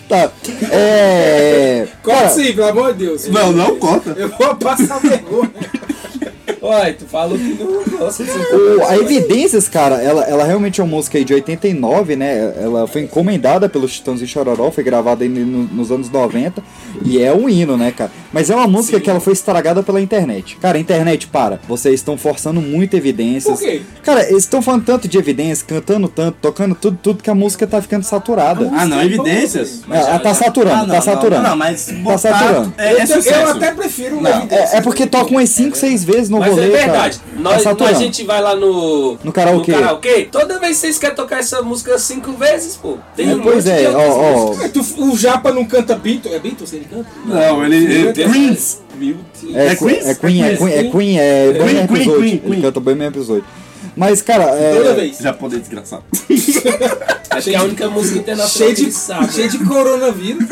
Tá. 0.08 0.30
É. 0.70 1.88
Corta 2.02 2.20
Cara, 2.20 2.30
sim, 2.30 2.52
pelo 2.52 2.68
amor 2.68 2.92
de 2.92 3.06
Deus. 3.06 3.28
Não, 3.28 3.52
não 3.52 3.76
conta. 3.76 4.10
Eu 4.16 4.28
vou 4.28 4.54
passar 4.56 5.00
vergonha. 5.00 5.50
Uai, 6.66 6.92
tu 6.94 7.04
falou 7.06 7.38
que 7.38 7.56
não 7.58 7.98
gosta 7.98 8.24
de 8.24 8.30
o- 8.30 8.84
a 8.86 8.96
Evidências, 8.96 9.68
cara, 9.68 9.96
ela, 10.02 10.24
ela 10.24 10.44
realmente 10.44 10.80
é 10.80 10.84
uma 10.84 10.96
música 10.96 11.16
aí 11.18 11.24
de 11.24 11.32
89, 11.34 12.16
né? 12.16 12.52
Ela 12.60 12.86
foi 12.86 13.02
encomendada 13.02 13.68
pelo 13.68 13.88
Chitãozinho 13.88 14.24
e 14.26 14.28
Chororó, 14.28 14.70
foi 14.70 14.82
gravada 14.84 15.22
aí 15.24 15.28
no- 15.28 15.64
nos 15.64 15.90
anos 15.90 16.10
90 16.10 16.62
e 17.04 17.22
é 17.22 17.32
um 17.32 17.48
hino, 17.48 17.76
né, 17.76 17.92
cara? 17.96 18.10
Mas 18.32 18.50
é 18.50 18.54
uma 18.56 18.66
música 18.66 18.98
que 19.00 19.08
ela 19.08 19.20
foi 19.20 19.32
estragada 19.32 19.82
pela 19.82 20.00
internet. 20.00 20.56
Cara, 20.60 20.78
internet, 20.78 21.26
para. 21.28 21.60
Vocês 21.68 21.94
estão 21.94 22.16
forçando 22.18 22.60
muito 22.60 22.96
evidências. 22.96 23.58
Por 23.58 23.64
quê? 23.64 23.82
Cara, 24.02 24.22
eles 24.28 24.42
estão 24.44 24.60
falando 24.60 24.84
tanto 24.84 25.06
de 25.08 25.16
evidências, 25.18 25.62
cantando 25.62 26.08
tanto, 26.08 26.36
tocando 26.40 26.74
tudo, 26.74 26.98
tudo 27.02 27.22
que 27.22 27.30
a 27.30 27.34
música 27.34 27.66
tá 27.66 27.80
ficando 27.80 28.02
saturada. 28.04 28.70
Ah, 28.74 28.86
não, 28.86 29.02
evidências. 29.02 29.82
Ela 29.90 30.18
tá 30.18 30.34
saturando, 30.34 30.74
Ah, 30.76 30.86
não, 30.86 30.94
tá 30.94 31.00
saturando. 31.00 31.42
Não, 31.42 31.50
não, 31.50 31.56
mas 31.56 31.86
Tá 32.04 32.18
saturando. 32.18 32.74
É, 32.78 32.92
eu, 32.92 32.98
é 32.98 33.02
eu 33.02 33.06
sucesso. 33.06 33.50
até 33.52 33.72
prefiro 33.72 34.20
Não. 34.20 34.46
É, 34.50 34.76
é 34.78 34.80
porque 34.80 35.06
toca 35.06 35.30
umas 35.30 35.48
5, 35.50 35.76
6 35.76 36.04
vezes 36.04 36.28
no 36.28 36.38
Mas 36.38 36.55
rolê, 36.62 36.66
é 36.74 36.76
verdade. 36.84 37.18
cara. 37.18 37.40
Nós, 37.40 37.62
tá 37.62 37.74
nós, 37.74 37.96
a 37.96 38.00
gente 38.00 38.24
vai 38.24 38.40
lá 38.40 38.54
no. 38.56 39.18
No 39.22 39.32
karaokê. 39.32 39.72
No 39.72 39.78
karaokê. 39.80 40.28
Toda 40.30 40.58
vez 40.58 40.72
que 40.76 40.80
vocês 40.82 40.98
querem 40.98 41.14
tocar 41.16 41.38
essa 41.40 41.62
música 41.62 41.98
cinco 41.98 42.32
vezes, 42.32 42.76
pô. 42.76 42.98
Tem 43.16 43.30
É, 43.30 43.34
um 43.34 43.40
pois 43.40 43.64
monte 43.64 43.74
é, 43.74 43.80
de 43.80 43.86
outras 43.86 44.14
ó, 44.14 44.54
ó. 44.60 44.62
É, 44.64 44.68
tu- 44.68 45.04
o 45.04 45.16
Japa 45.16 45.52
não 45.52 45.64
canta 45.64 45.94
Beatles. 45.96 46.34
É 46.34 46.38
Beatles 46.38 46.72
ele 46.72 46.86
canta? 46.90 47.08
Não, 47.24 47.64
ele. 47.64 47.76
ele 47.76 48.12
Deus. 48.12 48.32
Queens. 48.32 48.82
Meu 48.98 49.16
Deus. 49.42 49.54
É, 49.56 49.66
É 49.66 49.74
Queen, 49.74 49.88
Queens? 49.88 50.06
é 50.06 50.14
Queen, 50.14 50.42
é 50.42 50.56
Queen, 50.56 50.72
é 50.72 50.90
Queen, 50.90 51.18
é 51.18 51.52
Queen, 51.52 51.58
Bohemian 51.58 51.86
Queen, 51.86 52.00
Episode. 52.02 52.18
Queen, 52.18 52.32
Ele 52.32 52.40
Queen. 52.50 52.60
canta 52.62 52.80
Bohemian 52.80 53.08
Episode. 53.08 53.44
Mas, 53.96 54.20
cara, 54.20 54.44
Toda 54.44 54.90
é, 54.90 54.94
vez. 54.94 55.18
Japonês 55.18 55.62
desgraçado. 55.62 56.04
Acho 57.30 57.48
que 57.50 57.54
é 57.54 57.58
a 57.58 57.62
única 57.64 57.88
música 57.90 58.18
internacional 58.18 58.74
Cheio 58.74 58.74
de, 58.74 58.92
sabe. 58.92 59.32
cheio 59.32 59.50
de 59.50 59.58
coronavírus. 59.58 60.46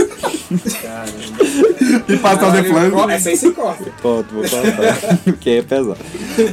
E 2.09 2.17
passar 2.19 2.63
de 2.63 2.69
flango. 2.69 3.11
Essa 3.11 3.29
aí 3.31 3.37
você 3.37 3.51
corta. 3.51 3.85
Pronto, 4.01 4.35
vou 4.35 4.43
cortar, 4.43 5.19
porque 5.25 5.51
é 5.51 5.63
pesado. 5.63 5.97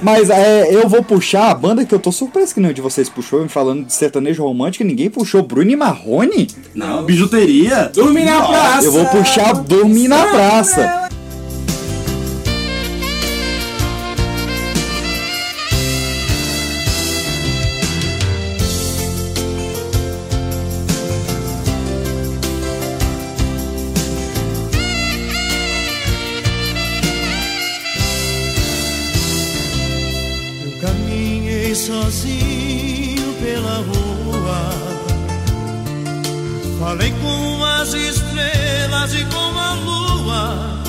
Mas 0.01 0.29
é, 0.29 0.73
eu 0.73 0.87
vou 0.87 1.03
puxar 1.03 1.51
a 1.51 1.53
banda 1.53 1.85
que 1.85 1.93
eu 1.93 1.99
tô 1.99 2.11
surpreso 2.11 2.53
que 2.53 2.59
nenhum 2.59 2.73
de 2.73 2.81
vocês 2.81 3.09
puxou, 3.09 3.47
falando 3.49 3.85
de 3.85 3.93
sertanejo 3.93 4.43
romântico, 4.43 4.83
ninguém 4.83 5.09
puxou 5.09 5.41
Bruno 5.43 5.69
e 5.71 5.75
Marrone. 5.75 6.47
Não, 6.73 7.03
bijuteria. 7.03 7.91
Dormir 7.93 8.25
na 8.25 8.41
praça. 8.41 8.85
Eu 8.85 8.91
vou 8.91 9.05
puxar 9.05 9.53
Dormir 9.53 10.07
na 10.07 10.25
Praça. 10.27 11.09
Sozinho 31.91 33.33
pela 33.41 33.83
rua. 33.89 34.71
Falei 36.79 37.11
com 37.21 37.65
as 37.65 37.93
estrelas 37.93 39.13
e 39.13 39.25
com 39.25 39.59
a 39.59 39.73
lua. 39.73 40.83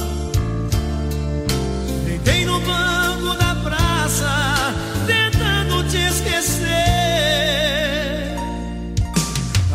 Deitei 2.06 2.44
no 2.44 2.60
banco 2.60 3.36
da 3.36 3.54
praça, 3.56 4.74
tentando 5.04 5.82
te 5.90 5.96
esquecer. 5.96 6.68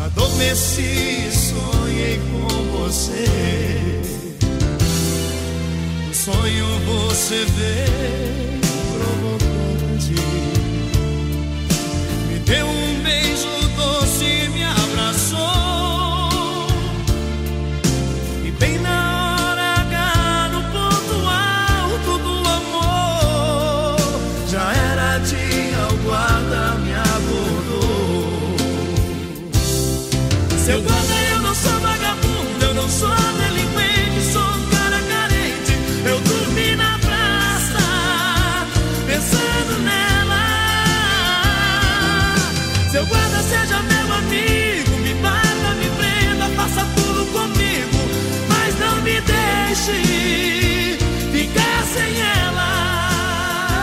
Adormeci, 0.06 1.28
sonhei 1.30 2.18
com 2.30 2.48
você. 2.78 3.28
No 6.06 6.14
sonho 6.14 6.66
você 6.86 7.44
veio 7.44 8.57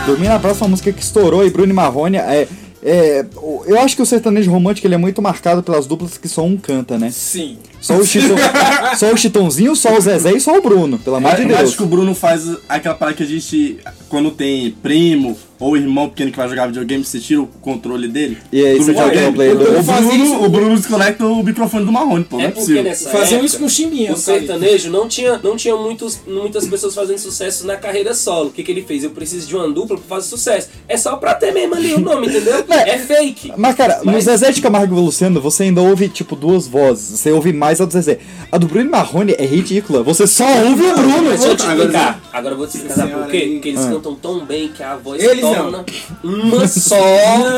Dormir 0.06 0.28
na 0.28 0.38
uma 0.38 0.68
música 0.68 0.92
que 0.92 1.02
estourou 1.02 1.44
e 1.44 1.50
Bruno 1.50 1.74
Marrone 1.74 2.16
é. 2.16 2.46
é, 2.80 3.26
eu 3.66 3.80
acho 3.80 3.96
que 3.96 4.02
o 4.02 4.06
sertanejo 4.06 4.52
romântico 4.52 4.86
ele 4.86 4.94
é 4.94 4.98
muito 4.98 5.20
marcado 5.20 5.64
pelas 5.64 5.84
duplas 5.84 6.16
que 6.16 6.28
só 6.28 6.44
um 6.44 6.56
canta, 6.56 6.96
né? 6.96 7.10
Sim. 7.10 7.58
Só 7.86 7.96
o, 7.96 8.04
Chitão, 8.04 8.36
só 8.98 9.12
o 9.12 9.16
Chitãozinho, 9.16 9.76
só 9.76 9.96
o 9.96 10.00
Zezé 10.00 10.32
e 10.32 10.40
só 10.40 10.56
o 10.56 10.62
Bruno, 10.62 10.98
pelo 10.98 11.16
amor 11.16 11.34
de 11.36 11.42
Eu 11.42 11.48
Deus. 11.48 11.60
acho 11.60 11.76
que 11.76 11.82
o 11.82 11.86
Bruno 11.86 12.14
faz 12.14 12.42
aquela 12.68 12.94
parada 12.94 13.16
que 13.16 13.22
a 13.22 13.26
gente, 13.26 13.78
quando 14.08 14.30
tem 14.30 14.70
primo 14.82 15.36
ou 15.58 15.74
irmão 15.74 16.06
pequeno 16.10 16.30
que 16.30 16.36
vai 16.36 16.48
jogar 16.50 16.66
videogame, 16.66 17.02
você 17.02 17.18
tira 17.18 17.40
o 17.40 17.46
controle 17.46 18.08
dele. 18.08 18.36
E 18.52 18.62
aí 18.62 18.76
você 18.76 18.92
joga 18.92 19.18
no 19.22 19.32
play 19.32 19.54
do- 19.54 19.78
o, 19.78 19.82
Bruno, 19.82 20.44
o 20.44 20.48
Bruno 20.50 20.76
desconecta 20.76 21.24
o 21.24 21.42
microfone 21.42 21.86
do 21.86 21.90
Marrone, 21.92 22.24
pô, 22.24 22.36
não 22.36 22.44
é 22.44 22.48
É 22.48 22.50
porque 22.50 22.82
possível. 22.82 23.10
Faziam 23.10 23.42
isso 23.42 23.58
com 23.58 23.66
chimbinha. 23.68 24.12
O 24.12 24.16
sertanejo 24.18 24.90
não 24.90 25.08
tinha, 25.08 25.40
não 25.42 25.56
tinha 25.56 25.74
muitos, 25.74 26.20
muitas 26.26 26.66
pessoas 26.68 26.94
fazendo 26.94 27.16
sucesso 27.18 27.66
na 27.66 27.76
carreira 27.76 28.12
solo. 28.12 28.48
O 28.48 28.50
que, 28.52 28.62
que 28.62 28.70
ele 28.70 28.82
fez? 28.82 29.02
Eu 29.02 29.10
preciso 29.10 29.46
de 29.48 29.56
uma 29.56 29.66
dupla 29.70 29.96
pra 29.96 30.06
fazer 30.16 30.28
sucesso. 30.28 30.68
É 30.86 30.96
só 30.98 31.16
pra 31.16 31.32
ter 31.34 31.52
mesmo 31.52 31.74
ali 31.74 31.94
o 31.94 32.00
nome, 32.00 32.26
entendeu? 32.26 32.64
É 32.68 32.98
fake. 32.98 33.52
Mas, 33.56 33.74
cara, 33.76 34.00
no 34.04 34.12
Mas- 34.12 34.24
Zezé 34.24 34.50
de 34.52 34.60
Camargo 34.60 34.94
e 34.94 35.00
Luciano, 35.00 35.40
você 35.40 35.62
ainda 35.64 35.80
ouve, 35.80 36.08
tipo, 36.08 36.36
duas 36.36 36.66
vozes. 36.66 37.18
Você 37.18 37.32
ouve 37.32 37.52
mais 37.54 37.75
a 37.82 37.86
do 37.86 37.92
Zezé. 37.92 38.18
A 38.50 38.58
do 38.58 38.66
Bruno 38.66 38.90
Marrone 38.90 39.34
é 39.38 39.44
ridícula. 39.44 40.02
Você 40.02 40.26
só 40.26 40.44
ouve 40.64 40.82
o 40.82 40.94
Bruno. 40.94 41.28
Deixa 41.30 41.46
eu 41.48 41.56
te 41.56 41.66
explicar. 41.66 42.20
Agora 42.32 42.54
eu 42.54 42.58
vou 42.58 42.66
te 42.66 42.76
explicar 42.76 43.08
por 43.08 43.26
quê? 43.26 43.38
Senhora, 43.40 43.52
Porque 43.54 43.68
eles 43.68 43.80
Ah. 43.84 43.90
cantam 43.90 44.14
tão 44.14 44.44
bem 44.44 44.68
que 44.68 44.82
a 44.82 44.96
voz 44.96 45.22
Eles 45.22 45.40
torna 45.40 45.84
uma 46.22 46.66
só, 46.68 46.96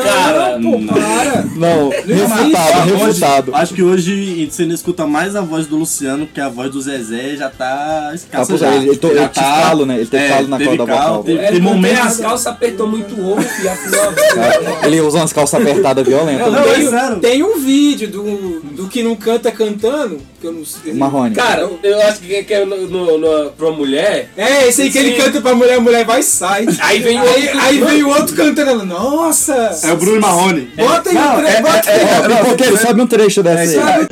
cara. 0.03 0.59
Pô, 0.61 0.79
para. 0.93 1.43
Não, 1.55 1.89
refutado, 1.89 2.95
refutado. 2.95 3.55
Acho 3.55 3.73
que 3.73 3.83
hoje 3.83 4.47
você 4.49 4.65
não 4.65 4.73
escuta 4.75 5.05
mais 5.05 5.35
a 5.35 5.41
voz 5.41 5.67
do 5.67 5.75
Luciano, 5.77 6.25
porque 6.25 6.41
a 6.41 6.49
voz 6.49 6.71
do 6.71 6.81
Zezé 6.81 7.35
já 7.35 7.49
tá 7.49 8.11
escassa 8.13 8.53
Tá, 8.53 8.57
já. 8.57 8.75
ele- 8.75 8.89
ele 8.89 9.15
Já 9.15 9.29
calo, 9.29 9.85
né? 9.85 9.95
Ele 9.97 10.05
teve 10.05 10.27
calo 10.29 10.47
na 10.47 10.57
corda 10.59 10.85
vocal. 10.85 11.23
Teve, 11.23 11.39
É, 11.39 11.59
momentos... 11.59 11.99
as 12.05 12.17
calças 12.17 12.47
apertou 12.47 12.87
muito 12.87 13.15
o 13.15 13.31
ombro 13.33 13.45
e 13.63 13.67
afinal. 13.67 14.13
Ele 14.83 15.01
usa 15.01 15.17
umas 15.17 15.33
calças 15.33 15.59
apertadas 15.61 16.05
violentas. 16.05 16.51
Não, 16.51 16.65
né? 16.65 17.09
tem, 17.11 17.19
tem 17.19 17.43
um 17.43 17.59
vídeo 17.59 18.07
do, 18.09 18.59
do 18.75 18.87
que 18.87 19.03
não 19.03 19.15
canta 19.15 19.51
cantando, 19.51 20.08
que 20.39 20.47
eu 20.47 20.51
não 20.53 20.65
sei. 20.65 20.93
Marrone. 20.93 21.35
Cara, 21.35 21.69
eu 21.83 22.01
acho 22.01 22.19
que, 22.19 22.43
que 22.43 22.53
é 22.53 22.65
no, 22.65 22.87
no, 22.87 23.17
no, 23.17 23.51
pra 23.51 23.71
mulher. 23.71 24.29
É, 24.37 24.67
esse 24.67 24.81
aí 24.83 24.91
que 24.91 24.97
ele 24.97 25.13
canta 25.13 25.41
pra 25.41 25.53
mulher, 25.55 25.75
a 25.75 25.81
mulher 25.81 26.05
vai 26.05 26.19
e 26.21 26.23
sai. 26.23 26.65
Aí 26.79 26.99
vem 26.99 27.17
o 27.19 27.21
aí, 27.21 27.27
outro- 27.47 27.59
aí 27.61 27.79
vem 27.79 28.03
o 28.03 28.09
outro 28.09 28.35
cantando, 28.35 28.69
ela, 28.71 28.85
nossa! 28.85 29.53
É 29.83 29.91
o 29.91 29.97
Bruno 29.97 30.21
Marrone. 30.21 30.71
Bota 30.75 31.09
aí 31.09 31.15
Não, 31.15 31.33
o 31.37 31.41
tre- 31.41 31.47
é- 31.49 31.61
bota 31.61 31.89
é- 31.89 31.93
aí. 31.93 32.31
é- 32.33 32.37
Pipoqueiro, 32.43 32.77
sobe 32.77 33.01
um 33.01 33.07
trecho 33.07 33.43
dessa 33.43 33.61
aí. 33.79 34.07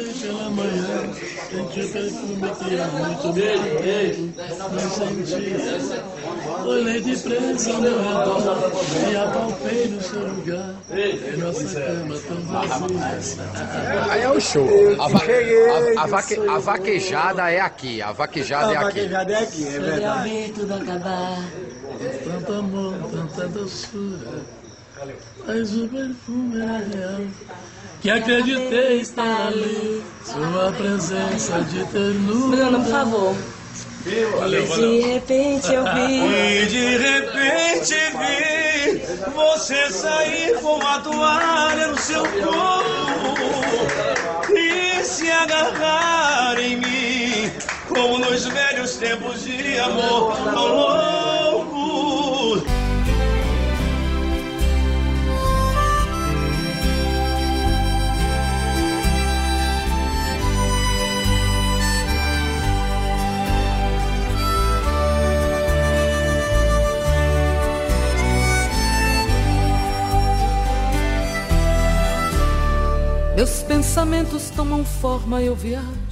Não 4.71 4.89
sentia. 4.89 5.86
Olhei 6.67 6.99
de 6.99 7.15
presa 7.15 7.71
ao 7.71 7.81
meu 7.81 7.97
redor, 7.97 8.41
me 9.07 9.15
apalpei 9.15 9.87
no 9.87 10.01
seu 10.01 10.19
lugar, 10.19 10.75
em 10.91 11.37
nossa 11.37 11.79
cama 11.79 12.19
tão 12.27 12.41
vazia. 12.41 14.11
Aí 14.11 14.21
é 14.21 14.29
o 14.29 14.41
show. 14.41 14.67
A, 14.99 15.07
va 15.07 15.19
a, 15.19 16.03
a, 16.03 16.07
vaque 16.07 16.35
a 16.35 16.57
vaquejada 16.57 17.49
é 17.49 17.61
aqui. 17.61 18.01
A 18.01 18.11
vaquejada 18.11 18.73
é 18.73 18.75
aqui. 18.75 18.83
vaquejada 18.83 19.31
é 19.31 19.43
aqui, 19.43 19.65
é 19.65 19.79
verdade. 19.79 20.29
ver 20.29 20.51
tudo 20.51 20.73
acabar. 20.73 21.37
Tanto 22.25 22.53
amor, 22.53 22.93
tanta 23.11 23.47
doçura, 23.47 24.41
mas 25.47 25.73
o 25.73 25.87
perfume 25.87 26.61
era 26.61 26.77
real. 26.79 27.21
Que 28.01 28.09
acreditei 28.09 28.99
estar 28.99 29.47
ali, 29.47 30.03
sua 30.25 30.71
presença 30.73 31.61
de 31.61 31.85
ternura. 31.85 32.57
Bruno, 32.57 32.83
por 32.83 32.91
favor. 32.91 33.35
Valeu, 34.37 34.65
De 34.67 35.01
repente 35.01 35.73
eu 35.73 35.83
vi. 35.83 36.21
E 36.57 36.65
de 36.67 36.97
repente 36.97 37.95
vi 38.17 39.01
você 39.33 39.89
sair 39.89 40.59
com 40.61 40.79
a 40.81 40.99
toalha 40.99 41.87
no 41.87 41.97
seu 41.97 42.23
corpo 42.23 43.37
e 44.55 45.03
se 45.03 45.29
agarrar 45.29 46.57
em 46.59 46.77
mim, 46.77 47.51
como 47.87 48.19
nos 48.19 48.45
velhos 48.45 48.95
tempos 48.95 49.43
de 49.43 49.77
amor. 49.79 51.46
Meus 73.37 73.61
pensamentos 73.61 74.49
tomam 74.49 74.83
forma 74.83 75.43
e 75.43 75.45
eu 75.45 75.55
viajo. 75.55 76.06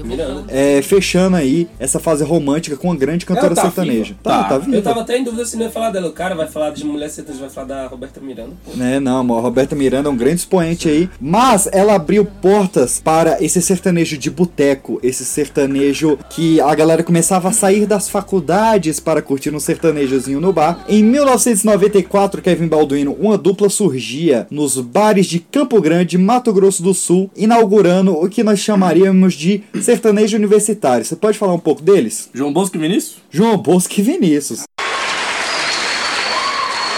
Miranda. 0.00 0.44
É, 0.48 0.80
fechando 0.80 1.36
aí 1.36 1.68
essa 1.78 1.98
fase 1.98 2.24
romântica 2.24 2.76
com 2.76 2.88
uma 2.88 2.96
grande 2.96 3.26
cantora 3.26 3.54
tá 3.54 3.62
sertaneja. 3.62 4.04
viva? 4.04 4.18
Tá, 4.22 4.44
tá, 4.44 4.58
viva. 4.58 4.76
Eu 4.76 4.82
tava 4.82 5.02
até 5.02 5.18
em 5.18 5.24
dúvida 5.24 5.44
se 5.44 5.56
não 5.56 5.64
ia 5.64 5.70
falar 5.70 5.90
dela. 5.90 6.08
O 6.08 6.12
cara 6.12 6.34
vai 6.34 6.46
falar 6.46 6.70
de 6.70 6.84
mulher 6.84 7.10
sertaneja, 7.10 7.44
vai 7.44 7.50
falar 7.50 7.66
da 7.66 7.86
Roberta 7.86 8.20
Miranda. 8.20 8.52
Pô. 8.64 8.76
Né, 8.76 8.98
não, 8.98 9.36
a 9.36 9.40
Roberta 9.40 9.76
Miranda 9.76 10.08
é 10.08 10.12
um 10.12 10.16
grande 10.16 10.36
expoente 10.36 10.88
aí, 10.88 11.10
mas 11.20 11.68
ela 11.72 11.94
abriu 11.94 12.24
portas 12.24 13.00
para 13.02 13.42
esse 13.42 13.60
sertanejo 13.60 14.16
de 14.16 14.30
boteco, 14.30 14.98
esse 15.02 15.24
sertanejo 15.24 16.18
que 16.30 16.60
a 16.60 16.74
galera 16.74 17.02
começava 17.02 17.48
a 17.48 17.52
sair 17.52 17.86
das 17.86 18.08
faculdades 18.08 18.98
para 19.00 19.20
curtir 19.20 19.54
um 19.54 19.60
sertanejozinho 19.60 20.40
no 20.40 20.52
bar. 20.52 20.84
Em 20.88 21.02
1994, 21.02 22.40
Kevin 22.40 22.68
Balduino, 22.68 23.16
uma 23.18 23.36
dupla 23.36 23.68
surgia 23.68 24.46
nos 24.50 24.78
bares 24.78 25.26
de 25.26 25.38
Campo 25.38 25.80
Grande, 25.80 26.16
Mato 26.16 26.52
Grosso 26.52 26.82
do 26.82 26.94
Sul, 26.94 27.30
inaugurando 27.36 28.12
o 28.12 28.28
que 28.28 28.42
nós 28.42 28.58
chamaríamos 28.58 29.34
de 29.34 29.62
sertanejo 29.82 30.36
universitário. 30.36 31.04
Você 31.04 31.16
pode 31.16 31.38
falar 31.38 31.54
um 31.54 31.58
pouco 31.58 31.82
deles? 31.82 32.30
João 32.32 32.52
Bosco 32.52 32.76
e 32.76 32.80
Vinícius? 32.80 33.16
João 33.30 33.56
Bosco 33.56 33.94
e 33.98 34.02
Vinícius. 34.02 34.62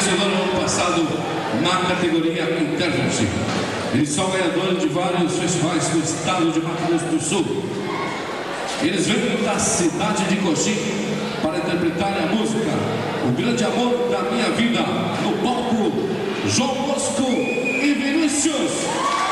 No 0.05 0.25
ano 0.25 0.61
passado 0.61 1.07
na 1.63 1.89
categoria 1.89 2.43
Intervention. 2.43 3.27
Eles 3.95 4.09
são 4.09 4.29
ganhadores 4.31 4.81
de 4.81 4.89
vários 4.89 5.33
festivais 5.37 5.89
do 5.89 5.99
estado 6.01 6.51
de 6.51 6.61
Mato 6.61 6.83
Grosso 6.89 7.05
do 7.07 7.21
Sul. 7.21 7.63
Eles 8.83 9.07
vêm 9.07 9.43
da 9.45 9.59
cidade 9.59 10.25
de 10.25 10.37
Coxim 10.37 10.77
para 11.41 11.59
interpretarem 11.59 12.25
a 12.25 12.27
música 12.27 12.71
O 13.27 13.33
Grande 13.33 13.65
Amor 13.65 14.09
da 14.11 14.23
Minha 14.31 14.51
Vida 14.51 14.81
no 15.23 15.33
palco 15.43 15.93
João 16.49 16.75
Bosco 16.75 17.23
e 17.31 17.95
Vinícius. 17.95 19.24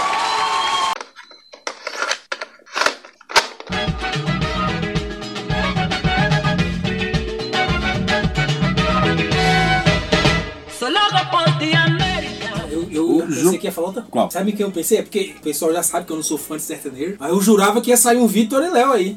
Outra. 13.82 14.06
Qual? 14.10 14.30
Sabe 14.30 14.52
o 14.52 14.56
que 14.56 14.62
eu 14.62 14.70
pensei? 14.70 14.98
É 14.98 15.02
porque 15.02 15.34
o 15.38 15.42
pessoal 15.42 15.72
já 15.72 15.82
sabe 15.82 16.06
que 16.06 16.12
eu 16.12 16.16
não 16.16 16.22
sou 16.22 16.38
fã 16.38 16.56
de 16.56 16.62
sertanejo. 16.62 17.16
Aí 17.20 17.30
eu 17.30 17.40
jurava 17.40 17.80
que 17.80 17.90
ia 17.90 17.96
sair 17.96 18.18
um 18.18 18.26
Vitor 18.26 18.62
e 18.62 18.70
Léo 18.70 18.92
aí. 18.92 19.16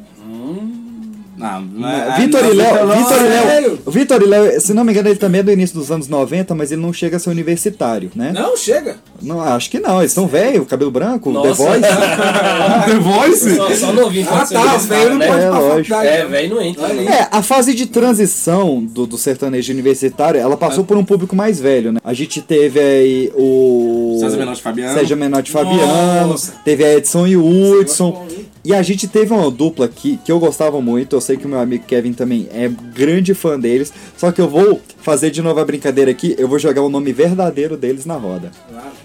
Não, 1.37 1.61
não 1.61 1.89
É, 1.89 2.15
Vitor 2.17 2.45
e 2.45 2.53
Léo, 2.53 2.87
Vitor 2.87 3.17
e 3.19 3.27
Léo, 3.27 3.79
o 3.85 3.91
Vitor 3.91 4.21
e 4.21 4.25
Léo, 4.25 4.61
se 4.61 4.73
não 4.73 4.83
me 4.83 4.91
engano, 4.91 5.09
ele 5.09 5.17
também 5.17 5.39
é 5.41 5.43
do 5.43 5.51
início 5.51 5.77
dos 5.77 5.91
anos 5.91 6.07
90, 6.07 6.55
mas 6.55 6.71
ele 6.71 6.81
não 6.81 6.93
chega 6.93 7.17
a 7.17 7.19
ser 7.19 7.29
universitário, 7.29 8.09
né? 8.15 8.31
Não, 8.33 8.55
chega. 8.55 8.97
Não, 9.21 9.41
acho 9.41 9.69
que 9.69 9.79
não, 9.79 9.99
eles 9.99 10.11
estão 10.11 10.27
velhos, 10.27 10.67
cabelo 10.67 10.91
branco, 10.91 11.29
The 11.31 11.47
Nossa. 11.49 11.53
Voice. 11.63 11.81
The 12.85 12.99
Voice? 12.99 13.55
Só, 13.55 13.69
só 13.75 13.93
novinho 13.93 14.27
Ah, 14.31 14.37
pode 14.39 14.53
tá, 14.53 14.77
velho 14.77 15.09
não 15.11 15.17
né? 15.17 15.27
pode 15.27 15.41
ir 15.41 15.47
pra 15.49 15.57
É, 15.57 15.59
lógico. 15.59 15.89
faculdade. 15.95 16.07
É, 16.07 16.25
velho 16.25 16.55
não 16.55 16.61
entra. 16.61 16.87
Aí. 16.87 17.07
É, 17.07 17.27
a 17.31 17.41
fase 17.41 17.73
de 17.73 17.85
transição 17.85 18.83
do, 18.83 19.05
do 19.05 19.17
sertanejo 19.17 19.73
universitário, 19.73 20.39
ela 20.39 20.55
passou 20.57 20.83
por 20.83 20.95
um 20.97 21.03
público 21.03 21.35
mais 21.35 21.59
velho, 21.59 21.91
né? 21.91 21.99
A 22.03 22.13
gente 22.13 22.41
teve 22.41 22.79
aí 22.79 23.31
o... 23.35 24.17
César 24.21 24.37
Menotti 24.37 24.59
e 24.59 24.63
Fabiano. 24.63 24.99
César 24.99 25.15
Menotti 25.15 25.49
e 25.49 25.53
Fabiano, 25.53 26.27
Nossa. 26.27 26.53
teve 26.63 26.83
a 26.85 26.93
Edson 26.95 27.27
e 27.27 27.35
o 27.37 27.45
Hudson. 27.45 28.25
E 28.65 28.73
a 28.73 28.81
gente 28.81 29.07
teve 29.07 29.31
uma 29.31 29.51
dupla 29.51 29.85
aqui 29.85 30.19
que 30.25 30.31
eu 30.31 30.39
gostava 30.39 30.81
muito, 30.81 31.15
eu 31.15 31.21
sei 31.21 31.37
que 31.37 31.45
o 31.45 31.49
meu 31.49 31.59
amigo 31.59 31.83
Kevin 31.85 32.13
também 32.13 32.47
é 32.51 32.67
grande 32.67 33.35
fã 33.35 33.59
deles, 33.59 33.93
só 34.17 34.31
que 34.31 34.41
eu 34.41 34.49
vou 34.49 34.81
fazer 35.03 35.29
de 35.29 35.39
novo 35.39 35.59
a 35.59 35.65
brincadeira 35.65 36.09
aqui, 36.09 36.35
eu 36.39 36.47
vou 36.47 36.57
jogar 36.57 36.81
o 36.81 36.89
nome 36.89 37.13
verdadeiro 37.13 37.77
deles 37.77 38.05
na 38.07 38.15
roda. 38.15 38.51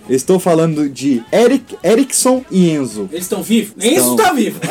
Eu 0.08 0.16
estou 0.16 0.40
falando 0.40 0.88
de 0.88 1.22
Eric, 1.30 1.76
Erickson 1.84 2.42
e 2.50 2.70
Enzo. 2.70 3.06
Eles 3.12 3.24
estão 3.24 3.42
vivos? 3.42 3.74
Isso 3.84 4.16
tá 4.16 4.32
vivo. 4.32 4.58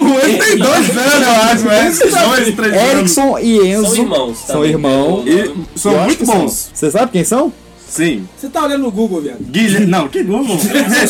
O 0.00 0.26
Enzo 0.26 0.38
tem 0.38 0.56
dois 0.58 0.96
anos, 0.96 1.26
eu 1.26 1.32
acho, 1.32 1.64
né? 1.64 1.92
Dois, 2.28 2.54
três 2.54 2.72
anos. 2.72 2.92
Erickson 2.92 3.38
e 3.38 3.58
Enzo 3.68 3.84
São 3.94 4.02
irmãos, 4.04 4.40
tá 4.40 4.52
São 4.54 4.60
bem? 4.62 4.70
irmãos. 4.70 5.26
Eu- 5.26 5.56
E 5.74 5.78
são 5.78 6.04
muito 6.04 6.26
são. 6.26 6.38
bons. 6.38 6.70
Você 6.72 6.90
sabe 6.90 7.12
quem 7.12 7.24
são? 7.24 7.52
Sim. 7.90 8.28
Você 8.38 8.48
tá 8.48 8.64
olhando 8.64 8.82
no 8.82 8.90
Google, 8.92 9.20
viado. 9.20 9.40
Guilherme. 9.40 9.86
Não, 9.86 10.08
que 10.08 10.22
Google? 10.22 10.56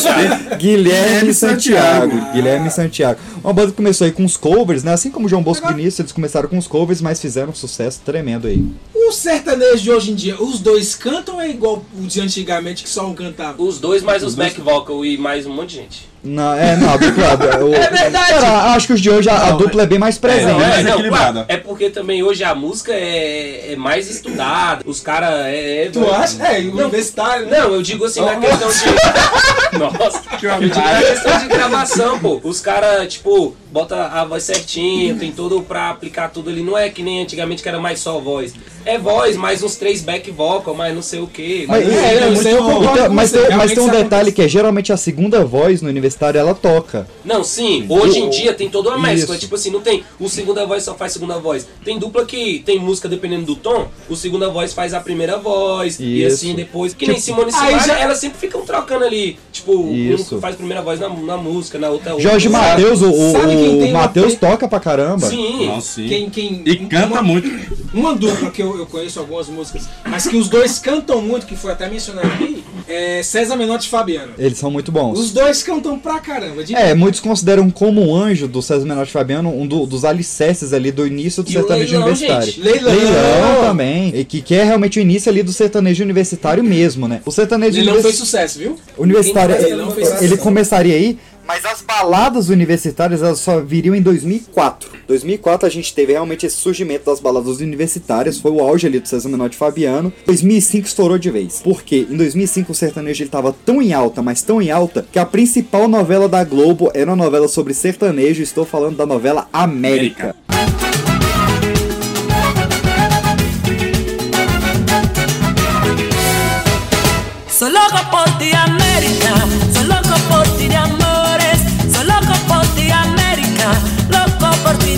Guilherme 0.57 1.31
Santiago. 1.31 2.11
Santiago. 2.11 2.33
Guilherme 2.33 2.71
Santiago. 2.71 3.19
Uma 3.43 3.53
banda 3.53 3.69
que 3.69 3.77
começou 3.77 4.05
aí 4.05 4.11
com 4.11 4.25
os 4.25 4.35
covers, 4.35 4.83
né? 4.83 4.91
Assim 4.91 5.11
como 5.11 5.27
o 5.27 5.29
João 5.29 5.43
Bosco 5.43 5.65
e 5.65 5.73
Vinícius, 5.73 5.99
eles 5.99 6.11
começaram 6.11 6.49
com 6.49 6.57
os 6.57 6.67
covers, 6.67 6.99
mas 6.99 7.21
fizeram 7.21 7.51
um 7.51 7.55
sucesso 7.55 8.01
tremendo 8.03 8.47
aí. 8.47 8.65
O 9.07 9.11
sertanejo 9.11 9.83
de 9.83 9.91
hoje 9.91 10.11
em 10.11 10.15
dia, 10.15 10.41
os 10.41 10.59
dois 10.59 10.95
cantam 10.95 11.35
ou 11.35 11.41
é 11.41 11.49
igual 11.49 11.83
o 11.97 12.01
de 12.07 12.21
antigamente 12.21 12.83
que 12.83 12.89
só 12.89 13.05
um 13.07 13.13
cantava? 13.13 13.61
Os 13.61 13.79
dois, 13.79 14.01
mais 14.03 14.23
os 14.23 14.35
back 14.35 14.59
vocal 14.61 15.03
e 15.03 15.17
mais 15.17 15.45
um 15.45 15.53
monte 15.53 15.69
de 15.71 15.75
gente. 15.77 16.11
Não, 16.23 16.53
é, 16.53 16.75
não, 16.77 16.93
a 16.93 16.97
dupla. 16.97 17.25
o- 17.65 17.73
É 17.73 17.89
verdade. 17.89 18.27
Cara, 18.33 18.73
acho 18.73 18.85
que 18.87 18.93
os 18.93 19.01
de 19.01 19.09
hoje 19.09 19.27
a, 19.27 19.47
a 19.47 19.51
dupla 19.51 19.81
é 19.83 19.85
bem 19.87 19.97
mais 19.97 20.19
presente. 20.19 20.51
Não, 20.51 20.61
é, 20.61 20.67
mais 20.69 20.85
não, 20.85 20.91
equilibrada. 20.93 21.31
claro, 21.31 21.45
é 21.49 21.57
porque 21.57 21.89
também 21.89 22.21
hoje 22.21 22.43
a 22.43 22.53
música 22.53 22.93
é, 22.93 23.73
é 23.73 23.75
mais 23.75 24.07
estudada. 24.09 24.83
Os 24.85 25.01
caras 25.01 25.47
é, 25.47 25.85
é. 25.85 25.89
Tu 25.89 26.09
acha? 26.11 26.43
É, 26.45 26.59
universitário, 26.59 27.47
né? 27.47 27.59
Não, 27.59 27.73
eu 27.73 27.81
digo 27.81 28.05
assim 28.05 28.21
na 28.21 28.35
questão 28.35 28.69
de. 28.69 28.77
Nossa, 29.79 30.21
eu 30.43 30.69
digo 30.69 30.79
na 30.79 30.99
questão 31.01 31.39
de 31.39 31.47
gravação, 31.47 32.19
pô. 32.19 32.39
Os 32.43 32.61
caras, 32.61 33.11
tipo, 33.11 33.55
bota 33.71 33.95
a 34.07 34.25
voz 34.25 34.43
certinho, 34.43 35.17
tem 35.17 35.31
tudo 35.31 35.61
pra 35.61 35.89
aplicar 35.89 36.29
tudo 36.29 36.49
ali. 36.49 36.61
Não 36.61 36.77
é 36.77 36.89
que 36.89 37.01
nem 37.01 37.21
antigamente 37.21 37.63
que 37.63 37.69
era 37.69 37.79
mais 37.79 37.99
só 37.99 38.19
voz. 38.19 38.53
É 38.85 38.97
voz, 38.97 39.37
mais 39.37 39.61
uns 39.63 39.75
três 39.75 40.01
back 40.01 40.29
vocal, 40.31 40.73
mais 40.73 40.93
não 40.93 41.01
sei 41.03 41.19
o 41.19 41.27
quê. 41.27 41.65
Mas, 41.67 41.87
É, 41.87 42.55
concordo 42.57 42.89
então, 42.99 43.13
mas, 43.13 43.31
tem, 43.31 43.55
mas 43.55 43.73
tem 43.73 43.83
um 43.83 43.89
detalhe 43.89 44.31
que 44.31 44.41
é 44.41 44.47
geralmente 44.47 44.91
a 44.91 44.97
segunda 44.97 45.45
voz 45.45 45.81
no 45.81 45.89
universitário 45.89 46.39
ela 46.39 46.53
toca. 46.53 47.07
Não, 47.23 47.43
sim, 47.43 47.85
hoje 47.87 48.19
em 48.19 48.29
dia 48.29 48.53
tem 48.53 48.69
toda 48.69 48.89
uma 48.89 48.97
mescla. 48.97 49.37
Tipo 49.37 49.55
assim, 49.55 49.69
não 49.69 49.81
tem 49.81 50.03
o 50.19 50.27
segunda 50.27 50.65
voz 50.65 50.83
só 50.83 50.95
faz 50.95 51.13
segunda 51.13 51.37
voz. 51.37 51.67
Tem 51.85 51.97
dupla 51.97 52.25
que 52.25 52.61
tem 52.65 52.79
música 52.79 53.07
dependendo 53.07 53.45
do 53.45 53.55
tom, 53.55 53.87
o 54.09 54.15
segunda 54.15 54.49
voz 54.49 54.73
faz 54.73 54.93
a 54.93 54.99
primeira 54.99 55.37
voz 55.37 55.99
e 55.99 56.23
Isso. 56.23 56.35
assim 56.35 56.55
depois. 56.55 56.93
Que 56.93 57.05
nem 57.07 57.15
Tipo- 57.15 57.25
Simone 57.31 57.51
Simara, 57.51 57.79
já- 57.79 57.99
elas 57.99 58.17
sempre 58.17 58.39
ficam 58.39 58.61
trocando 58.65 59.05
ali. 59.05 59.37
Tipo, 59.51 59.91
Isso. 59.93 60.37
um 60.37 60.41
faz 60.41 60.55
primeira 60.55 60.81
voz 60.81 60.99
na, 60.99 61.07
na 61.09 61.37
música, 61.37 61.77
na 61.79 61.89
outra 61.89 62.13
outra. 62.13 62.19
Jorge? 62.29 62.49
Matheus, 62.49 63.01
o, 63.01 63.11
o, 63.11 63.31
o 63.69 63.91
Matheus 63.91 64.35
toca 64.35 64.67
pra 64.67 64.79
caramba. 64.79 65.27
Sim. 65.27 65.67
Não, 65.67 65.81
sim. 65.81 66.07
Quem, 66.07 66.29
quem, 66.29 66.61
E 66.65 66.75
canta 66.87 67.07
uma, 67.07 67.21
muito. 67.21 67.49
Uma 67.93 68.15
dupla 68.15 68.49
que 68.51 68.61
eu, 68.61 68.77
eu 68.77 68.85
conheço 68.85 69.19
algumas 69.19 69.47
músicas, 69.47 69.83
mas 70.07 70.25
que 70.27 70.35
os 70.37 70.47
dois 70.49 70.79
cantam 70.79 71.21
muito, 71.21 71.45
que 71.45 71.55
foi 71.55 71.71
até 71.71 71.89
mencionado 71.89 72.27
aqui, 72.27 72.63
é 72.87 73.21
César 73.23 73.55
Menotti 73.55 73.87
e 73.87 73.89
Fabiano. 73.89 74.33
Eles 74.37 74.57
são 74.57 74.71
muito 74.71 74.91
bons. 74.91 75.19
Os 75.19 75.31
dois 75.31 75.61
cantam 75.63 75.99
pra 75.99 76.19
caramba. 76.19 76.63
De 76.63 76.75
É, 76.75 76.93
muitos 76.93 77.19
consideram 77.19 77.69
como 77.69 78.01
um 78.07 78.15
anjo 78.15 78.47
do 78.47 78.61
César 78.61 78.85
Menotti 78.85 79.09
e 79.09 79.13
Fabiano 79.13 79.49
um 79.49 79.65
do- 79.67 79.85
dos 79.85 80.05
alicerces 80.05 80.73
ali 80.73 80.91
do 80.91 81.05
início 81.05 81.43
do 81.43 81.49
E 81.49 81.57
o 81.57 81.59
sertanejo 81.59 81.91
Leilão, 81.91 82.07
universitário. 82.07 82.45
gente. 82.45 82.61
Leilão. 82.61 83.61
também. 83.61 84.11
E 84.15 84.23
que, 84.25 84.41
que 84.41 84.55
é 84.55 84.63
realmente 84.63 84.99
o 84.99 85.01
início 85.01 85.29
ali 85.31 85.43
do 85.43 85.51
sertanejo 85.53 86.03
universitário 86.03 86.63
mesmo, 86.63 87.07
né? 87.07 87.21
O 87.25 87.31
sertanejo 87.31 87.75
Leilão 87.75 87.93
fez 87.95 88.05
universi- 88.05 88.25
sucesso, 88.25 88.59
viu? 88.59 88.75
universitário, 88.97 89.55
Leilão 89.61 89.91
fez 89.91 90.21
ele 90.21 90.37
começaria 90.37 90.95
aí 90.95 91.17
Mas 91.45 91.65
as 91.65 91.81
baladas 91.81 92.49
universitárias 92.49 93.21
elas 93.21 93.39
só 93.39 93.59
viriam 93.59 93.95
em 93.95 94.01
2004. 94.01 94.89
2004 95.07 95.67
a 95.67 95.69
gente 95.69 95.93
teve 95.93 96.13
realmente 96.13 96.45
esse 96.45 96.55
surgimento 96.55 97.05
das 97.05 97.19
baladas 97.19 97.59
universitárias, 97.59 98.39
foi 98.39 98.51
o 98.51 98.61
auge 98.61 98.87
ali 98.87 98.99
do 98.99 99.07
César 99.07 99.29
Menotti 99.29 99.55
e 99.55 99.57
Fabiano. 99.59 100.13
2005 100.25 100.87
estourou 100.87 101.17
de 101.17 101.29
vez. 101.29 101.61
Por 101.61 101.83
quê? 101.83 102.07
Em 102.09 102.15
2005 102.15 102.71
o 102.71 102.75
sertanejo 102.75 103.23
ele 103.23 103.31
tão 103.65 103.81
em 103.81 103.93
alta, 103.93 104.21
mas 104.21 104.41
tão 104.41 104.61
em 104.61 104.71
alta, 104.71 105.05
que 105.11 105.19
a 105.19 105.25
principal 105.25 105.87
novela 105.87 106.29
da 106.29 106.43
Globo 106.43 106.91
era 106.93 107.09
uma 107.09 107.15
novela 107.15 107.47
sobre 107.47 107.73
sertanejo. 107.73 108.41
Estou 108.41 108.65
falando 108.65 108.97
da 108.97 109.05
novela 109.05 109.47
América. 109.51 110.35
Soy 110.35 110.40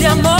de 0.04 0.10
amores. 0.10 0.33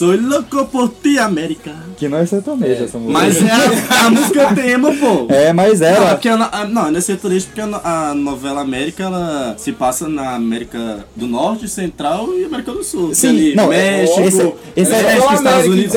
Sou 0.00 0.16
louco 0.18 0.64
por 0.68 0.88
ti, 1.02 1.18
América. 1.18 1.74
Que 1.98 2.08
não 2.08 2.16
é 2.16 2.24
sertanejo 2.24 2.84
essa 2.84 2.96
música. 2.96 3.12
Mas 3.12 3.36
é 3.42 3.50
a, 3.50 4.06
a 4.06 4.10
música 4.10 4.54
tema, 4.54 4.90
pô. 4.94 5.26
É, 5.28 5.52
mas 5.52 5.80
Não, 5.80 5.86
era. 5.88 6.06
porque 6.12 6.26
a, 6.30 6.38
não, 6.38 6.90
não 6.90 6.96
é 6.98 7.00
sertanejo 7.02 7.48
porque 7.48 7.60
a, 7.60 8.10
a 8.10 8.14
novela 8.14 8.62
América 8.62 9.02
ela 9.02 9.54
se 9.58 9.72
passa 9.72 10.08
na 10.08 10.36
América 10.36 11.04
do 11.14 11.26
Norte, 11.26 11.68
Central 11.68 12.30
e 12.34 12.46
América 12.46 12.72
do 12.72 12.82
Sul. 12.82 13.14
Sim, 13.14 13.28
ali, 13.28 13.54
não, 13.54 13.66
México, 13.68 14.20
esse- 14.22 14.52
esse 14.74 14.90
era- 14.94 15.08
México, 15.08 15.34
Estados 15.34 15.66
Unidos. 15.66 15.94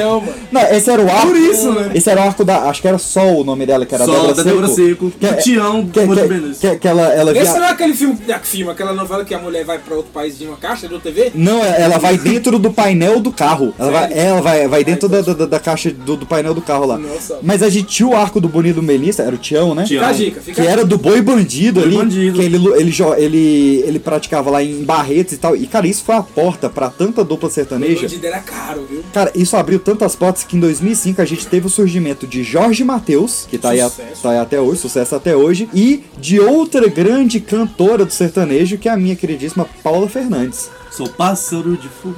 Não, 0.52 0.62
esse 0.70 0.92
era 0.92 1.02
o 1.02 1.10
arco. 1.10 1.28
Por 1.28 1.38
isso, 1.38 1.72
né? 1.72 1.92
Esse 1.96 2.10
era 2.10 2.20
o 2.20 2.24
arco 2.26 2.44
da. 2.44 2.64
Acho 2.64 2.82
que 2.82 2.88
era 2.90 2.98
Sol 2.98 3.40
o 3.40 3.44
nome 3.46 3.66
dela, 3.66 3.86
que 3.86 3.96
era 3.96 4.04
Sol, 4.04 4.16
Débora 4.16 4.34
da 4.36 4.44
Débora 4.44 4.68
Seco, 4.68 5.12
Que, 5.12 5.28
do 5.28 5.38
Tião, 5.42 5.88
que, 5.88 6.02
Mônica 6.02 6.28
que, 6.28 6.60
que, 6.72 6.76
que 6.80 6.88
ela, 6.90 7.04
ela 7.04 7.32
Esse 7.32 7.44
via- 7.54 7.54
não 7.62 7.68
é 7.68 7.70
aquele 7.72 7.94
filme, 7.94 8.18
filme, 8.44 8.70
aquela 8.70 8.92
novela 8.92 9.24
que 9.24 9.34
a 9.34 9.40
mulher 9.40 9.64
vai 9.64 9.80
pra 9.80 9.96
outro 9.96 10.12
país 10.12 10.38
de 10.38 10.46
uma 10.46 10.58
caixa 10.58 10.90
do 10.90 11.00
TV? 11.00 11.32
Não, 11.34 11.64
ela 11.64 11.98
vai 12.00 12.18
dentro 12.18 12.60
do 12.60 12.70
painel 12.70 13.22
do 13.22 13.32
carro. 13.32 13.74
Ela 13.80 13.93
vai, 13.94 14.14
ela 14.14 14.42
vai, 14.42 14.68
vai 14.68 14.84
dentro 14.84 15.08
da, 15.08 15.22
da, 15.22 15.46
da 15.46 15.60
caixa 15.60 15.92
do, 15.92 16.18
do 16.18 16.26
painel 16.26 16.54
do 16.54 16.62
carro 16.62 16.86
lá. 16.86 16.98
Nossa. 16.98 17.40
Mas 17.42 17.64
a 17.64 17.70
gente 17.70 17.88
tinha 17.88 18.08
o 18.08 18.16
arco 18.16 18.42
do 18.42 18.50
Bonito 18.50 18.82
Melissa, 18.82 19.24
era 19.24 19.36
o 19.36 19.38
Tião, 19.38 19.74
né? 19.74 19.84
Tião. 19.84 20.02
Fica 20.04 20.10
a 20.10 20.18
dica, 20.18 20.42
fica 20.42 20.56
Que 20.56 20.62
a 20.62 20.64
dica. 20.64 20.74
era 20.74 20.86
do 20.86 20.98
boi 20.98 21.22
bandido 21.22 21.80
Boi 21.80 21.90
ali. 21.90 21.98
bandido. 21.98 22.40
Que 22.40 22.46
ele, 22.46 22.58
ele, 22.76 22.94
ele, 23.18 23.84
ele 23.88 24.00
praticava 24.00 24.50
lá 24.50 24.62
em 24.64 24.84
Barretos 24.84 25.34
e 25.34 25.38
tal. 25.38 25.56
E, 25.56 25.66
cara, 25.68 25.88
isso 25.88 26.04
foi 26.04 26.16
a 26.16 26.22
porta 26.24 26.70
pra 26.70 26.90
tanta 26.90 27.24
dupla 27.24 27.48
O 27.50 27.52
sertaneja. 27.52 28.02
bandido 28.02 28.26
era 28.28 28.40
caro, 28.40 28.86
viu? 28.90 29.04
Cara, 29.14 29.32
isso 29.36 29.56
abriu 29.56 29.80
tantas 29.80 30.16
portas 30.16 30.44
que 30.44 30.58
em 30.58 30.60
2005 30.60 31.22
a 31.22 31.26
gente 31.26 31.46
teve 31.48 31.68
o 31.68 31.70
surgimento 31.70 32.26
de 32.28 32.44
Jorge 32.44 32.84
Mateus, 32.84 33.48
que 33.50 33.58
tá 33.58 33.70
aí, 33.70 33.82
a- 33.82 33.90
tá 33.90 34.32
aí 34.32 34.38
até 34.38 34.60
hoje, 34.60 34.82
sucesso 34.82 35.16
até 35.16 35.36
hoje, 35.36 35.70
e 35.74 36.04
de 36.20 36.40
outra 36.40 36.88
grande 36.88 37.40
cantora 37.40 38.06
do 38.06 38.12
sertanejo, 38.12 38.78
que 38.78 38.88
é 38.90 38.92
a 38.92 38.98
minha 38.98 39.16
queridíssima 39.16 39.68
Paula 39.84 40.08
Fernandes. 40.10 40.70
Sou 40.92 41.08
pássaro 41.10 41.76
de 41.76 41.88
fogo. 41.88 42.16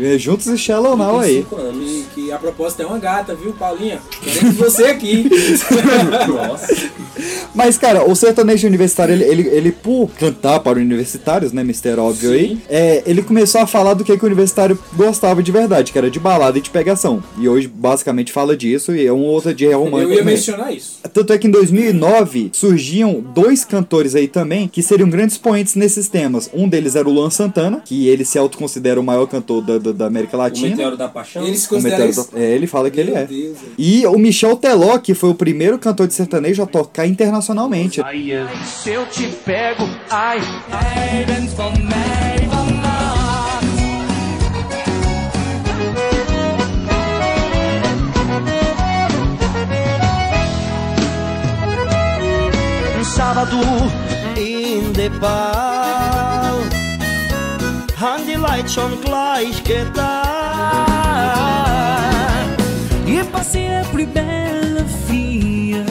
É, 0.00 0.18
Juntos 0.18 0.46
e 0.46 0.56
Shallow 0.56 0.96
Now 0.96 1.20
aí. 1.20 1.36
25 1.38 1.56
anos. 1.56 1.90
E 1.90 2.06
que 2.14 2.32
a 2.32 2.38
proposta 2.38 2.82
é 2.82 2.86
uma 2.86 2.98
gata, 2.98 3.34
viu, 3.34 3.52
Paulinha? 3.52 4.00
Queremos 4.22 4.56
você 4.56 4.84
aqui. 4.84 5.28
Nossa. 6.28 6.90
Mas, 7.54 7.76
cara, 7.76 8.08
o 8.08 8.14
sertanejo 8.14 8.66
universitário, 8.66 9.12
ele, 9.12 9.24
ele, 9.24 9.48
ele, 9.48 9.72
por 9.72 10.08
cantar 10.10 10.60
para 10.60 10.78
universitários, 10.78 11.52
né, 11.52 11.64
Mister 11.64 11.98
Óbvio 11.98 12.30
aí, 12.30 12.58
é, 12.68 13.02
ele 13.06 13.22
começou 13.22 13.60
a 13.60 13.66
falar 13.66 13.94
do 13.94 14.04
que, 14.04 14.16
que 14.16 14.22
o 14.22 14.26
universitário 14.26 14.78
gostava 14.94 15.42
de 15.42 15.50
verdade, 15.50 15.90
que 15.90 15.98
era 15.98 16.10
de 16.10 16.20
balada 16.20 16.58
e 16.58 16.60
de 16.60 16.70
pegação. 16.70 17.22
E 17.38 17.48
hoje, 17.48 17.66
basicamente, 17.66 18.32
fala 18.32 18.56
disso 18.56 18.94
e 18.94 19.06
é 19.06 19.12
um 19.12 19.24
outro 19.24 19.52
dia 19.52 19.76
romântico. 19.76 20.02
Eu 20.02 20.10
ia 20.10 20.18
também. 20.18 20.34
mencionar 20.34 20.72
isso. 20.72 20.98
Tanto 21.12 21.32
é 21.32 21.38
que 21.38 21.48
em 21.48 21.50
2009 21.50 22.50
surgiam 22.52 23.20
dois 23.34 23.64
cantores 23.64 24.14
aí 24.14 24.28
também 24.28 24.68
que 24.68 24.82
seriam 24.82 25.08
grandes 25.08 25.34
expoentes 25.34 25.74
nesses 25.74 26.08
temas. 26.08 26.48
Um 26.52 26.68
deles 26.68 26.94
era 26.94 27.08
o 27.08 27.12
Luan 27.12 27.30
Santana, 27.30 27.82
que 27.84 28.08
ele 28.08 28.24
se 28.24 28.38
autoconsidera 28.38 29.00
o 29.00 29.04
maior 29.04 29.26
cantor 29.26 29.62
da, 29.62 29.78
da, 29.92 29.98
da 29.98 30.06
América 30.06 30.36
O 30.36 30.40
Latina. 30.40 30.68
Meteoro 30.70 30.96
da 30.96 31.08
Paixão. 31.08 31.44
Eles 31.46 31.60
se 31.60 31.68
O 31.68 32.08
isso. 32.10 32.30
da- 32.32 32.38
É, 32.40 32.50
ele 32.54 32.66
fala 32.66 32.90
que 32.90 32.98
ele 33.00 33.10
Meu 33.12 33.20
é. 33.20 33.24
Deus. 33.26 33.58
E 33.76 34.06
o 34.06 34.18
Michel 34.18 34.56
Teló, 34.56 34.98
que 34.98 35.14
foi 35.14 35.30
o 35.30 35.34
primeiro 35.34 35.78
cantor 35.78 36.06
de 36.06 36.14
sertanejo 36.14 36.62
a 36.62 36.66
tocar 36.66 37.06
internacionalmente. 37.06 38.00
Se 38.64 38.90
eu 38.90 39.06
te 39.06 39.26
pego, 39.44 39.88
ai, 40.10 40.40
Um 52.98 53.04
sábado 53.04 53.56
in 54.36 54.92
Nepal 54.96 56.58
Hang 58.00 58.24
die 58.26 58.36
Zeit 58.58 58.70
schon 58.70 59.00
gleich 59.00 59.62
getan. 59.64 60.04
Et 63.06 63.22
passé 63.32 63.68
la 63.68 63.84
plus 63.92 64.06
belle 64.06 64.84
fille, 65.06 65.84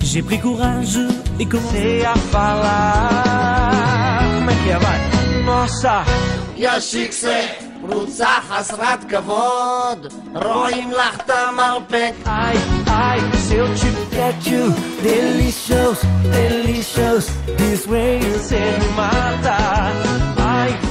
j'ai 0.00 0.22
pris 0.22 0.38
courage 0.40 0.98
et 1.38 1.46
comecei 1.46 2.04
a 2.04 2.14
falar. 2.32 4.22
Como 4.38 4.50
é 4.50 4.54
que 4.54 4.70
é, 4.70 4.78
vai? 4.78 5.00
Nossa! 5.44 6.04
Я 6.56 6.80
шиксе, 6.80 7.48
פרוצה 7.80 8.28
חסרת 8.48 9.04
כבוד, 9.08 10.12
רואים 10.34 10.90
לך 10.90 11.16
את 11.16 11.30
המרפק. 11.30 12.12
איי, 12.26 12.56
איי, 12.86 13.20
still 13.32 13.68
to 13.80 13.90
get 14.14 14.46
you, 14.46 14.74
delicious, 15.02 15.98
delicious, 16.32 17.26
this 17.56 17.86
way 17.86 18.18
you 18.18 18.36
me 18.78 18.88
mata. 18.96 20.39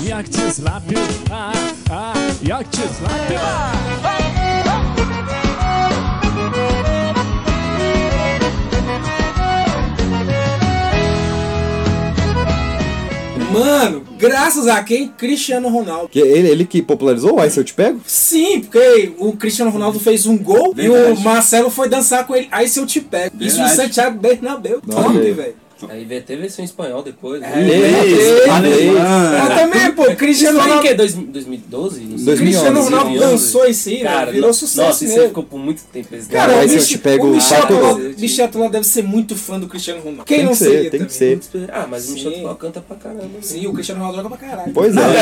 Jak 0.03 0.29
cię 0.29 0.51
złapię, 0.53 0.97
a, 1.31 1.51
a, 1.91 2.13
jak 2.43 2.69
cię 2.69 2.81
złapię. 2.99 3.39
Mano, 13.51 14.01
graças 14.19 14.67
a 14.67 14.83
quem? 14.83 15.09
Cristiano 15.17 15.69
Ronaldo. 15.69 16.09
Que 16.09 16.19
ele, 16.19 16.49
ele 16.49 16.65
que 16.65 16.81
popularizou 16.83 17.35
o 17.35 17.39
Ai 17.39 17.49
Se 17.49 17.59
Eu 17.59 17.63
Te 17.63 17.73
Pego? 17.73 17.99
Sim, 18.05 18.61
porque 18.61 19.13
o 19.17 19.33
Cristiano 19.33 19.71
Ronaldo 19.71 19.99
fez 19.99 20.27
um 20.27 20.37
gol 20.37 20.71
e 20.77 20.87
Verdade. 20.87 21.19
o 21.19 21.23
Marcelo 21.23 21.69
foi 21.71 21.89
dançar 21.89 22.27
com 22.27 22.35
ele. 22.35 22.47
Aí 22.51 22.67
se 22.69 22.79
eu 22.79 22.85
te 22.85 23.01
pego. 23.01 23.35
Isso 23.39 23.57
no 23.57 23.67
Verdade. 23.67 23.75
Santiago 23.75 24.19
Bernabéu. 24.19 24.81
Top, 24.81 25.13
velho. 25.31 25.55
Aí 25.87 26.03
vai 26.05 26.19
ter 26.21 26.35
versão 26.37 26.63
em 26.63 26.65
espanhol 26.65 27.01
depois. 27.03 27.41
É, 27.41 27.61
Inglês, 27.61 28.45
é, 28.45 28.49
alemão. 28.49 28.95
Mas 29.39 29.59
também, 29.61 29.91
pô, 29.93 30.03
Cristiano 30.15 30.57
Isso 30.57 30.65
aí 30.65 30.69
Ronaldo. 30.69 30.81
que 30.81 30.87
é 30.87 30.93
dois- 30.95 31.13
2012? 31.13 31.99
Não 32.01 32.17
sei. 32.17 32.25
2011. 32.25 32.37
Cristiano 32.41 32.81
Ronaldo 32.83 33.09
2011. 33.09 33.31
dançou 33.43 33.67
em 33.67 33.73
si, 33.73 33.97
Cara, 33.97 34.31
virou 34.31 34.53
sucesso 34.53 34.81
Nossa, 34.87 35.05
isso 35.05 35.19
aí 35.19 35.27
ficou 35.27 35.43
por 35.43 35.59
muito 35.59 35.83
tempo. 35.91 36.13
Esse 36.15 36.27
Cara, 36.29 36.59
Aí 36.59 36.65
o 36.65 36.69
se 36.69 36.75
eu 36.77 36.85
te 36.85 36.97
pego, 36.97 37.27
o 37.27 37.31
Michel 37.35 37.65
Teló- 37.67 37.93
vezes. 37.93 38.21
Michel 38.21 38.47
Teló 38.49 38.69
deve 38.69 38.85
ser 38.85 39.03
muito 39.03 39.35
fã 39.35 39.59
do 39.59 39.67
Cristiano 39.67 40.01
Ronaldo. 40.01 40.25
Quem 40.25 40.43
não 40.43 40.51
que 40.51 40.57
seria? 40.57 40.89
tem 40.91 41.05
que 41.05 41.13
ser. 41.13 41.39
Ah, 41.71 41.87
mas 41.89 42.09
o 42.09 42.13
Michel 42.13 42.31
Sim. 42.31 42.37
Teló 42.39 42.53
canta 42.55 42.81
pra 42.81 42.95
caramba. 42.97 43.29
Sim, 43.41 43.67
o 43.67 43.73
Cristiano 43.73 44.01
Ronaldo 44.01 44.23
joga 44.23 44.35
pra 44.37 44.47
caralho. 44.49 44.71
Pois 44.73 44.93
Não, 44.93 45.03
é. 45.03 45.15
é, 45.15 45.19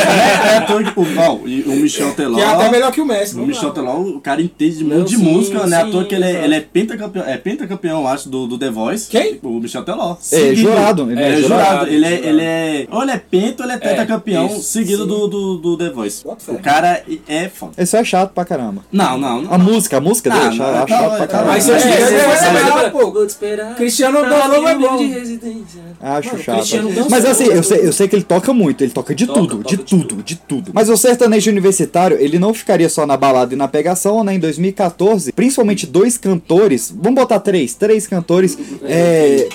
é 0.54 0.56
ator 0.58 0.82
que, 0.82 0.98
o, 0.98 1.48
e 1.48 1.62
o 1.62 1.76
Michel 1.76 2.12
Teló. 2.14 2.34
Que 2.36 2.42
é 2.42 2.46
até 2.46 2.70
melhor 2.70 2.92
que 2.92 3.00
o 3.00 3.06
Messi. 3.06 3.34
O 3.36 3.46
Michel. 3.46 3.68
Teló, 3.70 4.00
o 4.00 4.20
cara 4.20 4.40
entende 4.40 4.78
de 4.78 4.84
Não, 4.84 4.96
muito 4.96 5.08
de 5.10 5.16
sim, 5.16 5.22
música, 5.22 5.66
né? 5.66 5.82
sim, 5.82 5.88
Ator 5.88 6.06
que 6.06 6.14
ele 6.14 6.24
é, 6.24 6.56
é 6.56 6.60
pentacampeão, 6.60 7.24
é 7.26 7.36
pentacampeão, 7.36 8.00
eu 8.00 8.08
acho, 8.08 8.28
do, 8.28 8.46
do 8.46 8.58
The 8.58 8.70
Voice. 8.70 9.08
Quem? 9.08 9.38
O 9.42 9.60
Michel 9.60 9.84
Teló. 9.84 10.16
É, 10.48 10.54
Seguido- 10.54 10.70
jurado. 10.70 11.10
Ele 11.10 11.20
É, 11.20 11.28
é 11.28 11.36
jurado. 11.36 11.48
jurado, 11.62 11.86
Ele 11.88 12.04
é, 12.04 12.08
jurado. 12.10 12.26
ele 12.28 12.42
é. 12.42 12.86
Ou 12.90 13.02
ele 13.02 13.10
é 13.12 13.18
penta 13.18 13.62
ou 13.62 13.68
ele 13.68 13.76
é 13.76 13.78
pentacampeão, 13.78 14.46
isso, 14.46 14.62
seguido 14.62 15.02
sim. 15.02 15.08
do, 15.08 15.28
do, 15.28 15.56
do 15.58 15.76
The 15.78 15.90
Voice. 15.90 16.22
O 16.26 16.58
cara 16.58 17.02
é 17.28 17.48
foda. 17.48 17.72
Isso 17.78 17.96
é 17.96 18.04
chato 18.04 18.32
pra 18.32 18.44
caramba. 18.44 18.84
Não, 18.92 19.18
não, 19.18 19.42
não. 19.42 19.52
A 19.54 19.58
música, 19.58 19.96
a 19.98 20.00
música 20.00 20.30
dele 20.30 20.46
é 20.46 20.52
chato, 20.52 20.58
não, 20.58 20.78
acho 20.82 20.88
chato 20.88 21.02
não, 21.02 21.10
pra 21.10 21.18
não, 21.18 21.26
caramba. 21.26 21.52
Mas 21.52 21.64
se 21.64 21.70
eu 21.70 21.76
É, 21.76 21.80
é, 21.80 21.84
é, 21.84 23.70
é. 23.70 23.74
Cristiano 23.74 24.20
minha 24.20 24.70
é 24.70 24.74
bom. 24.74 24.98
Acho 26.00 26.38
chato. 26.38 26.66
Mas 27.10 27.24
assim, 27.24 27.44
eu 27.44 27.62
sei, 27.62 27.86
eu 27.86 27.92
sei 27.92 28.08
que 28.08 28.16
ele 28.16 28.22
toca 28.24 28.52
muito, 28.52 28.82
ele 28.82 28.90
toca 28.92 29.14
de 29.14 29.26
Toca, 29.26 29.40
tudo, 29.40 29.56
toca 29.58 29.68
de 29.68 29.76
de 29.76 29.84
tudo, 29.84 30.22
de 30.22 30.36
tudo. 30.36 30.70
Mas 30.74 30.88
o 30.88 30.96
sertanejo 30.96 31.50
universitário, 31.50 32.16
ele 32.20 32.38
não 32.38 32.52
ficaria 32.54 32.88
só 32.88 33.06
na 33.06 33.16
balada 33.16 33.52
e 33.54 33.56
na 33.56 33.68
pegação, 33.68 34.22
né? 34.24 34.34
Em 34.34 34.38
2014, 34.38 35.32
principalmente 35.32 35.86
dois 35.86 36.16
cantores, 36.18 36.92
vamos 36.96 37.20
botar 37.20 37.40
três, 37.40 37.74
três 37.74 38.06
cantores, 38.06 38.58
é, 38.84 39.48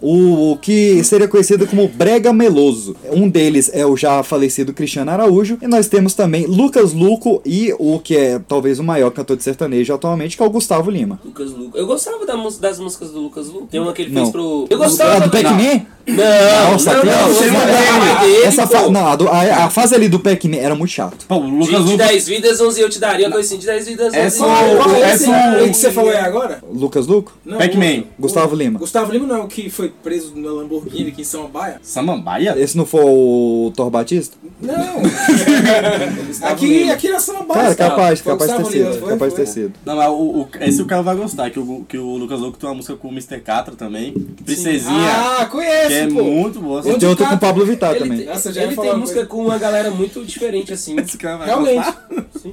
o, 0.00 0.52
o 0.52 0.56
que 0.56 1.02
seria 1.04 1.26
conhecido 1.28 1.66
como 1.66 1.88
brega 1.88 2.32
meloso. 2.32 2.96
Um 3.10 3.28
deles 3.28 3.70
é 3.74 3.84
o 3.84 3.96
já 3.96 4.22
falecido 4.22 4.72
Cristiano 4.72 5.10
Araújo, 5.10 5.58
e 5.60 5.66
nós 5.66 5.88
temos 5.88 6.14
também 6.14 6.46
Lucas 6.46 6.92
Luco 6.92 7.42
e 7.44 7.74
o 7.78 7.98
que 7.98 8.16
é 8.16 8.38
talvez 8.38 8.78
o 8.78 8.84
maior 8.84 9.10
cantor 9.10 9.36
de 9.36 9.42
sertanejo 9.42 9.92
atualmente, 9.92 10.36
que 10.36 10.42
é 10.42 10.46
o 10.46 10.50
Gustavo 10.50 10.90
Lima. 10.90 11.18
Lucas 11.24 11.50
Luco. 11.50 11.76
Eu 11.76 11.86
gostava 11.86 12.24
da 12.24 12.36
das 12.60 12.78
músicas 12.78 13.10
do 13.10 13.20
Lucas 13.20 13.48
Luco. 13.48 13.66
Tem 13.70 13.80
uma 13.80 13.92
que 13.92 14.02
ele 14.02 14.12
Não. 14.12 14.22
fez 14.22 14.32
pro. 14.32 14.66
Eu 14.70 14.76
Ah, 14.76 14.84
gostava. 14.86 15.20
do 15.20 15.30
Pac-Man? 15.30 15.86
Não, 16.08 16.72
Nossa, 16.72 16.92
não, 16.94 17.04
não, 17.04 17.12
tem- 17.12 17.22
não, 17.22 17.34
tem- 17.40 17.50
não, 17.50 18.20
dele, 18.20 18.44
essa 18.44 18.64
fa- 18.66 18.82
pô. 18.84 18.90
não, 18.92 19.06
a, 19.28 19.64
a- 19.64 19.70
fase 19.70 19.92
ali 19.94 20.08
do 20.08 20.20
Pac-Man 20.20 20.56
era 20.58 20.72
muito 20.76 20.92
chato. 20.92 21.26
De, 21.28 21.84
de 21.84 21.96
10 21.96 22.28
vidas, 22.28 22.60
11 22.60 22.80
eu 22.80 22.88
te 22.88 23.00
daria, 23.00 23.28
coisa 23.28 23.44
assim, 23.44 23.58
de 23.58 23.66
10 23.66 23.86
vidas, 23.88 24.06
11 24.08 24.16
Essa, 24.18 24.46
é 24.46 25.14
esse 25.14 25.30
aí 25.32 25.68
que 25.68 25.76
você 25.76 25.90
falou 25.90 26.10
aí 26.10 26.18
agora? 26.18 26.62
Lucas 26.72 27.08
Luco? 27.08 27.32
Não, 27.44 27.58
Pac-Man. 27.58 28.04
Gustavo 28.18 28.54
Lima. 28.54 28.78
Gustavo 28.78 29.10
Lima 29.12 29.26
não 29.26 29.36
é 29.36 29.40
o 29.40 29.48
que 29.62 29.70
foi 29.70 29.88
preso 29.88 30.34
na 30.36 30.50
Lamborghini 30.50 31.08
aqui 31.08 31.22
em 31.22 31.24
Samambaia? 31.24 31.78
Samambaia? 31.82 32.54
Esse 32.58 32.76
não 32.76 32.84
foi 32.84 33.02
o 33.04 33.72
Thor 33.74 33.88
Batista? 33.88 34.36
Não. 34.60 34.74
aqui, 36.48 36.90
aqui 36.90 37.08
era 37.08 37.18
Samambaia. 37.20 37.74
Cara, 37.74 37.90
capaz, 37.90 38.20
Foi 38.20 38.32
capaz 38.36 38.50
de 38.52 38.56
ter 38.58 38.70
sido. 38.70 39.00
foi? 39.00 39.08
Capaz 39.10 39.32
de 39.32 39.36
ter 39.36 39.44
Foi? 39.46 39.54
sido. 39.54 39.72
Não, 39.84 39.96
mas 39.96 40.08
o, 40.10 40.12
o- 40.14 40.48
esse 40.60 40.82
o 40.82 40.86
cara 40.86 41.02
vai 41.02 41.16
gostar, 41.16 41.50
que 41.50 41.58
o, 41.58 41.84
que 41.88 41.96
o 41.98 42.16
Lucas 42.16 42.40
Louco 42.40 42.58
tem 42.58 42.68
uma 42.68 42.74
música 42.76 42.96
com 42.96 43.08
o 43.08 43.12
Mr. 43.12 43.40
Catra 43.40 43.74
também. 43.74 44.12
Princesinha. 44.44 45.10
Ah, 45.40 45.46
conheço, 45.46 45.88
Que 45.88 45.94
é 45.94 46.06
pô. 46.08 46.22
muito 46.24 46.60
boa. 46.60 46.80
E 46.88 46.98
tem 46.98 47.08
outra 47.08 47.26
com 47.26 47.34
o 47.34 47.38
Pablo 47.38 47.64
Vittar 47.64 47.90
Ele, 47.92 48.00
também. 48.00 48.18
tem- 48.18 48.26
Nossa, 48.26 48.48
ele 48.50 48.76
tem 48.76 48.96
música 48.96 49.24
com 49.26 49.38
uma 49.46 49.58
galera 49.58 49.90
muito 49.90 50.24
diferente, 50.24 50.72
assim. 50.72 50.96
Realmente. 51.44 51.88
O 52.10 52.50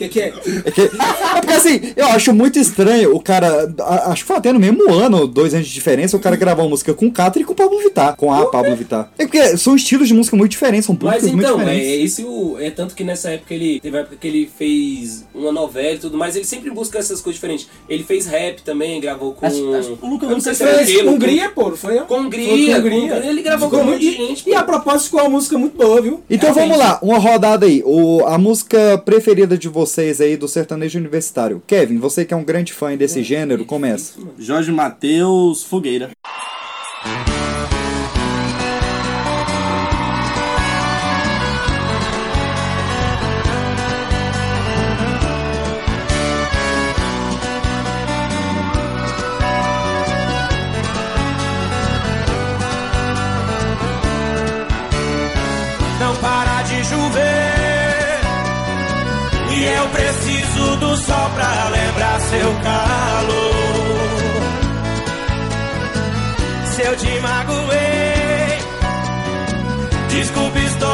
que, 0.00 0.08
que 0.08 0.20
é? 0.20 0.32
É, 0.64 0.70
que- 0.70 0.80
é 0.82 1.40
porque 1.40 1.52
assim, 1.52 1.80
eu 1.96 2.06
acho 2.06 2.32
muito 2.32 2.58
estranho 2.58 3.14
o 3.14 3.20
cara. 3.20 3.72
a- 3.80 4.10
Acho 4.10 4.22
que 4.22 4.28
foi 4.28 4.36
até 4.36 4.52
no 4.52 4.58
mesmo 4.60 4.90
ano, 4.92 5.26
dois 5.26 5.54
anos 5.54 5.66
de 5.66 5.72
diferença, 5.74 6.16
o 6.16 6.20
cara 6.20 6.36
gravar 6.36 6.62
uma 6.62 6.70
música 6.70 6.92
com 6.94 7.06
o 7.06 7.12
Catra 7.12 7.42
e 7.42 7.44
com 7.44 7.52
o 7.52 7.56
Pablo 7.56 7.78
Vittar. 7.78 8.16
Com 8.16 8.32
a 8.32 8.46
Pablo 8.46 8.74
Vittar. 8.74 9.10
É 9.18 9.24
porque 9.26 9.56
são 9.56 9.76
estilos 9.76 10.08
de 10.08 10.14
música 10.14 10.36
muito 10.36 10.50
diferentes, 10.52 10.86
são 10.86 10.96
Mas 11.00 11.22
públicos 11.22 11.32
muito 11.32 11.44
então, 11.46 11.60
é, 11.60 11.64
diferentes. 11.64 11.88
é 11.88 11.96
esse 12.04 12.24
o. 12.24 12.56
É 12.58 12.70
tanto 12.70 12.94
que 12.94 13.04
nessa 13.04 13.30
época 13.30 13.54
ele. 13.54 13.80
Teve 13.80 13.96
época 13.98 14.16
que 14.16 14.26
ele 14.26 14.50
fez 14.58 15.24
uma 15.34 15.52
novela 15.52 15.94
e 15.94 15.98
tudo 15.98 16.16
mais, 16.16 16.34
ele 16.36 16.44
sempre 16.44 16.70
busca 16.70 16.98
essas 16.98 17.20
coisas 17.20 17.36
diferentes. 17.36 17.68
Ele 17.88 18.02
fez 18.04 18.26
rap 18.26 18.62
também, 18.62 19.00
gravou 19.00 19.32
com. 19.32 19.46
Acho- 19.46 19.74
acho- 19.74 19.98
o 20.00 20.06
Lucas 20.08 20.28
Eu 20.28 20.34
não 20.36 20.40
sei 20.40 20.54
se 20.54 20.64
Fez 20.64 20.92
Pelo, 20.92 21.12
Hungria, 21.12 21.50
pô, 21.50 21.70
foi? 21.76 21.98
Com 22.00 22.20
Hungria. 22.20 22.80
com 22.80 22.86
Hungria. 22.88 23.16
Ele 23.26 23.42
gravou 23.42 23.68
Ficou 23.68 23.82
com 23.84 23.90
um 23.90 23.92
monte 23.92 24.00
de 24.00 24.16
muito- 24.18 24.28
gente. 24.28 24.48
E 24.50 24.54
a 24.54 24.62
propósito 24.62 25.04
ficou 25.06 25.20
uma 25.20 25.30
música 25.30 25.58
muito 25.58 25.76
boa, 25.76 26.00
viu? 26.00 26.22
Então 26.30 26.52
Realmente. 26.52 26.76
vamos 26.78 26.84
lá, 26.90 26.98
uma 27.02 27.18
rodada 27.18 27.66
aí. 27.66 27.82
O, 27.84 28.24
a 28.26 28.38
música 28.38 28.98
preferida 29.04 29.56
de 29.58 29.68
vocês 29.68 29.89
aí 30.20 30.36
do 30.36 30.46
sertanejo 30.46 30.98
universitário. 30.98 31.62
Kevin, 31.66 31.98
você 31.98 32.24
que 32.24 32.34
é 32.34 32.36
um 32.36 32.44
grande 32.44 32.72
fã 32.72 32.96
desse 32.96 33.22
gênero, 33.22 33.64
começa. 33.64 34.14
Jorge 34.38 34.70
Matheus 34.70 35.64
Fogueira. 35.64 36.10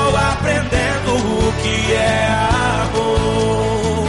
Estou 0.06 0.16
aprendendo 0.16 1.14
o 1.16 1.52
que 1.62 1.92
é 1.92 2.28
amor. 2.84 4.06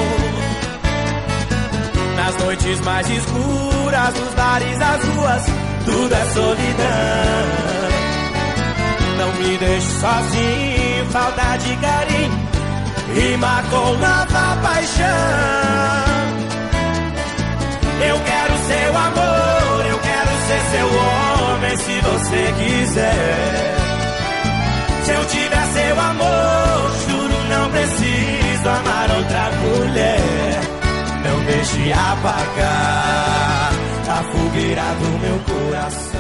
Nas 2.15 2.35
noites 2.43 2.81
mais 2.81 3.09
escuras, 3.09 4.13
nos 4.19 4.33
bares, 4.35 4.81
as 4.81 5.03
ruas, 5.03 5.43
tudo 5.85 6.13
é 6.13 6.25
solidão. 6.33 7.67
Não 9.17 9.33
me 9.33 9.57
deixe 9.57 9.87
sozinho, 9.99 11.11
saudade 11.11 11.71
e 11.71 11.77
carinho 11.77 12.47
Rima 13.15 13.63
com 13.71 13.93
nova 13.93 14.57
paixão 14.61 15.07
Eu 18.07 18.19
quero 18.19 18.57
seu 18.67 18.95
amor, 18.95 19.85
eu 19.89 19.97
quero 19.97 20.29
ser 20.45 20.61
seu 20.71 20.87
homem 20.99 21.77
se 21.77 21.99
você 22.01 22.53
quiser 22.59 23.75
Se 25.03 25.11
eu 25.13 25.25
tiver 25.25 25.46
seu 25.88 25.99
amor, 25.99 26.91
juro 27.07 27.43
não 27.49 27.69
preciso 27.71 28.69
amar 28.69 29.09
outra 29.17 29.51
mulher. 29.61 30.59
Não 31.23 31.43
deixe 31.45 31.91
apagar 31.93 33.71
a 34.09 34.23
fogueira 34.31 34.81
do 35.01 35.19
meu 35.19 35.39
coração. 35.39 36.17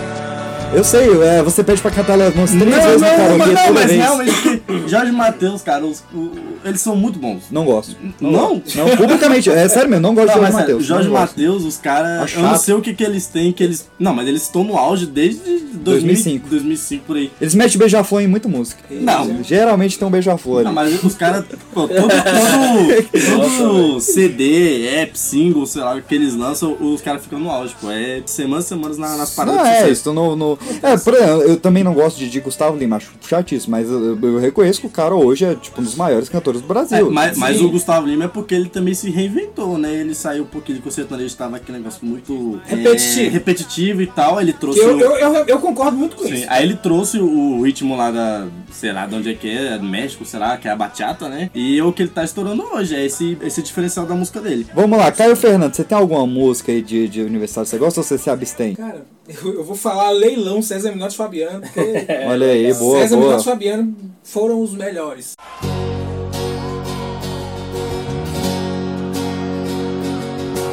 Eu 0.73 0.83
sei, 0.83 1.23
é, 1.23 1.41
você 1.41 1.63
pede 1.63 1.81
pra 1.81 1.89
cantar 1.91 2.13
elas 2.13 2.35
umas 2.35 2.49
três 2.51 2.65
Não, 2.65 2.81
vezes 2.81 3.01
no 3.01 3.07
não, 3.07 3.15
karaokê 3.17 3.37
mas, 3.37 3.53
não, 3.53 3.67
toda 3.67 3.73
mas 3.79 3.85
vez. 3.85 4.01
realmente, 4.01 4.63
Jorge 4.89 5.11
Matheus, 5.13 5.61
cara, 5.61 5.85
os- 5.85 6.03
o- 6.13 6.31
eles 6.69 6.81
são 6.81 6.95
muito 6.95 7.17
bons. 7.19 7.43
Não 7.51 7.65
gosto. 7.65 7.95
Não? 8.19 8.61
Não, 8.75 8.97
publicamente. 8.97 9.49
É 9.49 9.67
sério 9.67 9.89
mesmo, 9.89 10.01
não 10.03 10.13
gosto 10.15 10.27
de 10.29 10.35
Não, 10.35 10.41
Jorge 10.41 10.53
mas 10.53 10.61
Matheus. 10.61 10.85
Jorge 10.85 11.07
não. 11.09 11.13
Matheus, 11.15 11.63
os 11.63 11.77
caras. 11.77 12.21
Acho 12.23 12.39
Eu 12.39 12.43
não 12.43 12.57
sei 12.57 12.73
o 12.75 12.81
que, 12.81 12.93
que 12.93 13.03
eles 13.03 13.27
têm, 13.27 13.51
que 13.51 13.63
eles. 13.63 13.89
Não, 13.99 14.13
mas 14.13 14.27
eles 14.27 14.43
estão 14.43 14.63
no 14.63 14.77
auge 14.77 15.05
desde 15.05 15.57
2005. 15.73 16.47
2005 16.49 17.03
por 17.05 17.17
aí. 17.17 17.31
Eles 17.39 17.55
metem 17.55 17.77
beija-flor 17.77 18.21
em 18.21 18.27
muita 18.27 18.47
música. 18.47 18.81
Não. 18.89 19.43
Geralmente 19.43 19.97
tem 19.97 20.07
um 20.07 20.11
beija-flor 20.11 20.63
Não, 20.63 20.73
mas 20.73 21.03
os 21.03 21.15
caras. 21.15 21.45
Todo, 21.73 21.89
todo, 21.93 22.07
todo 23.37 23.99
CD, 24.01 24.87
app, 24.87 25.17
single, 25.17 25.65
sei 25.65 25.81
lá, 25.81 25.99
que 26.01 26.13
eles 26.15 26.35
lançam, 26.35 26.75
os 26.79 27.01
caras 27.01 27.21
ficam 27.23 27.39
no 27.39 27.49
auge, 27.49 27.75
pô. 27.79 27.89
É 27.91 28.21
semanas 28.25 28.65
semanas 28.65 28.97
na- 28.97 29.15
nas 29.17 29.31
paradas 29.33 29.57
Não, 29.57 29.63
de 29.63 29.69
é, 29.69 29.89
isso 29.89 30.13
no, 30.13 30.35
no- 30.35 30.57
É, 30.81 30.97
por 30.97 31.13
exemplo, 31.13 31.41
eu 31.43 31.57
também 31.57 31.83
não 31.83 31.93
gosto 31.93 32.17
de, 32.17 32.29
de 32.29 32.39
Gustavo 32.39 32.77
Lima, 32.77 32.97
acho 32.97 33.11
chatíssimo, 33.27 33.71
mas 33.71 33.89
eu, 33.89 34.17
eu 34.21 34.37
reconheço 34.39 34.81
que 34.81 34.87
o 34.87 34.89
cara 34.89 35.15
hoje 35.15 35.45
é 35.45 35.55
tipo 35.55 35.81
um 35.81 35.83
dos 35.83 35.95
maiores 35.95 36.29
cantores 36.29 36.56
do 36.61 36.65
É, 36.65 36.67
Brasil. 36.67 37.11
mas, 37.11 37.37
mas 37.37 37.57
Sim. 37.57 37.65
o 37.65 37.69
Gustavo 37.71 38.07
Lima 38.07 38.25
é 38.25 38.27
porque 38.27 38.53
ele 38.55 38.69
também 38.69 38.93
se 38.93 39.09
reinventou, 39.09 39.77
né? 39.77 39.93
Ele 39.93 40.13
saiu 40.15 40.43
um 40.43 40.47
pouquinho 40.47 40.79
de 40.79 40.93
sertanejo, 40.93 41.27
estava 41.27 41.57
aquele 41.57 41.77
negócio 41.79 42.05
muito 42.05 42.59
é, 42.69 42.75
Repetitivo. 42.75 43.29
repetitivo 43.31 44.01
e 44.01 44.07
tal. 44.07 44.39
Ele 44.41 44.53
trouxe. 44.53 44.79
Eu, 44.79 44.97
o- 44.97 45.01
eu, 45.01 45.11
eu, 45.17 45.45
eu 45.45 45.59
concordo 45.59 45.97
muito 45.97 46.15
com 46.15 46.23
Sim, 46.25 46.33
isso. 46.35 46.45
aí 46.49 46.63
ele 46.63 46.75
trouxe 46.75 47.19
o 47.19 47.61
ritmo 47.61 47.95
lá 47.95 48.11
da, 48.11 48.47
sei 48.71 48.91
lá, 48.93 49.05
de 49.05 49.15
onde 49.15 49.29
é 49.31 49.33
que 49.33 49.49
é, 49.49 49.77
do 49.77 49.83
México, 49.85 50.25
sei 50.25 50.39
lá, 50.39 50.57
que 50.57 50.67
é 50.67 50.71
a 50.71 50.75
bachata, 50.75 51.27
né? 51.29 51.49
E 51.53 51.77
é 51.79 51.83
o 51.83 51.91
que 51.93 52.03
ele 52.03 52.09
tá 52.09 52.23
estourando 52.23 52.63
hoje, 52.73 52.95
é 52.95 53.05
esse, 53.05 53.37
esse 53.41 53.61
diferencial 53.61 54.05
da 54.05 54.15
música 54.15 54.39
dele. 54.41 54.65
Vamos 54.73 54.97
lá, 54.97 55.11
Caio 55.11 55.35
Fernando, 55.35 55.73
você 55.75 55.83
tem 55.83 55.97
alguma 55.97 56.25
música 56.25 56.71
aí 56.71 56.81
de, 56.81 57.07
de 57.07 57.21
universitário 57.21 57.65
que 57.65 57.69
você 57.71 57.77
gosta 57.77 57.99
ou 57.99 58.03
você 58.03 58.17
se 58.17 58.29
abstém? 58.29 58.75
Cara, 58.75 59.05
eu, 59.27 59.53
eu 59.55 59.63
vou 59.63 59.75
falar 59.75 60.09
leilão 60.11 60.61
César 60.61 60.91
Minotti 60.91 61.13
e 61.13 61.17
Fabiano, 61.17 61.61
porque 61.61 61.81
Olha 62.27 62.47
aí, 62.47 62.73
boa, 62.73 62.99
César 63.01 63.15
boa. 63.15 63.27
Minotti 63.27 63.41
e 63.47 63.51
Fabiano 63.51 63.95
foram 64.23 64.61
os 64.61 64.73
melhores. 64.73 65.33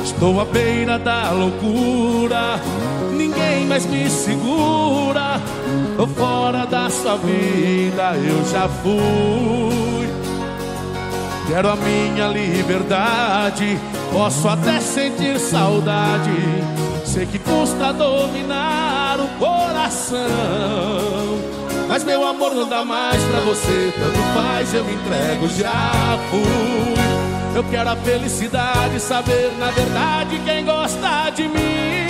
Estou 0.04 0.38
à 0.38 0.44
beira 0.44 0.98
da 0.98 1.30
loucura, 1.30 2.60
ninguém 3.10 3.66
mais 3.66 3.86
me 3.86 4.10
segura. 4.10 5.40
Tô 5.96 6.06
fora 6.06 6.66
da 6.66 6.90
sua 6.90 7.16
vida, 7.16 8.14
eu 8.16 8.44
já 8.52 8.68
fui. 8.68 10.06
Quero 11.48 11.70
a 11.70 11.76
minha 11.76 12.28
liberdade, 12.28 13.78
posso 14.12 14.46
até 14.46 14.78
sentir 14.78 15.40
saudade. 15.40 16.30
Sei 17.06 17.24
que 17.24 17.38
custa 17.38 17.90
dominar 17.94 19.18
o 19.20 19.28
coração. 19.38 20.18
Mas 21.88 22.04
meu 22.04 22.26
amor 22.26 22.54
não 22.54 22.68
dá 22.68 22.84
mais 22.84 23.22
pra 23.24 23.40
você, 23.40 23.90
tanto 23.98 24.18
faz, 24.34 24.74
eu 24.74 24.84
me 24.84 24.92
entrego, 24.92 25.48
já 25.48 26.18
fui. 26.30 27.23
Eu 27.54 27.62
quero 27.70 27.88
a 27.88 27.96
felicidade, 27.96 28.98
saber 28.98 29.52
na 29.58 29.70
verdade 29.70 30.40
quem 30.44 30.64
gosta 30.64 31.30
de 31.30 31.46
mim. 31.46 32.04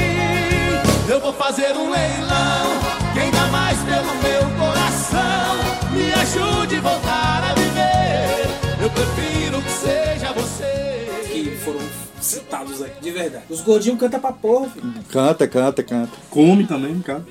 Eu 1.06 1.20
vou 1.20 1.34
fazer 1.34 1.76
um 1.76 1.90
leilão, 1.90 2.80
quem 3.12 3.30
dá 3.30 3.46
mais 3.48 3.78
pelo 3.80 4.14
meu 4.22 4.58
coração. 4.58 5.90
Me 5.92 6.12
ajude 6.14 6.76
a 6.76 6.80
voltar 6.80 7.43
de 13.00 13.10
verdade. 13.10 13.44
Os 13.50 13.60
gordinhos 13.60 13.98
cantam 13.98 14.20
pra 14.20 14.32
porra, 14.32 14.68
filho. 14.68 14.92
Canta, 15.10 15.46
canta, 15.48 15.82
canta. 15.82 16.10
Come 16.30 16.66
também, 16.66 16.98
cara. 17.00 17.24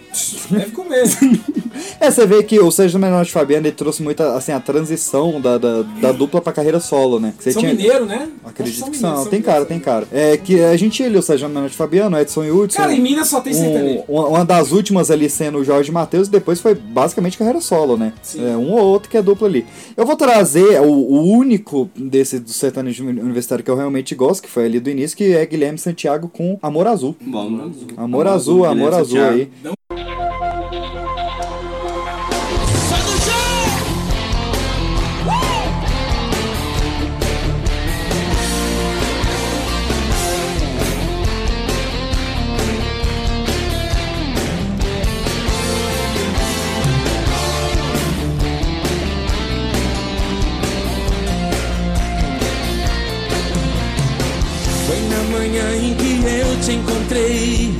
Deve 0.49 0.71
comer. 0.71 1.03
É, 1.99 2.11
você 2.11 2.25
vê 2.27 2.43
que 2.43 2.59
o 2.59 2.69
Sérgio 2.69 2.99
Menor 2.99 3.25
de 3.25 3.31
Fabiano 3.31 3.65
ele 3.65 3.75
trouxe 3.75 4.03
muita, 4.03 4.35
assim, 4.35 4.51
a 4.51 4.59
transição 4.59 5.41
da, 5.41 5.57
da, 5.57 5.81
da 5.81 6.11
dupla 6.11 6.39
pra 6.39 6.53
carreira 6.53 6.79
solo, 6.79 7.19
né? 7.19 7.33
Você 7.39 7.51
São 7.51 7.61
tinha- 7.61 7.73
mineiro, 7.73 8.05
né? 8.05 8.29
Acredito 8.45 8.83
Acho 8.83 8.91
que 8.91 8.97
são. 8.97 9.15
são 9.15 9.25
Tem 9.25 9.41
cara, 9.41 9.65
tem 9.65 9.79
cara. 9.79 10.07
É 10.11 10.37
que 10.37 10.61
a 10.61 10.75
gente 10.77 11.01
ele, 11.01 11.17
o 11.17 11.21
Sérgio 11.21 11.47
Menor 11.49 11.69
de 11.69 11.75
Fabiano, 11.75 12.17
Edson 12.19 12.43
e 12.43 12.51
Hudson. 12.51 12.77
Cara, 12.79 12.93
em 12.93 13.01
Minas 13.01 13.27
só 13.27 13.41
tem 13.41 13.53
sertanejo. 13.53 14.03
um, 14.07 14.19
uma 14.21 14.45
das 14.45 14.71
últimas 14.71 15.09
ali 15.09 15.27
sendo 15.29 15.57
o 15.59 15.63
Jorge 15.63 15.91
Matheus, 15.91 16.27
e 16.27 16.31
depois 16.31 16.59
foi 16.61 16.75
basicamente 16.75 17.37
carreira 17.37 17.59
solo, 17.61 17.97
né? 17.97 18.13
É, 18.37 18.55
um 18.55 18.71
ou 18.73 18.79
outro 18.85 19.09
que 19.09 19.17
é 19.17 19.21
dupla 19.21 19.47
ali. 19.47 19.65
Eu 19.97 20.05
vou 20.05 20.15
trazer 20.15 20.79
o, 20.81 20.85
o 20.91 21.23
único 21.31 21.89
desse 21.95 22.37
do 22.39 22.51
sertanejo 22.51 23.03
universitário 23.05 23.63
que 23.63 23.71
eu 23.71 23.75
realmente 23.75 24.13
gosto, 24.13 24.43
que 24.43 24.49
foi 24.49 24.65
ali 24.65 24.79
do 24.79 24.89
início, 24.89 25.12
que 25.13 25.33
é 25.33 25.45
Guilherme 25.45 25.77
Santiago 25.77 26.27
com 26.27 26.57
Amor 26.61 26.87
Azul. 26.87 27.15
Bom, 27.21 27.71
Amor 27.97 28.27
Azul, 28.27 28.65
Amor 28.65 28.75
Guilherme 28.91 29.01
Azul 29.01 29.19
Santiago. 29.19 29.33
aí. 29.33 29.73
Manhã 55.43 55.75
em 55.75 55.93
que 55.95 56.23
eu 56.25 56.59
te 56.61 56.71
encontrei. 56.73 57.75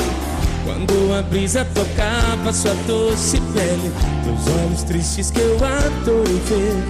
Quando 0.66 1.14
a 1.14 1.22
brisa 1.22 1.66
tocava 1.74 2.52
sua 2.52 2.74
doce 2.86 3.40
pele, 3.54 3.92
teus 4.24 4.48
olhos 4.64 4.84
tristes 4.84 5.32
que 5.32 5.40
eu 5.40 5.56
adorei 5.56 6.42
ver. 6.46 6.84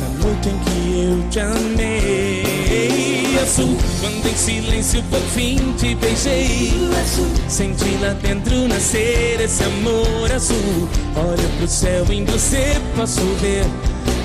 Na 0.00 0.08
noite 0.24 0.48
em 0.48 0.58
que 0.58 1.00
eu 1.00 1.30
te 1.30 1.38
amei, 1.40 3.38
azul. 3.40 3.76
Quando 4.00 4.26
em 4.26 4.36
silêncio 4.36 5.02
por 5.04 5.20
fim 5.20 5.74
te 5.78 5.94
beijei, 5.94 6.72
senti 7.48 7.96
lá 8.00 8.12
dentro 8.14 8.66
nascer 8.66 9.40
esse 9.40 9.62
amor 9.62 10.32
azul. 10.32 10.88
Olha 11.16 11.48
pro 11.58 11.68
céu 11.68 12.04
em 12.10 12.24
você 12.24 12.80
posso 12.96 13.22
ver 13.40 13.64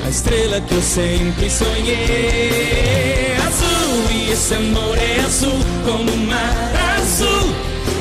a 0.03 0.09
estrela 0.09 0.59
que 0.61 0.73
eu 0.73 0.81
sempre 0.81 1.49
sonhei. 1.49 3.35
Azul 3.47 3.70
e 4.11 4.31
esse 4.31 4.53
amor 4.55 4.97
é 4.97 5.19
azul 5.19 5.59
como 5.85 6.11
o 6.11 6.17
mar 6.17 6.71
azul, 6.97 7.55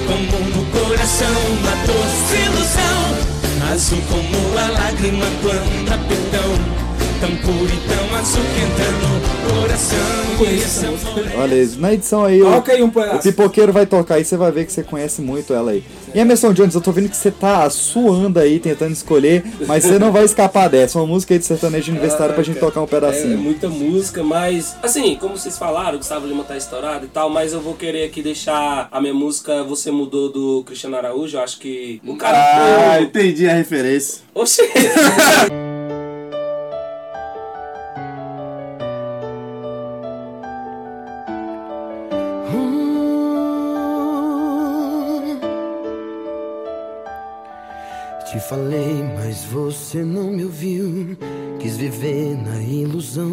como 0.06 0.44
no 0.50 0.64
coração 0.66 1.28
uma 1.28 1.74
doce 1.86 2.36
ilusão. 2.46 3.72
Azul 3.72 4.02
como 4.08 4.58
a 4.58 4.70
lágrima 4.70 5.26
quando 5.42 6.08
perdão. 6.08 6.79
Tão 7.20 7.36
puro 7.36 7.66
e 7.66 7.88
tão 7.88 8.16
azul 8.18 8.42
que 8.42 8.60
entra 8.62 8.90
no 8.92 9.60
coração. 9.60 9.98
E 10.40 10.86
amor 10.86 11.26
é 11.26 11.36
Olha, 11.36 11.68
na 11.76 11.92
edição 11.92 12.24
aí, 12.24 12.40
o, 12.40 12.46
Toca 12.50 12.72
aí 12.72 12.82
um 12.82 12.88
pedaço. 12.88 13.16
o 13.18 13.22
pipoqueiro 13.22 13.72
vai 13.74 13.84
tocar 13.84 14.14
aí, 14.14 14.24
você 14.24 14.38
vai 14.38 14.50
ver 14.50 14.64
que 14.64 14.72
você 14.72 14.82
conhece 14.82 15.20
muito 15.20 15.52
ela 15.52 15.72
aí. 15.72 15.84
E 16.14 16.18
Emerson 16.18 16.54
Jones, 16.54 16.74
eu 16.74 16.80
tô 16.80 16.90
vendo 16.92 17.10
que 17.10 17.16
você 17.16 17.30
tá 17.30 17.68
suando 17.68 18.38
aí, 18.40 18.58
tentando 18.58 18.92
escolher, 18.92 19.44
mas 19.66 19.84
você 19.84 19.98
não 19.98 20.10
vai 20.10 20.24
escapar 20.24 20.68
dessa. 20.70 20.98
Uma 20.98 21.06
música 21.06 21.34
aí 21.34 21.38
de 21.38 21.44
sertanejo 21.44 21.92
universitário 21.92 22.32
pra 22.34 22.42
gente 22.42 22.58
tocar 22.58 22.80
um 22.80 22.84
É, 22.84 22.86
pedacinho. 22.86 23.36
muita 23.36 23.68
música, 23.68 24.22
mas 24.24 24.74
assim, 24.82 25.14
como 25.16 25.36
vocês 25.36 25.58
falaram, 25.58 25.96
o 25.96 25.98
Gustavo 25.98 26.26
Lima 26.26 26.42
tá 26.42 26.56
estourado 26.56 27.04
e 27.04 27.08
tal, 27.08 27.28
mas 27.28 27.52
eu 27.52 27.60
vou 27.60 27.74
querer 27.74 28.04
aqui 28.04 28.22
deixar 28.22 28.88
a 28.90 28.98
minha 28.98 29.14
música 29.14 29.62
Você 29.64 29.90
Mudou 29.90 30.32
do 30.32 30.62
Cristiano 30.64 30.96
Araújo. 30.96 31.36
Eu 31.36 31.42
acho 31.42 31.58
que 31.58 32.00
o 32.06 32.16
cara. 32.16 32.38
Ah, 32.94 33.02
entendi 33.02 33.46
a 33.46 33.52
referência. 33.52 34.22
Oxê! 34.34 34.70
falei, 48.50 49.04
mas 49.16 49.44
você 49.44 50.02
não 50.02 50.32
me 50.32 50.44
ouviu. 50.44 51.16
Quis 51.60 51.76
viver 51.76 52.36
na 52.36 52.60
ilusão. 52.60 53.30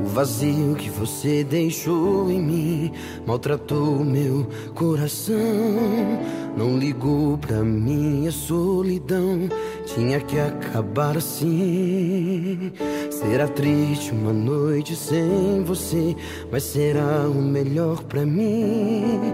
O 0.00 0.06
vazio 0.06 0.74
que 0.76 0.90
você 0.90 1.44
deixou 1.44 2.28
em 2.32 2.42
mim 2.42 2.92
maltratou 3.24 4.04
meu 4.04 4.44
coração. 4.74 5.38
Não 6.56 6.76
ligou 6.76 7.38
pra 7.38 7.62
minha 7.62 8.32
solidão. 8.32 9.48
Tinha 9.86 10.18
que 10.18 10.36
acabar 10.36 11.16
assim. 11.16 12.72
Será 13.08 13.46
triste 13.46 14.10
uma 14.10 14.32
noite 14.32 14.96
sem 14.96 15.62
você, 15.62 16.16
mas 16.50 16.64
será 16.64 17.28
o 17.28 17.40
melhor 17.40 18.02
pra 18.02 18.26
mim. 18.26 19.32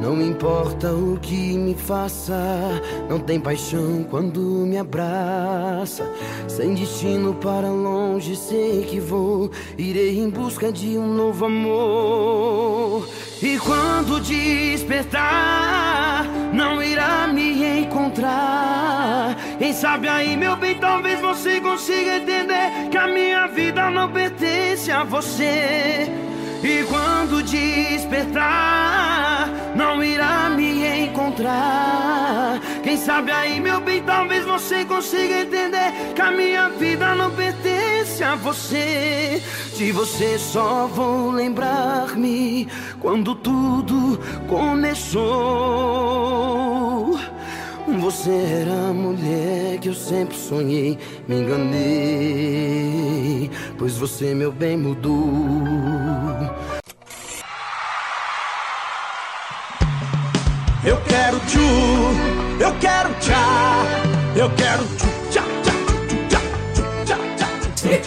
Não 0.00 0.20
importa 0.22 0.90
o 0.94 1.18
que 1.20 1.58
me 1.58 1.74
faça, 1.74 2.34
não 3.06 3.18
tem 3.18 3.38
paixão 3.38 4.02
quando 4.08 4.40
me 4.40 4.78
abraça. 4.78 6.10
Sem 6.48 6.72
destino 6.72 7.34
para 7.34 7.68
longe, 7.68 8.34
sei 8.34 8.82
que 8.84 8.98
vou. 8.98 9.50
Irei 9.76 10.18
em 10.18 10.30
busca 10.30 10.72
de 10.72 10.96
um 10.96 11.06
novo 11.06 11.44
amor. 11.44 13.06
E 13.42 13.58
quando 13.58 14.20
despertar, 14.22 15.20
não 16.54 16.82
irá 16.82 17.26
me 17.26 17.82
encontrar. 17.82 19.36
Quem 19.58 19.74
sabe 19.74 20.08
aí, 20.08 20.34
meu 20.34 20.56
bem, 20.56 20.76
talvez 20.76 21.20
você 21.20 21.60
consiga 21.60 22.16
entender 22.16 22.88
que 22.90 22.96
a 22.96 23.06
minha 23.06 23.46
vida 23.48 23.90
não 23.90 24.10
pertence 24.10 24.90
a 24.90 25.04
você. 25.04 26.10
E 26.62 26.84
quando 26.84 27.42
despertar, 27.42 28.40
não 29.74 30.04
irá 30.04 30.50
me 30.50 30.86
encontrar. 31.04 32.60
Quem 32.82 32.96
sabe 32.96 33.30
aí, 33.30 33.60
meu 33.60 33.80
bem, 33.80 34.02
talvez 34.02 34.44
você 34.44 34.84
consiga 34.84 35.40
entender 35.40 35.92
que 36.14 36.20
a 36.20 36.30
minha 36.30 36.68
vida 36.70 37.14
não 37.14 37.30
pertence 37.30 38.22
a 38.22 38.34
você. 38.34 39.42
De 39.76 39.92
você 39.92 40.38
só 40.38 40.86
vou 40.86 41.30
lembrar-me 41.30 42.68
quando 43.00 43.34
tudo 43.34 44.20
começou. 44.46 45.20
Você 48.10 48.32
era 48.62 48.88
a 48.88 48.92
mulher 48.92 49.78
que 49.78 49.88
eu 49.88 49.94
sempre 49.94 50.36
sonhei, 50.36 50.98
me 51.28 51.36
enganei, 51.36 51.78
pois 53.78 53.96
você, 53.96 54.34
meu 54.34 54.50
bem, 54.50 54.76
mudou. 54.76 55.14
Eu 60.84 61.00
quero 61.02 61.38
tchu, 61.46 61.60
eu 62.58 62.74
quero 62.80 63.14
tchá, 63.20 63.86
eu 64.34 64.50
quero 64.56 64.82
tchu, 64.96 65.19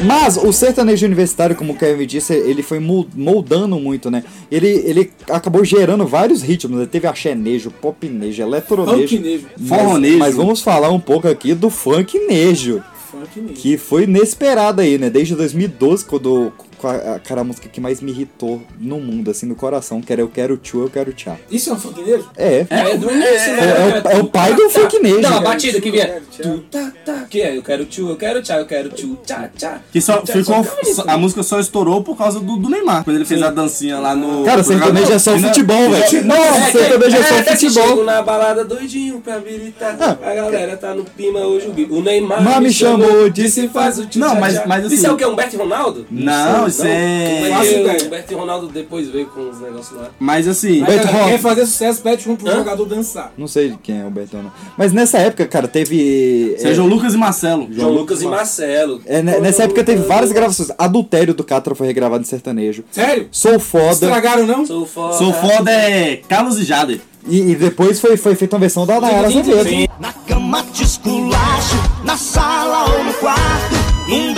Mas 0.05 0.37
o 0.37 0.51
sertanejo 0.51 1.05
universitário, 1.05 1.55
como 1.55 1.73
o 1.73 1.77
Kevin 1.77 2.05
disse, 2.05 2.33
ele 2.33 2.61
foi 2.63 2.79
mol- 2.79 3.07
moldando 3.15 3.77
muito, 3.79 4.09
né? 4.11 4.23
Ele, 4.51 4.67
ele 4.67 5.11
acabou 5.29 5.63
gerando 5.63 6.05
vários 6.05 6.41
ritmos. 6.41 6.79
Né? 6.79 6.85
Teve 6.89 7.07
axénejo, 7.07 7.71
popnejo, 7.71 8.41
eletronejo, 8.41 9.07
Funknejo. 9.15 9.45
mas, 9.59 9.69
Forronejo. 9.81 10.17
mas 10.19 10.35
vamos 10.35 10.61
falar 10.61 10.89
um 10.91 10.99
pouco 10.99 11.27
aqui 11.27 11.53
do 11.53 11.69
funknejo. 11.69 12.81
Funk. 13.11 13.53
Que 13.53 13.77
foi 13.77 14.03
inesperado 14.03 14.81
aí, 14.81 14.97
né? 14.97 15.09
Desde 15.09 15.35
2012, 15.35 16.03
quando 16.05 16.51
com 16.83 16.89
a, 16.89 17.17
cara, 17.19 17.41
a 17.41 17.43
música 17.45 17.69
que 17.69 17.79
mais 17.79 18.01
me 18.01 18.11
irritou 18.11 18.61
no 18.77 18.99
mundo, 18.99 19.31
assim, 19.31 19.45
no 19.45 19.55
coração, 19.55 20.01
que 20.01 20.11
era 20.11 20.21
Eu 20.21 20.27
Quero 20.27 20.57
Tchu, 20.57 20.81
Eu 20.81 20.89
Quero 20.89 21.13
Tchá. 21.13 21.37
Isso 21.49 21.69
é 21.69 21.73
um 21.73 21.79
funknejo? 21.79 22.29
É. 22.35 22.65
É, 22.69 22.97
do 22.97 23.09
É, 23.09 23.13
né? 23.13 24.03
é 24.07 24.09
o, 24.09 24.17
é 24.17 24.21
o 24.21 24.25
pai 24.25 24.53
do 24.53 24.69
funknejo. 24.69 25.21
Não, 25.21 25.37
a 25.37 25.41
batida 25.41 25.79
que 25.79 25.89
vinha. 25.89 26.21
Tu, 26.35 26.57
tá, 26.69 26.91
tá. 27.05 27.25
Que 27.29 27.41
é? 27.41 27.57
Eu 27.57 27.63
quero 27.63 27.85
tchu, 27.85 28.09
eu 28.09 28.17
quero 28.17 28.41
tchá, 28.41 28.57
eu 28.57 28.65
quero 28.65 28.89
tchu, 28.89 29.17
tchá, 29.25 29.49
tchá. 29.55 29.79
Que 29.91 30.01
só 30.01 30.17
Tchá, 30.17 30.33
ficou. 30.33 30.65
A 31.07 31.17
música 31.17 31.41
só 31.41 31.59
estourou 31.59 32.03
por 32.03 32.17
causa 32.17 32.39
do, 32.41 32.57
do 32.57 32.69
Neymar, 32.69 33.03
quando 33.05 33.15
ele 33.15 33.25
fez 33.25 33.41
a 33.41 33.49
dancinha 33.49 33.99
lá 33.99 34.13
no. 34.13 34.43
Cara, 34.43 34.61
sertanejo 34.63 35.13
é 35.13 35.19
só 35.19 35.35
E 35.35 35.39
futebol, 35.41 35.89
velho. 35.89 36.25
Nossa, 36.25 36.71
sertanejo 36.71 37.15
é 37.17 37.23
só 37.23 37.43
futebol. 37.51 37.87
chego 37.87 38.03
na 38.03 38.21
balada 38.21 38.65
doidinho 38.65 39.21
pra 39.21 39.35
habilitar. 39.35 39.97
A 40.01 40.33
galera 40.35 40.75
tá 40.75 40.93
no 40.93 41.05
pima 41.05 41.39
hoje. 41.39 41.71
o 41.89 42.01
Neymar 42.01 42.43
Mas 42.43 42.59
me 42.61 42.73
chamou, 42.73 43.29
disse 43.29 43.67
faz 43.69 43.97
o 43.99 44.05
tchu, 44.05 44.19
Não, 44.19 44.31
tchá, 44.31 44.39
mas- 44.39 44.53
tchá. 44.55 44.63
mas 44.67 44.85
assim- 44.85 44.95
Isso 44.95 45.07
é 45.07 45.11
o 45.11 45.17
que? 45.17 45.25
Humberto 45.25 45.55
e 45.55 45.59
Ronaldo? 45.59 46.05
Não, 46.11 46.67
isso 46.73 46.85
é- 46.85 47.39
que 47.63 47.79
ideia. 47.79 48.25
o 48.29 48.31
e 48.31 48.35
Ronaldo 48.35 48.67
depois 48.67 49.09
veio 49.09 49.27
com 49.27 49.49
os 49.49 49.59
negócios 49.59 49.97
lá. 49.99 50.09
Mas 50.19 50.47
assim. 50.47 50.83
Aí, 50.83 50.85
Beto 50.85 51.07
cara, 51.07 51.25
quer 51.25 51.39
fazer 51.39 51.65
sucesso, 51.65 52.01
pede 52.01 52.29
um 52.29 52.35
pro 52.35 52.51
jogador 52.51 52.85
dançar. 52.85 53.31
Não 53.37 53.47
sei 53.47 53.75
quem 53.81 54.01
é 54.01 54.05
o 54.05 54.09
Betão, 54.09 54.43
não. 54.43 54.51
Mas 54.77 54.91
nessa 54.91 55.17
época, 55.17 55.45
cara, 55.45 55.67
teve. 55.67 56.55
Sérgio 56.57 56.85
Lucas 56.85 57.13
e 57.13 57.17
Marcelo. 57.17 57.67
João 57.71 57.91
Lucas 57.91 58.21
e 58.21 58.27
Marcelo. 58.27 59.01
É, 59.05 59.21
né, 59.21 59.39
nessa 59.39 59.63
época 59.63 59.83
teve 59.83 60.03
várias 60.03 60.31
gravações. 60.31 60.69
Adultério 60.77 61.33
do 61.33 61.43
Catra 61.43 61.75
foi 61.75 61.87
regravado 61.87 62.23
em 62.23 62.25
sertanejo. 62.25 62.83
Sério? 62.91 63.27
Sou 63.31 63.59
foda. 63.59 63.91
Estragaram, 63.93 64.45
não? 64.45 64.65
Sou 64.65 64.85
foda. 64.85 65.17
Sou 65.17 65.33
foda 65.33 65.71
é 65.71 66.21
Carlos 66.27 66.59
e 66.59 66.63
Jader. 66.63 66.99
E, 67.27 67.51
e 67.51 67.55
depois 67.55 67.99
foi, 67.99 68.17
foi 68.17 68.35
feita 68.35 68.55
uma 68.55 68.59
versão 68.61 68.85
da 68.85 68.99
Nayara 68.99 69.27
Azevedo. 69.27 69.89
Na 69.99 70.11
cama 70.11 70.63
te 70.73 70.83
esculacho, 70.83 71.75
na 72.03 72.17
sala 72.17 72.93
ou 72.97 73.03
no 73.03 73.13
quarto, 73.13 73.75
num 74.09 74.33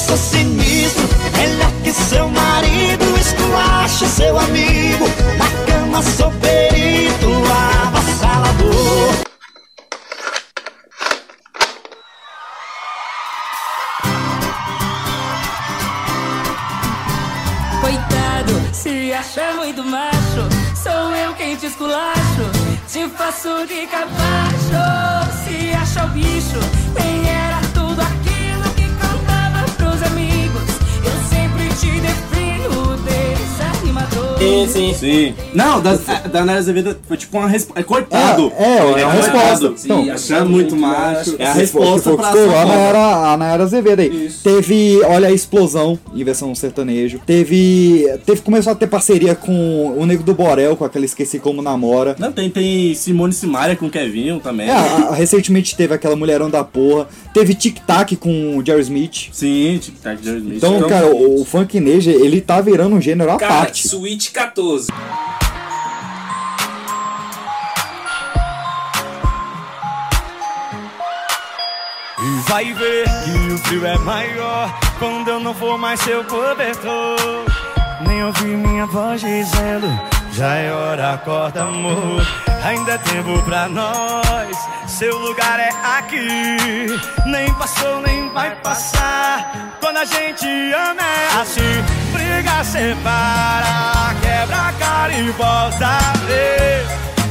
sou 0.00 0.16
sinistro, 0.16 1.06
melhor 1.36 1.70
que 1.84 1.92
seu 1.92 2.28
marido, 2.28 3.04
esculacho 3.18 4.06
seu 4.06 4.38
amigo. 4.38 5.06
Na 5.38 5.48
cama 5.66 6.02
sou 6.02 6.30
perito, 6.32 7.28
avassalador. 7.84 9.14
Coitado, 17.80 18.74
se 18.74 19.12
acha 19.12 19.52
muito 19.54 19.84
macho, 19.84 20.48
sou 20.82 21.14
eu 21.14 21.34
quem 21.34 21.56
te 21.56 21.66
esculacho, 21.66 22.44
te 22.88 23.06
faço 23.10 23.66
de 23.66 23.86
capacho. 23.86 24.50
Se 25.44 25.72
acha 25.74 26.04
o 26.04 26.08
bicho, 26.08 26.58
contava 31.82 32.30
pros 32.30 32.39
Sim, 34.40 34.66
sim. 34.68 34.94
Sim. 34.94 35.34
Não, 35.52 35.80
da, 35.82 35.94
da 35.96 36.44
Nara 36.44 36.58
Azevedo 36.58 36.96
foi 37.06 37.16
tipo 37.18 37.36
uma 37.36 37.46
resposta. 37.46 37.78
É 37.80 37.82
coitado. 37.84 38.50
É, 38.56 38.64
é, 38.64 39.00
é 39.02 39.04
uma 39.04 39.12
resposta. 39.12 39.74
Então, 39.84 40.04
Sim, 40.04 40.10
achando 40.10 40.48
muito 40.50 40.74
macho. 40.74 41.36
É 41.38 41.46
a 41.46 41.52
resposta 41.52 42.10
que 42.10 42.16
pra 42.16 42.30
foi, 42.32 42.40
que 42.42 42.46
foi 42.48 42.56
a 42.58 42.64
Nayara, 42.64 42.98
a 43.32 43.36
Nayara 43.36 43.62
Azevedo 43.64 44.00
aí. 44.00 44.30
Teve, 44.42 45.00
olha, 45.04 45.28
a 45.28 45.32
explosão 45.32 45.98
em 46.14 46.24
versão 46.24 46.54
sertanejo. 46.54 47.20
Teve, 47.26 48.06
teve. 48.24 48.40
Começou 48.40 48.72
a 48.72 48.76
ter 48.76 48.86
parceria 48.86 49.34
com 49.34 49.94
o 49.98 50.06
Nego 50.06 50.22
do 50.22 50.32
Borel, 50.32 50.74
com 50.74 50.84
aquela 50.86 51.04
Esqueci 51.04 51.38
Como 51.38 51.60
Namora. 51.60 52.16
Não, 52.18 52.32
tem, 52.32 52.48
tem 52.48 52.94
Simone 52.94 53.34
Simaria 53.34 53.76
com 53.76 53.86
o 53.86 53.90
Kevinho 53.90 54.40
também. 54.40 54.68
É, 54.70 54.72
a- 54.72 55.10
recentemente 55.12 55.76
teve 55.76 55.92
aquela 55.94 56.16
Mulherão 56.16 56.48
da 56.48 56.64
Porra. 56.64 57.06
Teve 57.34 57.54
Tic 57.54 57.78
Tac 57.86 58.16
com 58.16 58.56
o 58.56 58.64
Jerry 58.64 58.80
Smith. 58.82 59.28
Sim, 59.32 59.78
Tic 59.82 59.96
Tac 60.02 60.24
Jerry 60.24 60.38
Smith. 60.38 60.56
Então, 60.56 60.80
cara, 60.88 61.06
o, 61.08 61.42
o 61.42 61.44
funk 61.44 61.78
neja, 61.78 62.10
ele 62.10 62.40
tá 62.40 62.60
virando 62.62 62.96
um 62.96 63.00
gênero 63.00 63.30
à 63.30 63.36
Cara, 63.36 63.54
parte. 63.54 63.86
Switch 63.86 64.29
14. 64.30 64.88
E 72.22 72.50
vai 72.50 72.72
ver 72.74 73.04
que 73.24 73.52
o 73.54 73.58
frio 73.58 73.86
é 73.86 73.98
maior 73.98 74.78
quando 74.98 75.28
eu 75.28 75.40
não 75.40 75.54
for 75.54 75.78
mais 75.78 76.00
seu 76.00 76.22
cobertor. 76.24 77.16
Nem 78.06 78.24
ouvir 78.24 78.56
minha 78.56 78.86
voz 78.86 79.20
dizendo, 79.20 79.88
já 80.32 80.54
é 80.54 80.72
hora, 80.72 81.14
acorda 81.14 81.62
amor. 81.62 82.49
Ainda 82.62 82.92
é 82.92 82.98
tempo 82.98 83.42
pra 83.42 83.68
nós, 83.68 84.56
seu 84.86 85.16
lugar 85.18 85.58
é 85.58 85.70
aqui. 85.98 86.56
Nem 87.24 87.52
passou, 87.54 88.02
nem 88.02 88.28
vai 88.30 88.54
passar. 88.56 89.76
Quando 89.80 89.96
a 89.96 90.04
gente 90.04 90.46
ama 90.72 91.00
é 91.00 91.40
assim, 91.40 91.82
briga, 92.12 92.62
separa, 92.62 94.14
quebra 94.20 94.68
a 94.68 94.72
cara 94.74 95.12
e 95.12 95.30
volta 95.30 95.86
a 95.86 96.12
ver. 96.26 96.86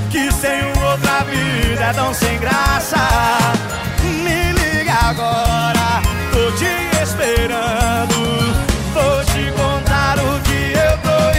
Que 0.09 0.31
sem 0.31 0.65
outra 0.83 1.23
vida 1.25 1.83
é 1.83 1.93
tão 1.93 2.11
sem 2.11 2.39
graça. 2.39 2.97
Me 4.01 4.51
liga 4.53 4.93
agora, 4.93 6.01
tô 6.31 6.51
te 6.53 7.03
esperando. 7.03 8.19
Vou 8.93 9.23
te 9.25 9.51
contar 9.51 10.17
o 10.17 10.39
que 10.41 10.73
eu 10.73 10.97
tô 10.97 11.38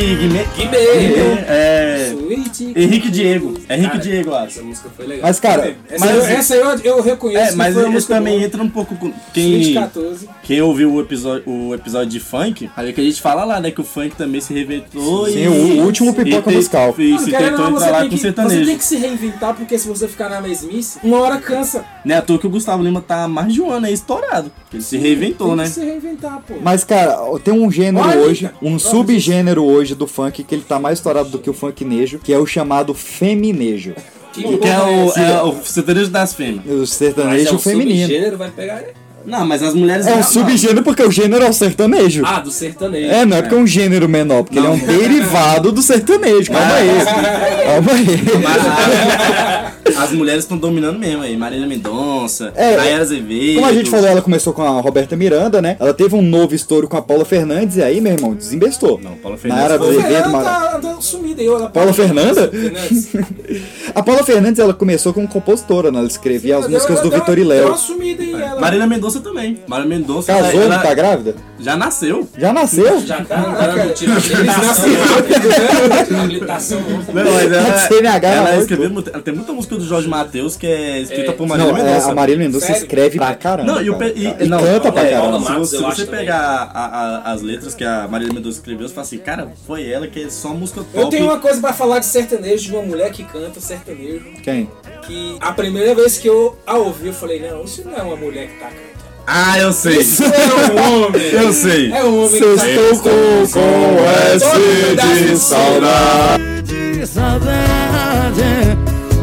Guimê. 0.00 0.44
Guimê. 0.56 0.76
É. 1.46 2.12
Sweet. 2.14 2.72
Henrique 2.76 3.10
Diego. 3.10 3.54
É 3.68 3.74
Henrique 3.76 3.90
Cara, 3.92 4.02
Diego, 4.02 4.34
acho. 4.34 4.46
Essa 4.58 4.62
música 4.62 4.88
foi 4.96 5.06
legal. 5.06 5.22
Mas, 5.22 5.40
cara, 5.40 5.76
Essa, 5.88 6.06
Mas- 6.06 6.16
eu, 6.16 6.24
essa 6.24 6.54
eu, 6.56 6.78
eu 6.80 7.02
reconheço. 7.02 7.44
É, 7.44 7.50
que 7.50 7.56
mas 7.56 7.74
música 7.76 8.14
também 8.14 8.34
boa. 8.34 8.46
entram 8.46 8.64
um 8.64 8.68
pouco 8.68 8.96
com. 8.96 9.12
Quem, 9.32 9.74
14. 9.74 10.28
quem 10.42 10.60
ouviu 10.62 10.92
o 10.92 11.00
episódio, 11.00 11.42
o 11.48 11.74
episódio 11.74 12.08
de 12.08 12.20
funk, 12.20 12.70
aí 12.76 12.88
é 12.88 12.92
que 12.92 13.00
a 13.00 13.04
gente 13.04 13.20
fala 13.20 13.44
lá, 13.44 13.60
né? 13.60 13.70
Que 13.70 13.80
o 13.80 13.84
funk 13.84 14.16
também 14.16 14.40
se 14.40 14.52
reinventou 14.52 15.26
Sim, 15.26 15.44
e. 15.44 15.48
o- 15.48 15.80
o 15.82 15.84
último 15.84 16.12
pipoca 16.14 16.50
e 16.50 16.56
musical. 16.56 16.94
E 16.98 17.10
Mano, 17.12 17.24
se 17.24 17.30
tentou 17.30 17.50
não, 17.50 17.54
entrar 17.54 17.70
você 17.70 17.90
lá 17.90 18.00
tem, 18.00 18.08
com 18.08 18.14
que, 18.14 18.16
você 18.20 18.22
sertanejo. 18.28 18.66
tem 18.66 18.78
que 18.78 18.84
se 18.84 18.96
reinventar, 18.96 19.54
porque 19.54 19.78
se 19.78 19.86
você 19.88 20.08
ficar 20.08 20.28
na 20.28 20.40
mesmice, 20.40 20.98
uma 21.02 21.20
hora 21.20 21.38
cansa. 21.38 21.84
Não 22.04 22.14
é 22.14 22.18
à 22.18 22.22
toa 22.22 22.38
que 22.38 22.46
o 22.46 22.50
Gustavo 22.50 22.82
Lima 22.82 23.00
tá 23.00 23.24
há 23.24 23.28
mais 23.28 23.52
de 23.52 23.60
um 23.62 23.70
ano 23.70 23.86
aí 23.86 23.92
estourado. 23.92 24.50
Ele 24.72 24.82
se 24.82 24.96
reinventou, 24.96 25.48
tem 25.48 25.56
né? 25.56 25.64
que 25.64 25.70
se 25.70 25.84
reinventar, 25.84 26.42
pô. 26.46 26.54
Mas, 26.62 26.84
cara, 26.84 27.16
tem 27.42 27.54
um 27.54 27.70
gênero 27.70 28.06
Olha, 28.06 28.18
hoje, 28.20 28.50
um 28.62 28.78
subgênero 28.78 29.62
hoje 29.64 29.83
do 29.92 30.06
funk 30.06 30.44
que 30.44 30.54
ele 30.54 30.62
tá 30.62 30.78
mais 30.78 30.98
estourado 30.98 31.28
do 31.30 31.38
que 31.38 31.50
o 31.50 31.52
funk 31.52 31.84
nejo, 31.84 32.20
que 32.20 32.32
é 32.32 32.38
o 32.38 32.46
chamado 32.46 32.94
feminejo. 32.94 33.94
Que 34.32 34.42
Que 34.58 34.68
é 34.68 34.78
o, 34.80 35.12
é 35.12 35.42
o 35.42 35.64
sertanejo 35.64 36.10
das 36.10 36.32
fêmeas. 36.34 36.64
O 36.66 36.78
Mas 36.78 36.92
é 36.92 36.94
sertanejo 36.94 37.54
um 37.54 37.58
feminino. 37.58 38.00
subgênero, 38.02 38.38
vai 38.38 38.50
pegar. 38.50 38.84
Não, 39.26 39.46
mas 39.46 39.62
as 39.62 39.74
mulheres. 39.74 40.06
É 40.06 40.12
um 40.12 40.16
não. 40.16 40.22
subgênero 40.22 40.82
porque 40.82 41.02
o 41.02 41.10
gênero 41.10 41.44
é 41.44 41.48
o 41.48 41.52
sertanejo. 41.52 42.22
Ah, 42.26 42.40
do 42.40 42.50
sertanejo. 42.50 43.10
É, 43.10 43.24
não 43.24 43.36
é 43.36 43.42
porque 43.42 43.54
é 43.54 43.58
um 43.58 43.66
gênero 43.66 44.08
menor, 44.08 44.42
porque 44.44 44.58
ele 44.58 44.66
é 44.66 44.70
um 44.70 44.78
derivado 44.78 45.72
do 45.72 45.80
sertanejo. 45.82 46.52
Calma 46.52 46.74
aí. 46.74 47.64
Calma 47.64 47.92
aí. 47.92 48.42
Mas 49.86 49.96
as 49.98 50.12
mulheres 50.12 50.44
estão 50.44 50.56
dominando 50.56 50.98
mesmo 50.98 51.22
aí. 51.22 51.36
Marília 51.36 51.66
Mendonça, 51.66 52.52
É, 52.56 52.76
Nayara 52.76 53.02
Azevedo. 53.02 53.54
Como 53.56 53.66
a 53.66 53.72
gente 53.72 53.90
falou, 53.90 54.06
ela 54.06 54.22
começou 54.22 54.52
com 54.52 54.62
a 54.62 54.80
Roberta 54.80 55.16
Miranda, 55.16 55.60
né? 55.60 55.76
Ela 55.78 55.92
teve 55.94 56.14
um 56.14 56.22
novo 56.22 56.54
estouro 56.54 56.88
com 56.88 56.96
a 56.96 57.02
Paula 57.02 57.24
Fernandes 57.24 57.76
e 57.76 57.82
aí, 57.82 58.00
meu 58.00 58.12
irmão, 58.12 58.34
desembestou. 58.34 58.98
Não, 59.02 59.12
Paula 59.16 59.38
Nayara 59.44 59.78
Fernandes. 59.78 60.02
Pô, 60.02 60.06
Azevedo, 60.08 60.30
Mara... 60.32 60.44
tá 60.44 60.76
andando 60.76 61.02
sumida 61.02 61.40
aí, 61.42 61.46
ela 61.48 61.68
Paula 61.70 61.92
Fernanda? 61.92 62.48
Fernandes. 62.48 63.08
A 63.94 64.02
Paula 64.02 64.24
Fernandes, 64.24 64.58
ela 64.58 64.74
começou 64.74 65.12
como 65.12 65.28
compositora, 65.28 65.92
né? 65.92 65.98
Ela 65.98 66.08
escrevia 66.08 66.56
as 66.56 66.64
Ela 66.64 66.72
músicas 66.74 67.00
deu- 67.00 67.10
do 67.10 67.14
ela 67.14 67.24
Vitor 67.24 67.38
e 67.38 67.44
Léo. 67.44 67.74
ela. 68.40 68.60
Marília 68.60 68.86
Mendonça 68.86 69.13
também. 69.20 69.62
Marília 69.66 69.98
Mendonça. 69.98 70.32
Casou, 70.32 70.62
ela, 70.62 70.76
não 70.76 70.82
tá 70.82 70.94
grávida? 70.94 71.34
Já 71.60 71.76
nasceu. 71.76 72.28
Já 72.36 72.52
nasceu? 72.52 73.00
Já 73.00 73.24
tá 73.24 73.88
tira 73.94 74.12
Eles 74.14 76.12
habilitação. 76.12 76.80
Não, 76.80 77.32
mas 77.32 77.52
ela, 77.52 77.78
CNH 77.88 78.28
ela, 78.28 78.50
na 78.50 78.56
escreveu, 78.58 78.86
ela 79.12 79.22
tem 79.22 79.34
muita 79.34 79.52
música 79.52 79.76
do 79.76 79.84
Jorge 79.86 80.08
Matheus 80.08 80.56
que 80.56 80.66
é 80.66 81.00
escrita 81.00 81.32
por 81.32 81.46
Marília 81.46 81.72
Não, 81.72 81.78
é, 81.78 81.82
Mendonça. 81.84 82.10
a 82.10 82.14
Marília 82.14 82.44
Mendonça 82.44 82.66
Sério? 82.66 82.82
escreve 82.82 83.18
pra 83.18 83.34
caramba. 83.34 83.72
Não, 83.72 83.82
e, 83.82 83.90
o, 83.90 84.02
e, 84.02 84.44
E 84.44 84.48
não, 84.48 84.58
canta 84.60 84.92
pra 84.92 85.02
é, 85.04 85.10
caramba. 85.12 85.64
Se, 85.66 85.76
você- 85.78 86.04
pegar 86.06 86.70
a- 86.74 86.84
a- 87.24 87.32
as 87.32 87.42
letras 87.42 87.74
que 87.74 87.84
a 87.84 88.06
Marília 88.08 88.32
Mendonça 88.34 88.58
escreveu, 88.58 88.86
você 88.88 88.94
fala 88.94 89.06
assim, 89.06 89.18
cara, 89.18 89.48
foi 89.66 89.88
ela 89.90 90.06
que 90.06 90.24
é 90.24 90.28
só 90.28 90.48
música 90.50 90.80
top. 90.82 90.98
Eu 90.98 91.08
tenho 91.08 91.24
uma 91.24 91.38
coisa 91.38 91.60
pra 91.60 91.72
falar 91.72 91.98
de 91.98 92.06
sertanejo, 92.06 92.64
de 92.66 92.72
uma 92.72 92.82
mulher 92.82 93.10
que 93.10 93.24
canta 93.24 93.60
sertanejo. 93.60 94.24
Quem? 94.42 94.68
Que 95.06 95.36
a 95.40 95.52
primeira 95.52 95.94
vez 95.94 96.18
que 96.18 96.28
eu 96.28 96.56
a 96.66 96.76
ouvi, 96.76 97.08
eu 97.08 97.12
falei, 97.14 97.40
não, 97.40 97.64
isso 97.64 97.82
não 97.84 97.96
é 97.96 98.02
uma 98.02 98.16
mulher 98.16 98.48
que 98.48 98.54
tá 98.58 98.66
cantando. 98.66 98.93
Ah, 99.26 99.58
eu 99.58 99.72
sei. 99.72 99.98
Isso 99.98 100.22
é 100.22 100.28
um 100.28 101.04
homem. 101.04 101.22
Eu 101.32 101.52
sei. 101.52 101.92
É 101.92 102.04
um 102.04 102.24
homem 102.24 102.38
Se 102.38 102.42
eu 102.42 102.56
tá 102.56 102.68
estou 102.68 102.98
com, 102.98 103.46
com 103.52 103.96
S 104.34 104.46
de 105.28 105.36
saudade. 105.38 106.62
de 106.62 107.06
saudade, 107.06 108.78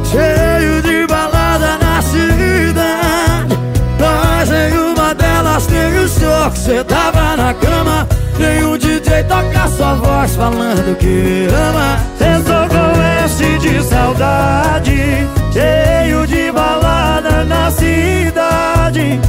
cheio 0.09 0.81
de 0.81 1.07
balada 1.07 1.77
na 1.77 2.01
cidade. 2.01 3.59
Mas 3.99 4.49
em 4.51 4.77
uma 4.77 5.13
delas 5.13 5.67
tem 5.67 5.99
o 5.99 6.07
senhor 6.09 6.51
que 6.51 6.59
cê 6.59 6.83
tava 6.83 7.37
na 7.37 7.53
cama. 7.53 8.07
Tem 8.37 8.63
o 8.63 8.77
DJ 8.77 9.23
tocar 9.23 9.69
sua 9.69 9.93
voz 9.95 10.35
falando 10.35 10.97
que 10.97 11.47
ama. 11.53 11.99
Cê 12.17 12.31
com 12.43 13.01
S 13.25 13.59
de 13.59 13.83
saudade, 13.83 15.27
cheio 15.53 16.25
de 16.25 16.51
balada 16.51 17.43
na 17.45 17.69
cidade. 17.69 19.19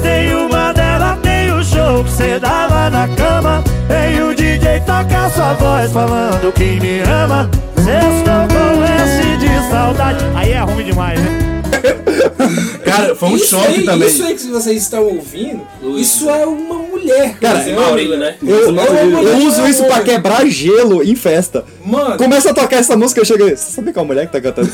Mas 0.00 0.32
uma 0.32 0.72
delas 0.72 1.18
tem 1.22 1.50
o 1.50 1.64
show 1.64 2.04
que 2.04 2.10
cê 2.12 2.38
dava 2.38 2.88
na 2.88 3.08
cama. 3.08 3.64
Tem 3.88 4.22
o 4.22 4.32
DJ 4.32 4.78
tocar 4.80 5.28
sua 5.30 5.54
voz 5.54 5.92
falando 5.92 6.52
que 6.52 6.78
me 6.78 7.00
ama. 7.00 7.50
Sextou 7.74 8.46
com 8.46 8.84
S 8.84 9.36
de 9.38 9.70
saudade. 9.70 10.24
Aí 10.36 10.52
é 10.52 10.60
ruim 10.60 10.84
demais, 10.84 11.20
né? 11.20 11.57
Cara, 12.84 13.14
foi 13.14 13.28
um 13.28 13.36
isso 13.36 13.46
choque 13.46 13.66
aí, 13.66 13.84
também. 13.84 14.08
Isso 14.08 14.22
aí 14.24 14.34
que 14.34 14.46
vocês 14.48 14.82
estão 14.82 15.04
ouvindo, 15.04 15.60
Luiz. 15.82 16.06
isso 16.06 16.28
é 16.30 16.46
uma 16.46 16.76
mulher. 16.76 17.36
Cara, 17.40 17.58
dizer, 17.58 17.74
Maurílio, 17.74 18.16
né? 18.18 18.36
Eu, 18.42 18.56
É 18.56 18.60
eu- 18.60 18.94
eu 18.96 19.06
mulher, 19.10 19.36
uso 19.36 19.60
é 19.62 19.70
isso 19.70 19.84
pra 19.84 20.00
quebrar 20.00 20.46
gelo 20.46 21.02
em 21.02 21.14
festa. 21.14 21.64
Mano, 21.84 22.16
Começa 22.16 22.50
a 22.50 22.54
tocar 22.54 22.76
essa 22.76 22.96
música, 22.96 23.20
eu 23.20 23.24
chego. 23.24 23.44
Você 23.48 23.56
sabe 23.56 23.92
é 23.94 23.98
uma 23.98 24.04
mulher 24.06 24.26
que 24.26 24.32
tá 24.32 24.40
cantando? 24.40 24.70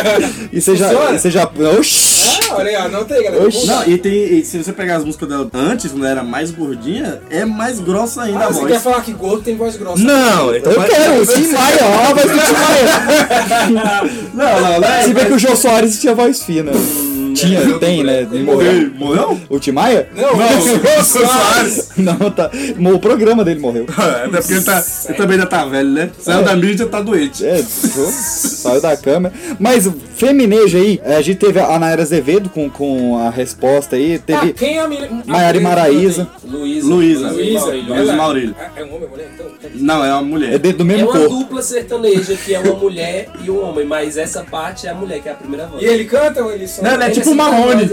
e 0.52 0.60
você 0.60 0.76
já. 0.76 0.92
E 1.12 1.18
Você 1.18 1.30
já. 1.30 1.50
Oxi! 1.78 2.40
ah, 2.50 2.54
olha 2.56 2.68
aí, 2.70 2.76
anota 2.76 3.14
aí, 3.14 3.22
galera. 3.24 3.44
Oxi. 3.46 3.66
Não, 3.66 3.84
e, 3.86 3.98
tem, 3.98 4.12
e 4.38 4.44
se 4.44 4.62
você 4.62 4.72
pegar 4.72 4.96
as 4.96 5.04
músicas 5.04 5.28
dela 5.28 5.48
antes, 5.52 5.90
quando 5.90 6.04
ela 6.04 6.12
era 6.12 6.22
mais 6.24 6.50
gordinha, 6.50 7.20
é 7.30 7.44
mais 7.44 7.80
grossa 7.80 8.22
ainda 8.22 8.40
Ah, 8.40 8.44
a 8.48 8.52
você 8.52 8.60
voz. 8.60 8.72
quer 8.72 8.80
falar 8.80 9.00
que 9.02 9.12
gordo 9.12 9.42
tem 9.42 9.56
voz 9.56 9.76
grossa? 9.76 10.02
Não, 10.02 10.54
então 10.54 10.72
Eu 10.72 10.78
vai- 10.80 10.88
quero, 10.88 11.22
o 11.22 11.26
Tim 11.26 11.46
Maia, 11.48 11.78
ó, 11.82 12.10
a 12.10 12.14
voz 12.14 12.30
do 12.30 12.38
Tim 12.38 12.52
Maia. 12.52 13.66
Não, 14.36 14.60
não, 14.60 14.80
não. 14.80 15.02
Se 15.02 15.14
bem 15.14 15.24
que 15.26 15.32
o 15.32 15.38
Jô 15.38 15.56
Soares 15.56 15.98
tinha 15.98 16.14
voz 16.14 16.42
fina. 16.46 16.72
Hmm. 17.15 17.15
Tinha, 17.36 17.78
tem, 17.78 18.02
né? 18.02 18.22
Ele 18.30 18.42
morreu. 18.42 18.72
Ele 18.72 18.90
morreu? 18.96 19.40
O 19.48 19.58
Tim 19.58 19.72
Maia? 19.72 20.08
Não, 20.14 20.36
Não, 20.36 20.58
o 21.00 21.04
Soares. 21.04 21.90
Não, 21.96 22.30
tá. 22.30 22.50
O 22.94 22.98
programa 22.98 23.44
dele 23.44 23.60
morreu. 23.60 23.86
Até 23.96 24.38
porque 24.38 24.52
ele, 24.54 24.62
tá, 24.62 24.84
ele 25.06 25.14
também 25.18 25.38
já 25.38 25.46
tá 25.46 25.64
velho, 25.64 25.90
né? 25.90 26.10
Saiu 26.18 26.42
da 26.44 26.56
mídia 26.56 26.86
tá 26.86 27.00
doente. 27.00 27.44
É, 27.44 27.62
saiu 27.62 28.80
da 28.80 28.96
câmera. 28.96 29.34
Mas 29.58 29.86
o 29.86 29.94
feminejo 30.14 30.76
aí, 30.78 31.00
a 31.04 31.20
gente 31.22 31.38
teve 31.38 31.60
a 31.60 31.78
Nayara 31.78 32.02
Azevedo 32.02 32.48
com, 32.48 32.68
com 32.70 33.18
a 33.18 33.30
resposta 33.30 33.96
aí. 33.96 34.16
Ah, 34.16 34.22
Teve 34.26 34.52
quem 34.52 34.78
é 34.78 34.80
a 34.80 34.88
menina? 34.88 35.22
Maiara 35.26 35.56
e 35.56 35.60
Maraísa. 35.60 36.28
Luísa. 36.44 36.86
Luísa. 36.88 37.28
Luísa. 37.30 38.12
Maurílio. 38.14 38.54
É 38.76 38.82
um 38.84 38.88
homem 38.94 39.02
ou 39.04 39.08
mulher? 39.10 39.30
Então, 39.34 39.46
Não, 39.74 40.04
é 40.04 40.12
uma 40.12 40.20
É 40.20 40.22
mulher. 40.24 40.58
dentro 40.58 40.78
do 40.78 40.84
É 40.84 40.96
mesmo 40.96 41.10
uma 41.10 41.18
corpo. 41.20 41.36
dupla 41.38 41.62
sertaneja 41.62 42.36
que 42.36 42.54
é 42.54 42.58
uma 42.60 42.74
mulher 42.74 43.28
e 43.44 43.50
um 43.50 43.62
homem, 43.62 43.84
mas 43.86 44.16
essa 44.16 44.42
parte 44.44 44.86
é 44.86 44.90
a 44.90 44.94
mulher, 44.94 45.20
que 45.20 45.28
é 45.28 45.32
a 45.32 45.34
primeira 45.34 45.66
voz. 45.66 45.82
E 45.82 45.86
ele 45.86 46.04
canta 46.04 46.42
ou 46.42 46.52
ele 46.52 46.66
só... 46.66 46.82
Não, 46.82 46.90
ela 46.92 47.06
é 47.06 47.10
tipo 47.10 47.25
tipo 47.26 47.32
o 47.32 47.36
Marrone. 47.36 47.88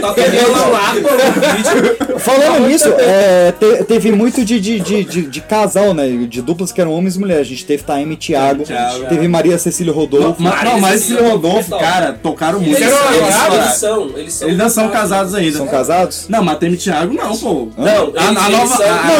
Toca 0.00 0.22
violão 0.28 0.70
lá, 0.72 0.94
pô. 1.02 2.18
Falando 2.18 2.66
nisso, 2.66 2.88
é, 2.98 3.52
te- 3.52 3.84
teve 3.84 4.12
muito 4.12 4.44
de, 4.44 4.60
de, 4.60 4.80
de, 4.80 5.04
de- 5.04 5.22
de 5.22 5.40
casal, 5.40 5.94
né? 5.94 6.08
De 6.28 6.42
duplas 6.42 6.72
que 6.72 6.80
eram 6.80 6.92
homens 6.92 7.16
e 7.16 7.20
mulheres. 7.20 7.46
A 7.46 7.50
gente 7.50 7.64
teve 7.64 7.82
Taime 7.82 8.14
e 8.14 8.16
Thiago, 8.16 8.64
Thiago. 8.64 9.06
teve 9.06 9.28
Maria 9.28 9.56
Cecília 9.58 9.92
Rodolfo. 9.92 10.42
Ma- 10.42 10.62
não, 10.64 10.80
mas 10.80 11.02
esse 11.02 11.14
Rodolfo, 11.14 11.78
cara, 11.78 12.12
tocaram 12.22 12.60
muito. 12.60 12.76
Eles, 12.76 12.88
Eles, 12.88 12.98
eles, 12.98 13.28
estouraram. 13.28 13.54
eles 13.62 13.74
são, 13.76 14.10
eles 14.18 14.34
são. 14.34 14.48
Eles 14.48 14.58
não 14.58 14.68
são 14.68 14.88
casados 14.88 15.34
ainda. 15.34 15.56
São 15.58 15.66
casados? 15.68 16.26
Não, 16.28 16.42
mas 16.42 16.58
tem 16.58 16.74
Thiago 16.74 17.14
não, 17.14 17.36
pô. 17.36 17.68
Não, 17.76 18.12
a, 18.16 18.28
a 18.28 18.50
nova. 18.50 18.78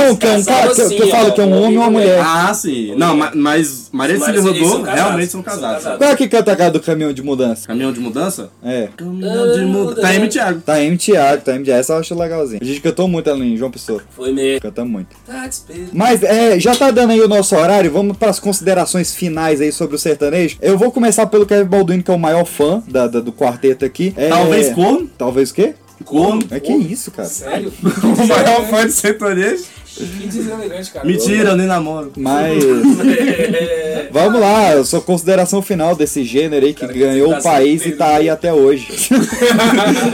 Não, 0.08 0.16
que 0.16 0.26
é 0.26 0.30
um 0.32 0.44
cara 0.44 0.74
que, 0.74 0.80
eu- 0.80 0.88
que 0.88 1.02
eu 1.02 1.08
falo 1.08 1.32
que 1.32 1.40
é 1.40 1.44
um 1.44 1.62
homem 1.62 1.76
ou 1.78 1.84
uma 1.84 1.90
mulher. 1.90 2.20
Ah, 2.22 2.52
sim. 2.54 2.94
Não, 2.96 3.16
ma- 3.16 3.32
mas 3.34 3.88
Maria 3.92 4.18
Cecília 4.18 4.40
Rodolfo 4.42 4.82
realmente 4.82 5.30
são 5.32 5.42
casados. 5.42 5.76
casados. 5.84 5.98
Qual 5.98 6.10
é 6.10 6.16
que 6.16 6.28
canta 6.28 6.52
a 6.52 6.56
cara 6.56 6.70
do 6.70 6.80
caminhão 6.80 7.12
de 7.12 7.22
mudança? 7.22 7.66
Caminhão 7.66 7.92
de 7.92 7.97
mudança? 7.98 8.50
É. 8.64 8.88
Caminhão 8.96 9.52
de 9.52 9.60
mudança. 9.64 10.00
Tá 10.00 10.14
M. 10.14 10.28
Thiago. 10.28 10.60
Tá 10.60 10.82
M. 10.82 10.96
Thiago, 10.96 11.42
tá 11.42 11.54
M. 11.54 11.64
Thiago. 11.64 11.80
Essa 11.80 11.92
eu 11.92 11.98
acho 11.98 12.14
legalzinho. 12.14 12.60
A 12.62 12.64
gente 12.64 12.80
cantou 12.80 13.06
muito 13.08 13.30
ali 13.30 13.52
em 13.52 13.56
João 13.56 13.70
Pessoa. 13.70 14.02
Foi 14.16 14.32
mesmo. 14.32 14.60
Canta 14.60 14.84
muito. 14.84 15.08
Tá 15.26 15.46
despedido. 15.46 15.90
Mas 15.92 16.22
é, 16.22 16.58
já 16.58 16.74
tá 16.74 16.90
dando 16.90 17.12
aí 17.12 17.20
o 17.20 17.28
nosso 17.28 17.54
horário, 17.56 17.90
vamos 17.90 18.16
para 18.16 18.30
as 18.30 18.40
considerações 18.40 19.14
finais 19.14 19.60
aí 19.60 19.72
sobre 19.72 19.96
o 19.96 19.98
sertanejo. 19.98 20.56
Eu 20.60 20.76
vou 20.78 20.90
começar 20.90 21.26
pelo 21.26 21.46
Kevin 21.46 21.64
Balduino, 21.68 22.02
que 22.02 22.10
é 22.10 22.14
o 22.14 22.18
maior 22.18 22.44
fã 22.44 22.82
da, 22.88 23.06
da- 23.06 23.20
do 23.20 23.32
quarteto 23.32 23.84
aqui. 23.84 24.12
É, 24.16 24.28
Talvez 24.28 24.72
corno. 24.74 25.08
Talvez 25.18 25.50
o 25.50 25.54
quê? 25.54 25.74
Corno. 26.04 26.42
É 26.52 26.60
que 26.60 26.72
isso, 26.72 27.10
cara. 27.10 27.28
Sério? 27.28 27.72
O 27.82 28.26
maior 28.26 28.64
fã 28.68 28.86
de 28.86 28.92
sertanejo. 28.92 29.64
Que 29.98 30.26
deselegante, 30.28 30.90
cara. 30.92 31.06
Mentira, 31.06 31.50
eu 31.50 31.56
nem 31.56 31.66
namoro. 31.66 32.12
Mas. 32.16 32.62
Vamos 34.10 34.40
lá, 34.40 34.84
sua 34.84 35.00
consideração 35.00 35.60
final 35.60 35.94
desse 35.94 36.24
gênero 36.24 36.64
aí 36.64 36.72
que 36.72 36.86
ganhou 36.86 37.34
o 37.34 37.42
país 37.42 37.84
e 37.84 37.92
tá 37.92 38.16
aí 38.16 38.30
até 38.30 38.52
hoje. 38.52 38.88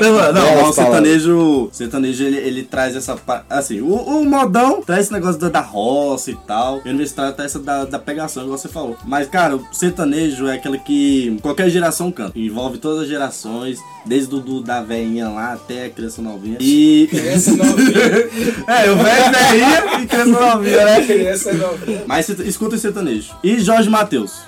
Não, 0.00 0.32
não, 0.32 0.44
Belas 0.44 0.68
o 0.68 0.72
sertanejo, 0.72 1.38
o 1.38 1.70
sertanejo 1.72 2.24
ele, 2.24 2.36
ele 2.36 2.62
traz 2.62 2.96
essa. 2.96 3.16
Assim, 3.48 3.80
o, 3.80 3.94
o 3.94 4.24
modão 4.24 4.82
traz 4.82 5.02
esse 5.02 5.12
negócio 5.12 5.40
da, 5.40 5.48
da 5.48 5.60
roça 5.60 6.30
e 6.30 6.36
tal. 6.46 6.80
E 6.84 6.88
o 6.88 6.90
universitário 6.90 7.32
traz 7.32 7.52
essa 7.52 7.60
da, 7.60 7.84
da 7.84 7.98
pegação, 7.98 8.42
igual 8.42 8.58
você 8.58 8.68
falou. 8.68 8.96
Mas, 9.04 9.28
cara, 9.28 9.56
o 9.56 9.66
sertanejo 9.72 10.46
é 10.46 10.54
aquele 10.54 10.78
que 10.78 11.38
qualquer 11.42 11.70
geração 11.70 12.10
canta. 12.10 12.38
Envolve 12.38 12.78
todas 12.78 13.02
as 13.02 13.08
gerações, 13.08 13.78
desde 14.04 14.34
o 14.34 14.40
do, 14.40 14.62
da 14.62 14.82
velhinha 14.82 15.28
lá 15.28 15.52
até 15.54 15.86
a 15.86 15.90
criança 15.90 16.20
novinha. 16.20 16.56
E. 16.60 17.06
Criança 17.10 17.52
novinha. 17.52 17.98
é, 18.68 18.90
o 18.90 18.96
velho 18.96 19.32
velhinha 19.32 19.73
criança 20.06 20.24
novinha, 20.26 20.84
né? 20.84 21.06
Criança 21.06 21.52
novinha. 21.52 22.04
Mas 22.06 22.28
escuta 22.28 22.74
esse 22.74 22.82
sertanejo. 22.82 23.34
E 23.42 23.60
Jorge 23.60 23.88
Matheus. 23.88 24.42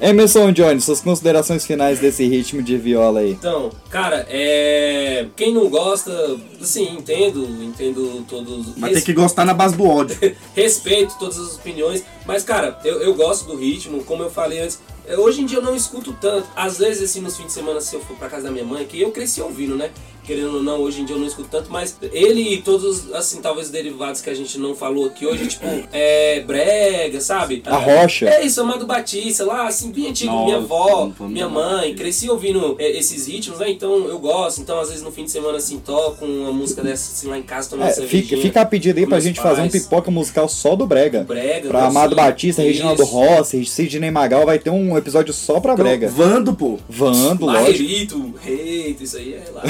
Emerson 0.00 0.52
Johnny, 0.52 0.80
suas 0.80 1.00
considerações 1.00 1.64
finais 1.64 1.98
desse 1.98 2.26
ritmo 2.26 2.62
de 2.62 2.76
viola 2.76 3.20
aí. 3.20 3.32
Então, 3.32 3.70
cara, 3.90 4.26
é. 4.28 5.26
Quem 5.36 5.52
não 5.54 5.68
gosta, 5.68 6.12
assim, 6.60 6.96
entendo, 6.98 7.46
entendo 7.62 8.24
todos. 8.28 8.78
Vai 8.78 8.92
ter 8.92 9.02
que 9.02 9.12
gostar 9.12 9.44
na 9.44 9.54
base 9.54 9.76
do 9.76 9.86
ódio. 9.86 10.16
Respeito 10.54 11.16
todas 11.18 11.38
as 11.38 11.56
opiniões, 11.56 12.04
mas, 12.26 12.42
cara, 12.44 12.78
eu, 12.84 13.00
eu 13.02 13.14
gosto 13.14 13.46
do 13.46 13.56
ritmo, 13.56 14.02
como 14.04 14.22
eu 14.22 14.30
falei 14.30 14.60
antes. 14.60 14.78
Hoje 15.18 15.42
em 15.42 15.46
dia 15.46 15.58
eu 15.58 15.62
não 15.62 15.76
escuto 15.76 16.16
tanto. 16.18 16.48
Às 16.56 16.78
vezes, 16.78 17.10
assim, 17.10 17.20
nos 17.20 17.36
fins 17.36 17.46
de 17.46 17.52
semana, 17.52 17.78
se 17.80 17.94
eu 17.94 18.00
for 18.00 18.16
pra 18.16 18.28
casa 18.28 18.44
da 18.44 18.50
minha 18.50 18.64
mãe, 18.64 18.86
que 18.86 18.98
eu 19.00 19.10
cresci 19.10 19.40
ouvindo, 19.42 19.76
né? 19.76 19.90
Querendo 20.24 20.54
ou 20.56 20.62
não, 20.62 20.80
hoje 20.80 21.02
em 21.02 21.04
dia 21.04 21.14
eu 21.14 21.20
não 21.20 21.26
escuto 21.26 21.50
tanto, 21.50 21.70
mas 21.70 21.98
ele 22.10 22.54
e 22.54 22.62
todos, 22.62 23.12
assim, 23.12 23.42
talvez 23.42 23.68
derivados 23.68 24.22
que 24.22 24.30
a 24.30 24.34
gente 24.34 24.58
não 24.58 24.74
falou 24.74 25.04
aqui 25.04 25.26
hoje, 25.26 25.46
tipo, 25.48 25.66
é. 25.92 26.40
Brega, 26.40 27.20
sabe? 27.20 27.62
A 27.66 27.76
Rocha. 27.76 28.26
É 28.26 28.46
isso, 28.46 28.58
Amado 28.62 28.86
Batista, 28.86 29.44
lá, 29.44 29.66
assim, 29.66 29.92
bem 29.92 30.08
antigo. 30.08 30.32
Nossa, 30.32 30.44
minha 30.46 30.56
avó, 30.56 31.12
minha 31.20 31.48
mãe, 31.50 31.94
cresci 31.94 32.30
ouvindo 32.30 32.74
é, 32.78 32.90
esses 32.98 33.26
ritmos, 33.26 33.58
né? 33.58 33.68
Então 33.70 34.06
eu 34.08 34.18
gosto. 34.18 34.62
Então, 34.62 34.80
às 34.80 34.88
vezes, 34.88 35.02
no 35.04 35.12
fim 35.12 35.24
de 35.24 35.30
semana, 35.30 35.58
assim, 35.58 35.78
toco 35.80 36.24
uma 36.24 36.50
música 36.50 36.80
dessa, 36.82 37.12
assim, 37.12 37.28
lá 37.28 37.36
em 37.36 37.42
casa, 37.42 37.68
tomando 37.68 37.90
É, 37.90 37.92
fica, 37.92 38.34
fica 38.38 38.62
a 38.62 38.64
pedido 38.64 38.98
aí 38.98 39.06
pra 39.06 39.20
gente 39.20 39.38
fazer 39.38 39.60
um 39.60 39.68
pais. 39.68 39.82
pipoca 39.84 40.10
musical 40.10 40.48
só 40.48 40.74
do 40.74 40.86
Brega. 40.86 41.24
Brega, 41.24 41.68
Pra 41.68 41.84
Amado 41.84 42.13
Batista, 42.14 42.62
Reginaldo 42.62 43.02
Isso. 43.02 43.12
Rossi, 43.12 43.64
Sidney 43.64 44.10
Magal, 44.10 44.46
vai 44.46 44.58
ter 44.58 44.70
um 44.70 44.96
episódio 44.96 45.32
só 45.32 45.60
pra 45.60 45.76
Brega. 45.76 46.08
Vando, 46.08 46.54
pô. 46.54 46.78
Vando, 46.88 47.46
lógico. 47.46 47.82
Larrito, 47.82 48.34
reito, 48.40 49.02
isso 49.04 49.16
aí 49.16 49.34
é 49.34 49.44
lá. 49.52 49.62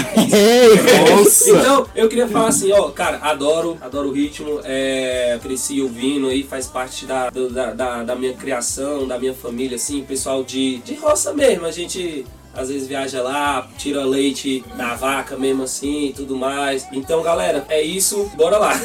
Nossa. 1.11 1.51
Então, 1.51 1.87
eu 1.95 2.09
queria 2.09 2.29
falar 2.29 2.49
assim, 2.49 2.73
ó, 2.73 2.91
cara, 2.91 3.19
adoro, 3.19 3.77
adoro 3.81 4.09
o 4.09 4.13
ritmo, 4.13 4.61
é, 4.65 5.39
cresci 5.43 5.81
ouvindo 5.81 6.29
aí, 6.29 6.43
faz 6.43 6.67
parte 6.67 7.07
da, 7.07 7.31
da, 7.31 7.73
da, 7.73 8.03
da 8.03 8.17
minha 8.17 8.33
criação, 8.35 9.07
da 9.07 9.19
minha 9.19 9.35
família, 9.35 9.77
assim, 9.77 10.03
pessoal 10.03 10.45
de, 10.45 10.79
de 10.79 10.95
roça 10.95 11.33
mesmo, 11.33 11.67
a 11.67 11.71
gente 11.71 12.25
às 12.57 12.69
vezes 12.69 12.87
viaja 12.87 13.23
lá, 13.23 13.69
tira 13.77 14.05
leite 14.05 14.65
da 14.77 14.95
vaca 14.95 15.37
mesmo 15.37 15.63
assim 15.65 16.07
e 16.07 16.13
tudo 16.13 16.37
mais. 16.37 16.87
Então, 16.93 17.23
galera, 17.23 17.65
é 17.69 17.83
isso, 17.83 18.31
bora 18.37 18.59
lá. 18.59 18.81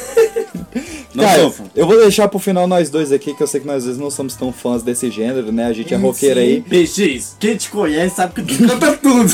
Não 1.12 1.24
Cara, 1.24 1.52
eu 1.74 1.86
vou 1.86 1.98
deixar 1.98 2.28
pro 2.28 2.38
final 2.38 2.68
nós 2.68 2.88
dois 2.88 3.10
aqui, 3.10 3.34
que 3.34 3.42
eu 3.42 3.46
sei 3.46 3.60
que 3.60 3.66
nós 3.66 3.78
às 3.78 3.84
vezes 3.84 3.98
não 4.00 4.10
somos 4.10 4.36
tão 4.36 4.52
fãs 4.52 4.84
desse 4.84 5.10
gênero, 5.10 5.50
né? 5.50 5.64
A 5.66 5.72
gente 5.72 5.92
é 5.92 5.96
roqueiro 5.96 6.38
aí. 6.38 6.62
PX, 6.62 7.36
quem 7.40 7.56
te 7.56 7.68
conhece 7.68 8.14
sabe 8.14 8.34
que 8.44 8.56
tu 8.56 8.68
canta 8.68 8.92
tudo. 8.96 9.28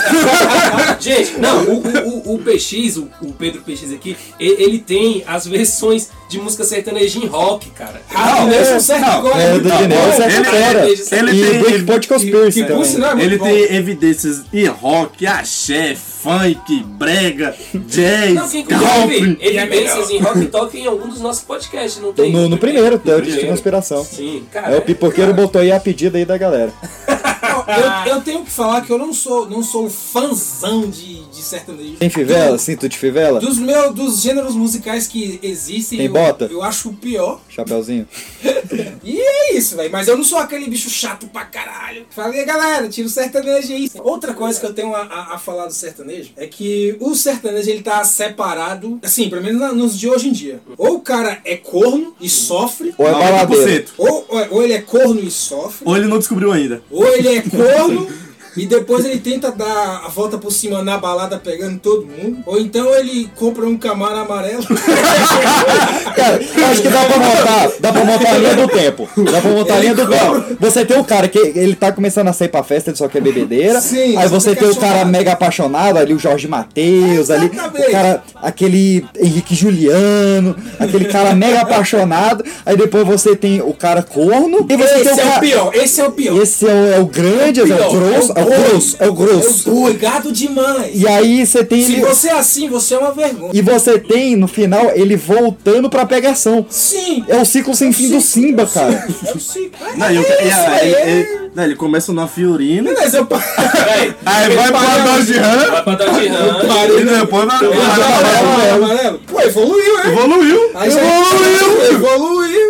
Gente, 0.99 1.39
não, 1.39 1.65
o, 1.65 2.33
o, 2.33 2.35
o, 2.35 2.39
PX, 2.39 2.97
o, 2.97 3.11
o 3.21 3.33
Pedro 3.35 3.61
PX 3.61 3.93
aqui, 3.93 4.17
e- 4.41 4.57
ele 4.63 4.79
tem 4.79 5.23
as 5.27 5.47
versões 5.47 6.09
de 6.29 6.41
música 6.41 6.65
sertaneja 6.65 7.19
em 7.19 7.27
rock, 7.27 7.71
cara. 7.71 8.01
Ah, 8.15 8.41
Não, 8.41 8.47
Nelson 8.49 8.95
é- 8.95 8.99
não. 8.99 9.41
É, 9.41 9.59
do 9.59 9.69
Não, 9.69 9.77
Dineu, 9.79 9.99
ele- 10.03 10.13
certo 10.17 10.55
ele- 11.15 11.31
ele 11.31 11.41
E 11.43 11.51
tem- 11.51 11.61
Breakpoint 11.63 12.09
Conspiracy 12.09 12.63
que- 12.63 12.69
também. 12.69 13.21
é 13.21 13.25
Ele 13.25 13.39
bom. 13.39 13.45
tem 13.45 13.75
evidências 13.77 14.43
em 14.53 14.67
rock, 14.67 15.27
axé, 15.27 15.95
funk, 15.97 16.83
brega, 16.85 17.55
jazz, 17.75 18.35
Não, 18.35 18.49
que 18.49 18.59
inclusive, 18.59 19.39
evidências 19.41 20.11
em 20.11 20.19
rock 20.19 20.47
toca 20.47 20.77
em 20.77 20.87
algum 20.87 21.09
dos 21.09 21.21
nossos 21.21 21.43
podcasts, 21.45 22.03
não 22.03 22.13
tem? 22.13 22.33
No, 22.33 22.49
no 22.49 22.59
primeiro, 22.59 22.99
Teoria 22.99 23.37
de. 23.37 23.47
Conspiração. 23.47 24.05
Sim, 24.05 24.45
cara. 24.53 24.75
É, 24.75 24.79
o 24.79 24.83
pipoqueiro 24.83 25.33
botou 25.33 25.61
aí 25.61 25.71
a 25.71 25.79
pedida 25.79 26.19
aí 26.19 26.25
da 26.25 26.37
galera. 26.37 26.73
Eu, 28.07 28.15
eu 28.15 28.21
tenho 28.23 28.45
que 28.45 28.51
falar 28.51 28.81
que 28.83 28.91
eu 28.91 28.99
não 28.99 29.13
sou, 29.13 29.49
não 29.49 29.63
sou 29.63 29.87
um 29.87 29.91
fãzão 29.91 30.89
de, 30.89 31.25
de 31.25 31.43
sertanejo. 31.43 31.97
Tem 31.97 32.11
fivela? 32.11 32.59
Cinto 32.59 32.89
de 32.89 32.97
fivela? 32.99 33.41
Dos, 33.41 33.59
meus, 33.59 33.95
dos 33.95 34.21
gêneros 34.21 34.55
musicais 34.55 35.07
que 35.07 35.39
existem, 35.43 35.99
Tem 35.99 36.07
eu, 36.07 36.13
bota? 36.13 36.45
eu 36.47 36.63
acho 36.63 36.91
o 36.91 36.95
pior. 36.95 37.41
Chapeuzinho. 37.57 38.07
E 39.05 39.21
é 39.21 39.55
isso, 39.57 39.77
velho. 39.77 39.91
Mas 39.93 40.09
eu 40.09 40.17
não 40.17 40.25
sou 40.25 40.39
aquele 40.39 40.69
bicho 40.69 40.91
chato 40.91 41.29
pra 41.29 41.45
caralho. 41.45 42.05
Falei, 42.11 42.45
galera, 42.45 42.89
tira 42.89 43.07
o 43.07 43.11
sertanejo 43.11 43.73
aí. 43.73 43.89
Outra 44.03 44.35
coisa 44.35 44.59
que 44.59 44.67
eu 44.67 44.75
tenho 44.75 44.93
a, 44.95 45.03
a- 45.03 45.35
a 45.35 45.39
falar 45.39 45.67
do 45.67 45.73
sertanejo 45.73 46.31
é 46.37 46.47
que 46.49 46.97
o 46.99 47.15
sertanejo 47.15 47.71
ele 47.71 47.83
tá 47.83 48.03
separado, 48.05 48.99
assim, 49.05 49.31
pelo 49.31 49.43
menos 49.43 49.73
nos 49.77 49.97
de 49.99 50.09
hoje 50.09 50.29
em 50.29 50.33
dia. 50.33 50.61
Ou 50.77 50.97
o 50.97 51.01
cara 51.01 51.41
é 51.45 51.57
corno 51.57 52.15
e 52.21 52.29
sofre, 52.29 52.93
Ou 52.99 53.07
é 53.07 53.13
baladeiro. 53.13 53.85
90%. 53.85 53.89
ou, 53.97 54.27
ou- 54.29 54.47
ou 54.51 54.63
ele 54.65 54.73
é 54.73 54.83
corno 54.83 55.21
e 55.21 55.31
sofre, 55.31 55.83
Ou 55.87 55.97
ele 55.97 56.07
não 56.09 56.19
descobriu 56.19 56.51
ainda. 56.51 56.83
ou 56.91 57.07
ele 57.07 57.29
é 57.29 57.43
corno 57.43 58.09
e 58.57 58.67
depois 58.67 59.05
ele 59.05 59.19
tenta 59.19 59.51
dar 59.53 60.03
a 60.05 60.09
volta 60.09 60.39
por 60.39 60.51
cima 60.51 60.83
na 60.83 60.97
balada 60.99 61.39
pegando 61.39 61.79
todo 61.79 62.07
mundo. 62.07 62.39
Ou 62.47 62.59
então 62.59 62.95
ele 62.95 63.29
compra 63.37 63.67
um 63.67 63.77
camaro 63.77 64.17
amarelo. 64.17 64.65
Cara, 66.17 66.41
acho 66.71 66.83
que 66.83 66.89
dá 66.89 67.05
pra 67.05 67.19
montar, 67.19 67.71
dá 67.81 67.93
pra 67.93 68.05
montar 68.05 68.31
a 68.31 68.39
linha 68.39 68.55
do 68.55 68.69
tempo. 68.69 69.09
Dá 69.31 69.41
pra 69.41 69.51
montar 69.51 69.75
a 69.75 69.79
linha 69.79 69.95
do 69.95 70.07
tempo. 70.09 70.57
Você 70.61 70.85
tem 70.85 70.99
o 70.99 71.05
cara 71.05 71.29
que 71.29 71.39
ele 71.39 71.75
tá 71.75 71.93
começando 71.93 72.29
a 72.29 72.33
sair 72.33 72.49
pra 72.49 72.63
festa, 72.63 72.91
ele 72.91 72.97
só 72.97 73.09
quer 73.09 73.21
bebedeira. 73.21 73.81
Sim, 73.81 74.17
aí 74.17 74.29
você 74.29 74.55
tem 74.55 74.69
o 74.69 74.77
cara 74.77 75.05
mega 75.05 75.33
apaixonado, 75.33 75.99
ali 75.99 76.15
o 76.15 76.19
Jorge 76.19 76.49
Matheus, 76.49 77.31
ali 77.31 77.47
o 77.47 77.91
cara, 77.91 78.23
aquele 78.37 79.05
Henrique 79.21 79.55
Juliano, 79.55 80.57
aquele 80.79 81.07
cara 81.07 81.35
mega 81.35 81.61
apaixonado. 81.61 82.45
Aí 82.65 82.77
depois 82.77 83.07
você 83.07 83.37
tem 83.37 83.61
o 83.61 83.73
cara 83.75 84.03
corno. 84.03 84.67
E 84.69 84.77
você 84.77 84.95
tem 84.95 85.01
Esse 85.03 85.11
o 85.11 85.21
é 85.21 85.25
cara. 85.25 85.37
o 85.37 85.41
pior, 85.41 85.71
esse 85.75 86.01
é 86.01 86.07
o 86.07 86.13
pior. 86.13 86.43
Esse 86.43 86.67
é 86.67 86.73
o, 86.73 86.93
é 86.95 86.99
o 87.01 87.07
grande, 87.07 87.61
é 87.61 87.65
o 87.65 87.67
pior, 87.67 87.91
grosso, 87.91 88.33
é 88.35 88.43
o 88.43 88.46
boi. 88.49 88.59
grosso, 88.71 88.97
é 89.01 89.09
o 89.09 89.13
grosso. 89.13 89.69
É 89.69 89.73
o 89.73 89.75
boi, 89.75 89.95
gado 89.95 90.33
demais. 90.33 90.91
E 90.95 91.07
aí 91.07 91.47
você 91.47 91.65
tem 91.65 91.83
Se 91.85 91.93
ele- 91.95 92.03
você 92.03 92.29
é 92.29 92.33
assim, 92.39 92.69
você 92.69 92.95
é 92.95 92.99
uma 92.99 93.13
vergonha. 93.13 93.51
E 93.55 93.61
você 93.63 93.99
tem, 93.99 94.37
no 94.37 94.47
final, 94.49 94.91
ele 94.95 95.17
voltando 95.17 95.89
pra 95.91 96.05
pegação. 96.07 96.65
Sim. 96.69 97.25
É 97.29 97.37
o 97.37 97.45
ciclo 97.45 97.75
sem 97.75 97.93
fim 97.93 98.11
do 98.11 98.21
Simba, 98.21 98.67
cara. 98.67 99.07
É 99.27 99.33
o 99.33 99.41
ciclo. 99.41 99.71
Não, 99.97 100.07
o- 100.07 100.11
É 100.11 100.53
aí, 100.53 100.87
ele, 100.89 100.95
é- 100.97 101.11
ele- 101.11 101.51
não, 101.55 101.65
ele 101.65 101.75
começa 101.77 102.13
na 102.13 102.27
Fiorina, 102.29 102.93
Beleza, 102.93 103.19
eu 103.19 103.27
parei. 103.27 104.13
aí 104.27 104.55
vai 104.55 104.71
pra 104.71 104.99
Dodge 104.99 105.33
Ram, 105.39 105.71
Vai 105.71 105.83
pra 105.83 105.95
Dodge 105.95 106.29
Ram. 106.29 107.01
e 107.01 107.05
depois 107.05 107.47
vai, 107.47 107.59
pra 107.59 108.75
Amarelo. 108.75 109.21
Pô, 109.27 109.41
evoluiu, 109.41 109.99
hein? 110.05 110.13
Evoluiu! 110.13 110.71
Aí 110.75 110.89
Evoluiu! 110.91 111.93
Evoluiu. 111.93 112.66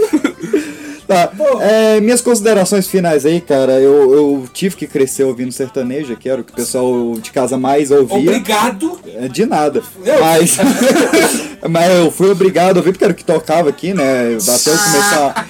Tá. 1.07 1.31
É, 1.61 2.01
minhas 2.01 2.21
considerações 2.21 2.89
finais 2.89 3.25
aí, 3.25 3.41
cara. 3.41 3.73
Eu, 3.81 4.13
eu 4.15 4.49
tive 4.53 4.77
que 4.77 4.87
crescer 4.87 5.25
ouvindo 5.25 5.53
sertanejo, 5.53 6.17
que 6.17 6.29
era 6.29 6.41
o 6.41 6.45
que 6.45 6.53
o 6.53 6.57
pessoal 6.57 7.15
de 7.21 7.31
casa 7.31 7.57
mais 7.57 7.91
ouvia. 7.91 8.17
Obrigado. 8.17 8.99
É, 9.07 9.29
De 9.29 9.47
nada. 9.47 9.83
Eu? 10.05 10.21
Mas. 10.21 10.57
Mas 11.69 11.91
eu 11.97 12.11
fui 12.11 12.31
obrigado 12.31 12.77
a 12.77 12.81
ouvir 12.81 12.93
porque 12.93 13.05
era 13.05 13.13
o 13.13 13.17
que 13.17 13.25
tocava 13.25 13.69
aqui, 13.69 13.93
né? 13.93 14.37
Até 14.37 14.71
eu 14.71 14.79
começar. 14.79 15.49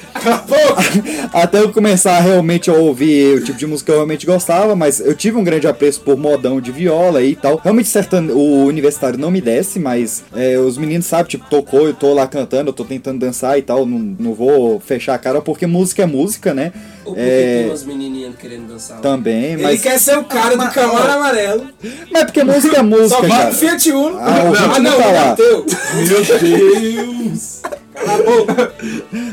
Até 1.32 1.60
eu 1.60 1.72
começar 1.72 2.18
realmente 2.20 2.70
a 2.70 2.72
ouvir 2.74 3.36
o 3.38 3.44
tipo 3.44 3.58
de 3.58 3.66
música 3.66 3.86
que 3.86 3.92
eu 3.92 3.96
realmente 3.96 4.26
gostava, 4.26 4.74
mas 4.74 5.00
eu 5.00 5.14
tive 5.14 5.36
um 5.36 5.44
grande 5.44 5.66
apreço 5.66 6.00
por 6.00 6.16
modão 6.16 6.60
de 6.60 6.72
viola 6.72 7.22
e 7.22 7.34
tal. 7.36 7.60
Realmente 7.62 7.88
certan... 7.88 8.22
o 8.32 8.64
universitário 8.66 9.18
não 9.18 9.30
me 9.30 9.40
desce, 9.40 9.78
mas 9.78 10.24
é, 10.34 10.58
os 10.58 10.76
meninos 10.78 11.06
sabem, 11.06 11.26
tipo, 11.26 11.48
tocou, 11.48 11.86
eu 11.86 11.94
tô 11.94 12.12
lá 12.14 12.26
cantando, 12.26 12.70
eu 12.70 12.74
tô 12.74 12.84
tentando 12.84 13.18
dançar 13.18 13.58
e 13.58 13.62
tal. 13.62 13.84
Não, 13.86 13.98
não 14.18 14.34
vou 14.34 14.80
fechar 14.80 15.14
a 15.14 15.18
cara 15.18 15.40
porque 15.40 15.66
música 15.66 16.02
é 16.02 16.06
música, 16.06 16.52
né? 16.54 16.72
Ou 17.04 17.14
porque 17.14 17.20
É, 17.28 17.56
tem 17.60 17.66
umas 17.70 17.84
menininhas 17.84 18.34
querendo 18.36 18.66
dançar. 18.68 18.96
lá. 18.96 19.02
Também, 19.02 19.52
Ele 19.52 19.62
mas. 19.62 19.80
quer 19.82 19.98
ser 19.98 20.18
o 20.18 20.24
cara 20.24 20.56
do 20.56 20.68
camaro 20.70 21.12
amarelo. 21.12 21.66
Mas 22.10 22.24
porque 22.24 22.42
música 22.42 22.78
é 22.78 22.82
música, 22.82 23.08
Só 23.08 23.20
vai 23.20 23.30
cara. 23.30 23.46
pro 23.50 23.58
Fiat 23.58 23.92
Uno. 23.92 24.18
Ah, 24.18 24.44
o 24.44 24.50
ritmo 24.52 24.74
ah 24.74 24.78
não, 24.80 24.90
tá 24.92 24.98
não 25.06 25.12
lá. 25.12 25.28
é 25.30 25.34
teu. 25.34 25.66
Meu 26.08 26.24
Deus! 27.04 27.62
Cala 27.96 28.14
a 28.14 28.22
boca. 28.22 28.74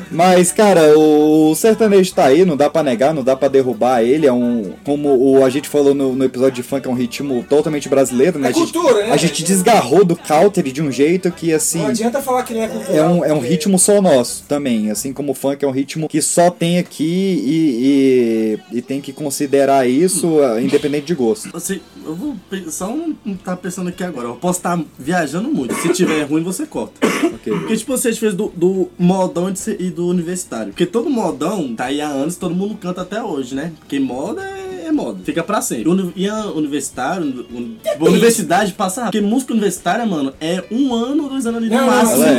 Mas, 0.09 0.51
cara, 0.51 0.97
o 0.97 1.53
sertanejo 1.55 2.13
tá 2.13 2.25
aí, 2.25 2.45
não 2.45 2.55
dá 2.55 2.69
pra 2.69 2.83
negar, 2.83 3.13
não 3.13 3.23
dá 3.23 3.35
pra 3.35 3.47
derrubar 3.47 4.03
ele. 4.03 4.27
É 4.27 4.33
um. 4.33 4.73
Como 4.83 5.09
o, 5.09 5.43
a 5.43 5.49
gente 5.49 5.67
falou 5.67 5.93
no, 5.93 6.15
no 6.15 6.23
episódio 6.23 6.53
de 6.53 6.63
funk, 6.63 6.87
é 6.87 6.91
um 6.91 6.95
ritmo 6.95 7.45
totalmente 7.49 7.89
brasileiro, 7.89 8.39
né? 8.39 8.47
É 8.47 8.51
a 8.51 8.53
gente, 8.53 8.71
cultura, 8.73 9.05
né? 9.05 9.11
A 9.11 9.17
gente 9.17 9.43
desgarrou 9.43 10.05
do 10.05 10.15
counter 10.15 10.63
de 10.63 10.81
um 10.81 10.91
jeito 10.91 11.31
que, 11.31 11.53
assim. 11.53 11.79
Não 11.79 11.87
adianta 11.87 12.21
falar 12.21 12.43
que 12.43 12.53
não 12.53 12.61
é 12.61 12.67
cultural. 12.67 12.95
É 12.95 13.03
um, 13.03 13.25
é 13.25 13.33
um 13.33 13.39
ritmo 13.39 13.77
só 13.79 14.01
nosso 14.01 14.43
também, 14.47 14.91
assim 14.91 15.13
como 15.13 15.31
o 15.31 15.35
funk 15.35 15.63
é 15.63 15.67
um 15.67 15.71
ritmo 15.71 16.07
que 16.07 16.21
só 16.21 16.49
tem 16.49 16.77
aqui 16.77 17.03
e, 17.03 18.59
e, 18.71 18.77
e 18.77 18.81
tem 18.81 19.01
que 19.01 19.11
considerar 19.11 19.87
isso 19.87 20.41
ah, 20.41 20.61
independente 20.61 21.05
de 21.07 21.15
gosto. 21.15 21.55
Assim, 21.55 21.79
eu 22.05 22.15
vou 22.15 22.35
só 22.69 22.89
um, 22.89 23.15
tá 23.43 23.55
pensando 23.55 23.89
aqui 23.89 24.03
agora. 24.03 24.27
Eu 24.27 24.35
posso 24.35 24.59
estar 24.59 24.79
viajando 24.97 25.49
muito. 25.49 25.73
Se 25.75 25.89
tiver 25.89 26.23
ruim, 26.23 26.43
você 26.43 26.65
corta. 26.65 26.93
Porque, 27.29 27.77
tipo, 27.77 27.97
você 27.97 28.13
fez 28.13 28.33
do, 28.33 28.52
do 28.55 28.89
modão 28.97 29.51
de 29.51 29.59
e 29.79 29.89
do 29.89 30.07
universitário. 30.07 30.71
Porque 30.71 30.85
todo 30.85 31.09
modão 31.09 31.75
tá 31.75 31.85
aí 31.85 32.01
há 32.01 32.07
anos, 32.07 32.35
todo 32.35 32.55
mundo 32.55 32.75
canta 32.75 33.01
até 33.01 33.23
hoje, 33.23 33.55
né? 33.55 33.73
Porque 33.79 33.99
moda 33.99 34.41
é, 34.41 34.72
é 34.87 34.91
moda. 34.91 35.19
Fica 35.23 35.43
pra 35.43 35.61
sempre. 35.61 35.89
Uni- 35.89 36.11
E 36.15 36.27
a 36.27 36.45
universitário, 36.47 37.45
un- 37.53 37.75
tipo, 37.83 38.05
universidade 38.07 38.73
passa 38.73 39.03
rápido. 39.05 39.21
Porque 39.21 39.33
música 39.33 39.53
universitária, 39.53 40.05
mano, 40.05 40.33
é 40.39 40.63
um 40.71 40.93
ano, 40.93 41.29
dois 41.29 41.45
anos 41.45 41.57
ali 41.59 41.69
no 41.69 41.75
Não, 41.75 41.85
não, 41.85 41.93
máximo. 41.93 42.23
de, 42.23 42.29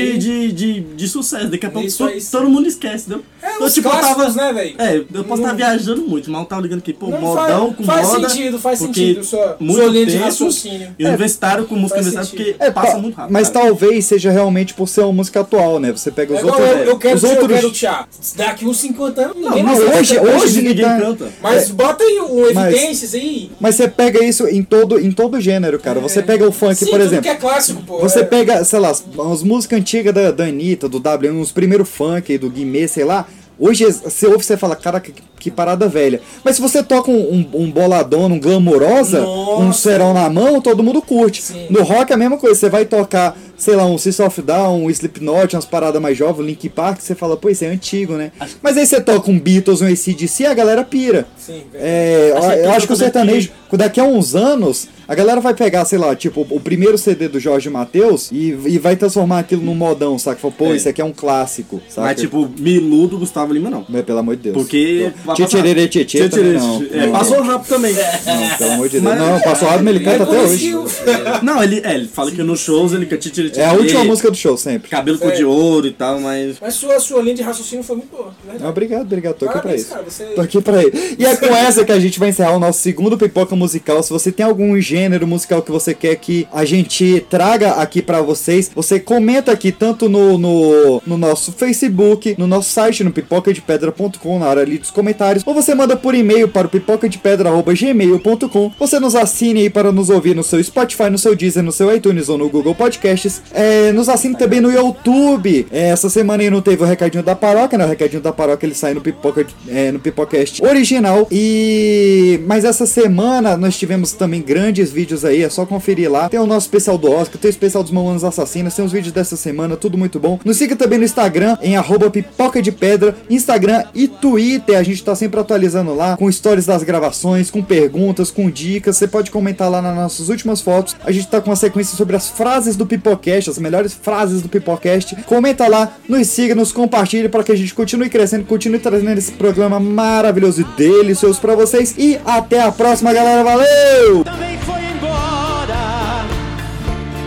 aí- 0.00 0.18
de, 0.18 0.52
de, 0.52 0.80
de 0.80 1.08
sucesso. 1.08 1.48
Daqui 1.48 1.66
a 1.66 1.70
pouco 1.70 1.90
to- 1.90 2.04
aí, 2.04 2.20
todo 2.22 2.48
mundo 2.48 2.66
esquece, 2.66 3.06
entendeu? 3.06 3.24
É, 3.42 3.62
os 3.62 3.78
clássicos, 3.78 4.34
né, 4.34 4.52
velho? 4.52 4.74
É, 4.78 4.96
eu 4.96 5.24
posso 5.24 5.42
estar 5.42 5.48
Não- 5.52 5.56
viajando 5.56 6.02
muito, 6.02 6.30
mas 6.30 6.40
eu 6.40 6.46
tava 6.46 6.62
ligando 6.62 6.78
aqui, 6.78 6.92
pô, 6.92 7.08
Não, 7.08 7.20
modão 7.20 7.66
faz- 7.66 7.76
com 7.76 7.84
faz 7.84 8.08
moda. 8.08 8.28
sentido, 8.28 8.58
faz 8.58 8.78
porque 8.78 8.94
sentido, 8.94 9.24
sua- 9.24 9.56
muito 9.60 9.80
sua 9.82 9.90
linha 9.90 10.06
de 10.06 10.16
raciocínio. 10.16 10.94
E 10.98 11.04
universitário 11.04 11.64
com 11.66 11.74
música 11.76 12.02
Faz 12.02 12.06
universitária, 12.14 12.54
porque 12.54 12.70
passa 12.72 12.92
pa- 12.92 12.98
muito 12.98 13.14
rápido. 13.14 13.32
Mas 13.32 13.48
cara. 13.50 13.66
talvez 13.66 14.04
seja 14.06 14.30
realmente 14.30 14.74
por 14.74 14.88
ser 14.88 15.02
uma 15.02 15.12
música 15.12 15.40
atual, 15.40 15.78
né? 15.78 15.92
Você 15.92 16.10
pega 16.10 16.32
os 16.34 16.40
É 16.40 16.44
outros. 16.44 16.64
eu, 16.68 16.76
eu 16.84 16.98
quero 16.98 17.14
os 17.16 17.20
ser, 17.20 17.26
eu 17.26 17.40
outros 17.40 17.60
quero 17.60 17.70
tchá. 17.72 18.06
Daqui 18.36 18.64
uns 18.66 18.76
50 18.78 19.20
anos, 19.22 19.36
ninguém 19.36 19.62
não, 19.62 19.74
mais 19.74 19.80
hoje- 19.98 20.14
canta. 20.16 20.36
hoje 20.36 20.62
ninguém 20.62 20.84
canta. 21.00 21.28
Mas 21.42 21.70
É. 21.70 21.72
bota 21.86 22.04
aí 22.04 22.18
o 22.20 22.54
Mas- 22.54 22.74
Evidências 22.74 23.14
aí. 23.14 23.50
Mas 23.60 23.74
você 23.74 23.88
pega 23.88 24.24
isso 24.24 24.46
em 24.46 24.62
todo, 24.62 24.98
em 24.98 25.10
todo 25.12 25.40
gênero, 25.40 25.78
cara. 25.78 26.00
Você 26.00 26.22
pega 26.22 26.46
o 26.48 26.52
funk, 26.52 26.72
É. 26.72 26.74
Sim, 26.74 26.90
por 26.90 27.00
exemplo. 27.00 27.22
que 27.22 27.28
é 27.28 27.34
clássico, 27.34 27.82
pô. 27.82 27.98
Você 27.98 28.20
é. 28.20 28.24
pega, 28.24 28.64
sei 28.64 28.78
lá, 28.78 28.90
as, 28.90 29.04
as 29.32 29.42
músicas 29.42 29.78
antigas 29.78 30.12
da, 30.14 30.30
da 30.30 30.44
Anitta, 30.44 30.88
do 30.88 30.98
WM, 30.98 31.40
os 31.40 31.52
primeiros 31.52 31.88
funk, 31.88 32.36
do 32.38 32.50
Guimê, 32.50 32.88
sei 32.88 33.04
lá. 33.04 33.26
Hoje 33.56 33.84
você 33.84 34.26
ouve 34.26 34.40
e 34.40 34.42
você 34.44 34.56
fala, 34.56 34.74
cara, 34.74 34.98
que, 34.98 35.14
que 35.38 35.48
parada 35.48 35.86
velha. 35.86 36.20
Mas 36.42 36.56
se 36.56 36.62
você 36.62 36.82
toca 36.82 37.08
um, 37.08 37.46
um, 37.54 37.60
um 37.62 37.70
boladão, 37.70 38.24
um 38.26 38.40
glamourosa, 38.40 39.24
um 39.24 39.72
serão 39.72 40.12
na 40.12 40.28
mão, 40.28 40.60
todo 40.60 40.82
mundo 40.82 41.00
curte. 41.00 41.40
No 41.70 41.84
rock 41.84 42.10
é 42.10 42.14
a 42.14 42.18
mesma 42.18 42.36
coisa, 42.36 42.58
você 42.58 42.68
vai 42.68 42.84
tocar, 42.84 43.36
sei 43.64 43.74
lá, 43.76 43.86
um 43.86 43.96
System 43.96 44.26
of 44.26 44.42
Down, 44.42 44.84
um 44.84 44.90
Slipknot, 44.90 45.56
umas 45.56 45.64
paradas 45.64 46.00
mais 46.00 46.16
jovens, 46.18 46.44
Link 46.46 46.68
Park, 46.68 47.00
você 47.00 47.14
fala, 47.14 47.36
pô, 47.36 47.48
isso 47.48 47.64
é 47.64 47.68
antigo, 47.68 48.12
né? 48.14 48.30
Mas 48.62 48.76
aí 48.76 48.86
você 48.86 49.00
toca 49.00 49.30
um 49.30 49.38
Beatles, 49.38 49.80
um 49.80 49.86
ACDC, 49.86 50.44
a 50.46 50.54
galera 50.54 50.84
pira. 50.84 51.26
Sim, 51.38 51.62
É, 51.74 52.30
eu, 52.32 52.36
Acho 52.38 52.46
que 52.48 52.58
eu 52.64 52.70
acho 52.70 52.86
que 52.86 52.92
o 52.92 52.94
outra 52.94 52.96
sertanejo, 52.96 53.50
daqui 53.72 53.98
a 54.00 54.04
uns 54.04 54.34
anos, 54.36 54.86
a 55.08 55.14
galera 55.14 55.40
vai 55.40 55.52
pegar, 55.54 55.84
sei 55.84 55.98
lá, 55.98 56.14
tipo, 56.14 56.46
o 56.48 56.60
primeiro 56.60 56.96
CD 56.98 57.26
do 57.28 57.40
Jorge 57.40 57.68
Matheus 57.70 58.30
e, 58.30 58.50
e 58.66 58.78
vai 58.78 58.94
transformar 58.96 59.40
aquilo 59.40 59.62
num 59.62 59.74
modão, 59.74 60.18
saca? 60.18 60.38
Fala, 60.40 60.54
pô, 60.56 60.66
É. 60.66 60.76
isso 60.76 60.88
aqui 60.88 61.00
é 61.00 61.04
um 61.04 61.12
clássico, 61.12 61.80
saca? 61.88 62.08
Mas 62.08 62.20
tipo, 62.20 62.48
Milu 62.58 63.06
do 63.08 63.18
Gustavo 63.18 63.52
Lima 63.52 63.68
não. 63.70 63.84
Mas, 63.88 64.04
pelo 64.04 64.18
amor 64.18 64.36
de 64.36 64.42
Deus. 64.44 64.54
Porque. 64.56 65.10
Tchê-tchê-rê, 65.34 65.88
tchê-tchê 65.88 66.28
também 66.28 66.52
não. 66.52 66.82
É, 66.92 67.06
Não. 67.06 67.12
passou 67.12 67.40
rápido 67.42 67.68
também. 67.68 67.92
Não, 67.94 68.56
pelo 68.58 68.72
amor 68.72 68.88
de 68.88 69.00
Deus. 69.00 69.04
Mas- 69.04 69.18
Não, 69.18 69.40
passou 69.40 69.68
rápido, 69.68 69.84
mas 69.84 69.94
ele 69.96 70.04
canta 70.04 70.22
até 70.24 70.40
hoje. 70.40 70.74
Não, 71.42 71.62
ele, 71.62 71.80
é, 71.84 71.94
ele 71.94 72.08
fala 72.08 72.30
que 72.30 72.42
nos 72.42 72.60
shows 72.60 72.92
ele 72.92 73.06
canta 73.06 73.28
tchê, 73.28 73.50
tchê, 73.54 73.60
É 73.60 73.66
a 73.66 73.72
última 73.72 74.04
música 74.04 74.30
do 74.30 74.36
show, 74.36 74.56
sempre. 74.56 74.90
Cabelo 74.90 75.18
cor 75.18 75.32
É. 75.32 75.36
de 75.36 75.44
ouro 75.44 75.86
e 75.86 75.92
tal, 75.92 76.20
mas. 76.20 76.56
Mas 76.60 76.74
sua, 76.74 76.98
sua 77.00 77.22
linha 77.22 77.34
de 77.36 77.42
raciocínio 77.42 77.84
foi 77.84 77.96
muito 77.96 78.10
boa, 78.10 78.32
né? 78.44 78.56
Obrigado, 78.68 79.02
obrigado. 79.02 79.34
Tô 79.36 79.44
aqui 79.46 79.52
pra 79.54 79.62
Parabéns, 79.62 79.82
isso. 79.82 79.90
cara, 79.90 80.04
você- 80.08 80.24
Tô 80.26 80.40
aqui 80.40 80.60
pra 80.60 80.82
isso. 80.82 81.14
E 81.18 81.24
é 81.24 81.36
com 81.36 81.46
essa 81.46 81.84
que 81.84 81.92
a 81.92 82.00
gente 82.00 82.18
vai 82.18 82.28
encerrar 82.30 82.56
o 82.56 82.58
nosso 82.58 82.80
segundo 82.80 83.16
pipoca 83.16 83.54
musical. 83.56 84.02
Se 84.02 84.10
você 84.10 84.30
tem 84.32 84.44
algum 84.44 84.78
gênero 84.80 85.26
musical 85.26 85.62
que 85.62 85.70
você 85.70 85.94
quer 85.94 86.16
que 86.16 86.46
a 86.52 86.64
gente 86.64 87.24
traga 87.30 87.72
aqui 87.72 88.02
pra 88.02 88.20
vocês, 88.22 88.70
você 88.74 88.98
comenta 89.00 89.52
aqui 89.52 89.70
tanto 89.72 90.08
no, 90.08 90.36
no, 90.38 91.02
no 91.06 91.16
nosso 91.16 91.52
Facebook, 91.52 92.34
no 92.38 92.46
nosso 92.46 92.70
site, 92.70 93.04
no 93.04 93.10
pipocadepedra.com, 93.12 94.38
na 94.38 94.46
área 94.46 94.62
ali 94.62 94.78
dos 94.78 94.90
comentários, 94.90 95.42
ou 95.46 95.54
você 95.54 95.74
manda 95.74 95.96
por 95.96 96.14
e-mail 96.14 96.48
para 96.48 96.66
o 96.66 96.70
pipocadepedra.gmail.com. 96.70 98.72
Você 98.78 99.00
nos 99.00 99.14
assine 99.14 99.60
aí 99.62 99.70
para 99.70 99.92
nos 99.92 100.10
ouvir 100.10 100.34
no 100.34 100.42
seu 100.42 100.62
Spotify, 100.62 101.10
no 101.10 101.18
seu 101.18 101.34
Deezer, 101.34 101.62
no 101.62 101.72
seu 101.72 101.94
iTunes 101.94 102.28
ou 102.28 102.38
no 102.38 102.48
Google 102.48 102.74
Podcasts. 102.74 103.33
É, 103.52 103.92
nos 103.92 104.08
assine 104.08 104.36
também 104.36 104.60
no 104.60 104.70
YouTube. 104.70 105.66
É, 105.70 105.88
essa 105.90 106.08
semana 106.10 106.42
aí 106.42 106.50
não 106.50 106.60
teve 106.60 106.82
o 106.82 106.86
recadinho 106.86 107.22
da 107.22 107.34
paróquia, 107.34 107.78
né? 107.78 107.84
O 107.84 107.88
recadinho 107.88 108.22
da 108.22 108.32
paróquia 108.32 108.66
ele 108.66 108.74
sai 108.74 108.94
no 108.94 109.00
Pipoca, 109.00 109.46
é, 109.68 109.92
no 109.92 109.98
Pipocast 109.98 110.64
original. 110.64 111.26
E 111.30 112.40
mas 112.46 112.64
essa 112.64 112.86
semana 112.86 113.56
nós 113.56 113.76
tivemos 113.76 114.12
também 114.12 114.42
grandes 114.42 114.90
vídeos 114.90 115.24
aí, 115.24 115.42
é 115.42 115.48
só 115.48 115.64
conferir 115.66 116.10
lá. 116.10 116.28
Tem 116.28 116.40
o 116.40 116.46
nosso 116.46 116.66
especial 116.66 116.98
do 116.98 117.10
Oscar, 117.10 117.38
tem 117.38 117.48
o 117.48 117.50
especial 117.50 117.82
dos 117.82 117.92
Mamonas 117.92 118.24
Assassinas, 118.24 118.74
tem 118.74 118.84
os 118.84 118.92
vídeos 118.92 119.12
dessa 119.12 119.36
semana, 119.36 119.76
tudo 119.76 119.96
muito 119.96 120.18
bom. 120.18 120.38
Nos 120.44 120.56
siga 120.56 120.76
também 120.76 120.98
no 120.98 121.04
Instagram 121.04 121.56
em 121.62 121.74
pipoca 122.10 122.62
de 122.62 122.70
pedra, 122.72 123.14
Instagram 123.28 123.84
e 123.94 124.06
Twitter. 124.06 124.78
A 124.78 124.82
gente 124.82 125.02
tá 125.02 125.14
sempre 125.14 125.40
atualizando 125.40 125.94
lá 125.94 126.16
com 126.16 126.30
stories 126.30 126.66
das 126.66 126.82
gravações, 126.82 127.50
com 127.50 127.62
perguntas, 127.62 128.30
com 128.30 128.50
dicas. 128.50 128.96
Você 128.96 129.08
pode 129.08 129.30
comentar 129.30 129.70
lá 129.70 129.80
nas 129.82 129.94
nossas 129.94 130.28
últimas 130.28 130.60
fotos. 130.60 130.96
A 131.04 131.10
gente 131.10 131.26
tá 131.26 131.40
com 131.40 131.50
uma 131.50 131.56
sequência 131.56 131.96
sobre 131.96 132.16
as 132.16 132.28
frases 132.28 132.76
do 132.76 132.86
Pipocast, 132.86 133.23
as 133.32 133.58
melhores 133.58 133.94
frases 133.94 134.42
do 134.42 134.48
Pipocast. 134.48 135.16
Comenta 135.24 135.66
lá, 135.66 135.92
nos 136.08 136.26
siga, 136.28 136.54
nos 136.54 136.72
compartilhe 136.72 137.28
para 137.28 137.42
que 137.42 137.52
a 137.52 137.56
gente 137.56 137.74
continue 137.74 138.10
crescendo, 138.10 138.44
continue 138.44 138.78
trazendo 138.78 139.18
esse 139.18 139.32
programa 139.32 139.80
maravilhoso 139.80 140.60
e 140.60 140.64
delicioso 140.76 141.40
para 141.40 141.54
vocês. 141.54 141.94
E 141.96 142.18
até 142.24 142.60
a 142.62 142.70
próxima, 142.70 143.12
galera. 143.12 143.42
Valeu! 143.42 144.24
Também 144.24 144.58
foi 144.58 144.80
embora. 144.94 146.26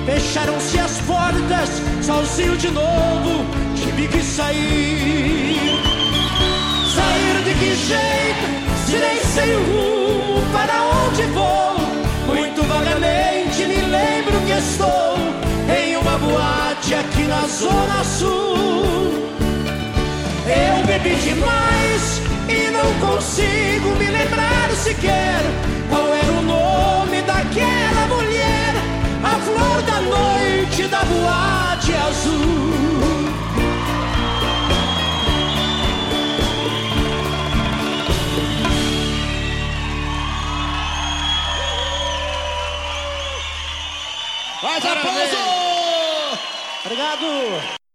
Fecharam-se 0.06 0.80
as 0.80 0.98
portas, 1.02 1.70
sozinho 2.02 2.56
de 2.58 2.70
novo, 2.72 3.46
tive 3.76 4.08
que 4.08 4.24
sair. 4.24 5.58
Sair 6.96 7.44
de 7.44 7.54
que 7.60 7.76
jeito? 7.76 8.58
Se 8.86 8.98
nem 8.98 9.18
sei 9.34 9.54
rumo 9.56 10.42
para 10.52 10.84
onde 10.84 11.24
vou. 11.34 12.36
Muito 12.36 12.64
vagamente 12.64 13.66
me 13.66 13.82
lembro 13.82 14.40
que 14.46 14.52
estou 14.52 15.07
boate 16.88 16.96
aqui 16.96 17.24
na 17.24 17.48
Zona 17.48 18.04
Sul. 18.04 18.56
Eu 20.46 20.86
bebi 20.86 21.16
demais 21.16 22.22
e 22.48 22.70
não 22.72 23.08
consigo 23.08 23.90
me 23.98 24.06
lembrar 24.06 24.70
sequer 24.72 25.42
qual 25.90 26.14
era 26.14 26.32
o 26.32 26.42
nome 26.42 27.22
daquela 27.24 28.08
mulher, 28.08 28.74
a 29.24 29.40
flor 29.40 29.82
da 29.84 30.02
noite 30.02 30.88
da 30.88 31.04
boate 31.04 31.94
azul. 31.94 32.48
Mais 44.64 44.86
aplauso! 44.86 45.47
Obrigado! 46.98 47.87